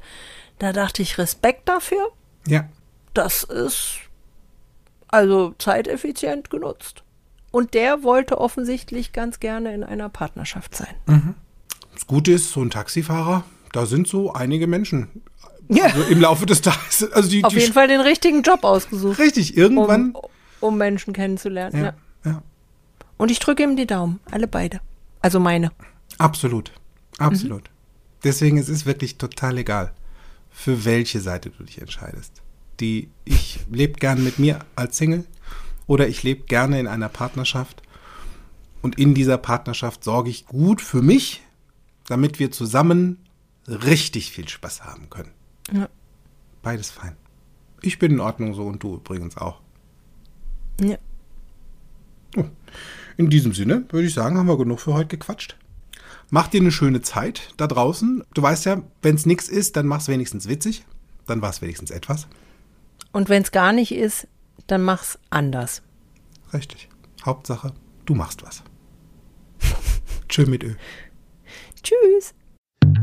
Da 0.60 0.72
dachte 0.72 1.02
ich, 1.02 1.18
Respekt 1.18 1.68
dafür. 1.68 2.12
Ja. 2.46 2.68
Das 3.14 3.42
ist 3.42 4.02
also 5.08 5.52
zeiteffizient 5.58 6.48
genutzt. 6.48 7.02
Und 7.50 7.74
der 7.74 8.04
wollte 8.04 8.38
offensichtlich 8.38 9.12
ganz 9.12 9.40
gerne 9.40 9.74
in 9.74 9.82
einer 9.82 10.08
Partnerschaft 10.08 10.76
sein. 10.76 10.94
Das 11.92 12.06
Gute 12.06 12.30
ist, 12.30 12.52
so 12.52 12.62
ein 12.62 12.70
Taxifahrer, 12.70 13.42
da 13.72 13.86
sind 13.86 14.06
so 14.06 14.32
einige 14.32 14.66
Menschen. 14.66 15.08
Ja. 15.68 15.84
Also 15.84 16.02
im 16.02 16.20
Laufe 16.20 16.46
des 16.46 16.60
Tages. 16.60 17.10
Also 17.12 17.30
die, 17.30 17.44
Auf 17.44 17.52
die 17.52 17.60
jeden 17.60 17.72
Fall 17.72 17.88
den 17.88 18.00
richtigen 18.00 18.42
Job 18.42 18.64
ausgesucht, 18.64 19.18
Richtig, 19.18 19.56
irgendwann. 19.56 20.12
um, 20.12 20.30
um 20.60 20.78
Menschen 20.78 21.12
kennenzulernen. 21.12 21.76
Ja. 21.76 21.84
ja, 21.84 22.30
ja. 22.30 22.42
Und 23.16 23.30
ich 23.30 23.38
drücke 23.38 23.62
ihm 23.62 23.76
die 23.76 23.86
Daumen, 23.86 24.20
alle 24.30 24.46
beide. 24.46 24.80
Also 25.20 25.40
meine. 25.40 25.72
Absolut. 26.18 26.72
Absolut. 27.18 27.64
Deswegen 28.24 28.58
es 28.58 28.68
ist 28.68 28.86
wirklich 28.86 29.18
total 29.18 29.58
egal, 29.58 29.92
für 30.50 30.84
welche 30.84 31.20
Seite 31.20 31.50
du 31.50 31.64
dich 31.64 31.80
entscheidest. 31.80 32.42
Die 32.80 33.08
ich 33.24 33.60
lebe 33.70 33.94
gern 33.94 34.22
mit 34.22 34.38
mir 34.38 34.60
als 34.76 34.96
Single 34.96 35.24
oder 35.86 36.08
ich 36.08 36.22
lebe 36.22 36.44
gerne 36.44 36.80
in 36.80 36.86
einer 36.86 37.08
Partnerschaft 37.08 37.82
und 38.80 38.98
in 38.98 39.14
dieser 39.14 39.38
Partnerschaft 39.38 40.04
sorge 40.04 40.30
ich 40.30 40.46
gut 40.46 40.80
für 40.80 41.02
mich, 41.02 41.42
damit 42.06 42.38
wir 42.38 42.50
zusammen 42.50 43.18
richtig 43.66 44.32
viel 44.32 44.48
Spaß 44.48 44.84
haben 44.84 45.10
können. 45.10 45.32
Ja. 45.72 45.88
Beides 46.62 46.90
fein. 46.90 47.16
Ich 47.80 47.98
bin 47.98 48.12
in 48.12 48.20
Ordnung 48.20 48.54
so 48.54 48.66
und 48.66 48.82
du 48.82 48.96
übrigens 48.96 49.36
auch. 49.36 49.60
Ja. 50.80 50.96
In 53.16 53.28
diesem 53.28 53.52
Sinne 53.52 53.84
würde 53.90 54.06
ich 54.06 54.14
sagen, 54.14 54.38
haben 54.38 54.46
wir 54.46 54.56
genug 54.56 54.80
für 54.80 54.94
heute 54.94 55.16
gequatscht. 55.16 55.56
Mach 56.30 56.48
dir 56.48 56.60
eine 56.60 56.72
schöne 56.72 57.02
Zeit 57.02 57.52
da 57.58 57.66
draußen. 57.66 58.24
Du 58.32 58.40
weißt 58.40 58.64
ja, 58.64 58.82
wenn 59.02 59.16
es 59.16 59.26
nichts 59.26 59.48
ist, 59.48 59.76
dann 59.76 59.86
mach's 59.86 60.08
wenigstens 60.08 60.48
witzig. 60.48 60.84
Dann 61.26 61.42
war 61.42 61.50
es 61.50 61.60
wenigstens 61.60 61.90
etwas. 61.90 62.26
Und 63.12 63.28
wenn 63.28 63.42
es 63.42 63.52
gar 63.52 63.72
nicht 63.72 63.92
ist, 63.92 64.26
dann 64.66 64.82
mach's 64.82 65.18
anders. 65.28 65.82
Richtig. 66.54 66.88
Hauptsache, 67.24 67.74
du 68.06 68.14
machst 68.14 68.42
was. 68.42 68.62
Tschö 70.28 70.46
mit 70.46 70.64
Ö. 70.64 70.74
Tschüss. 71.82 72.34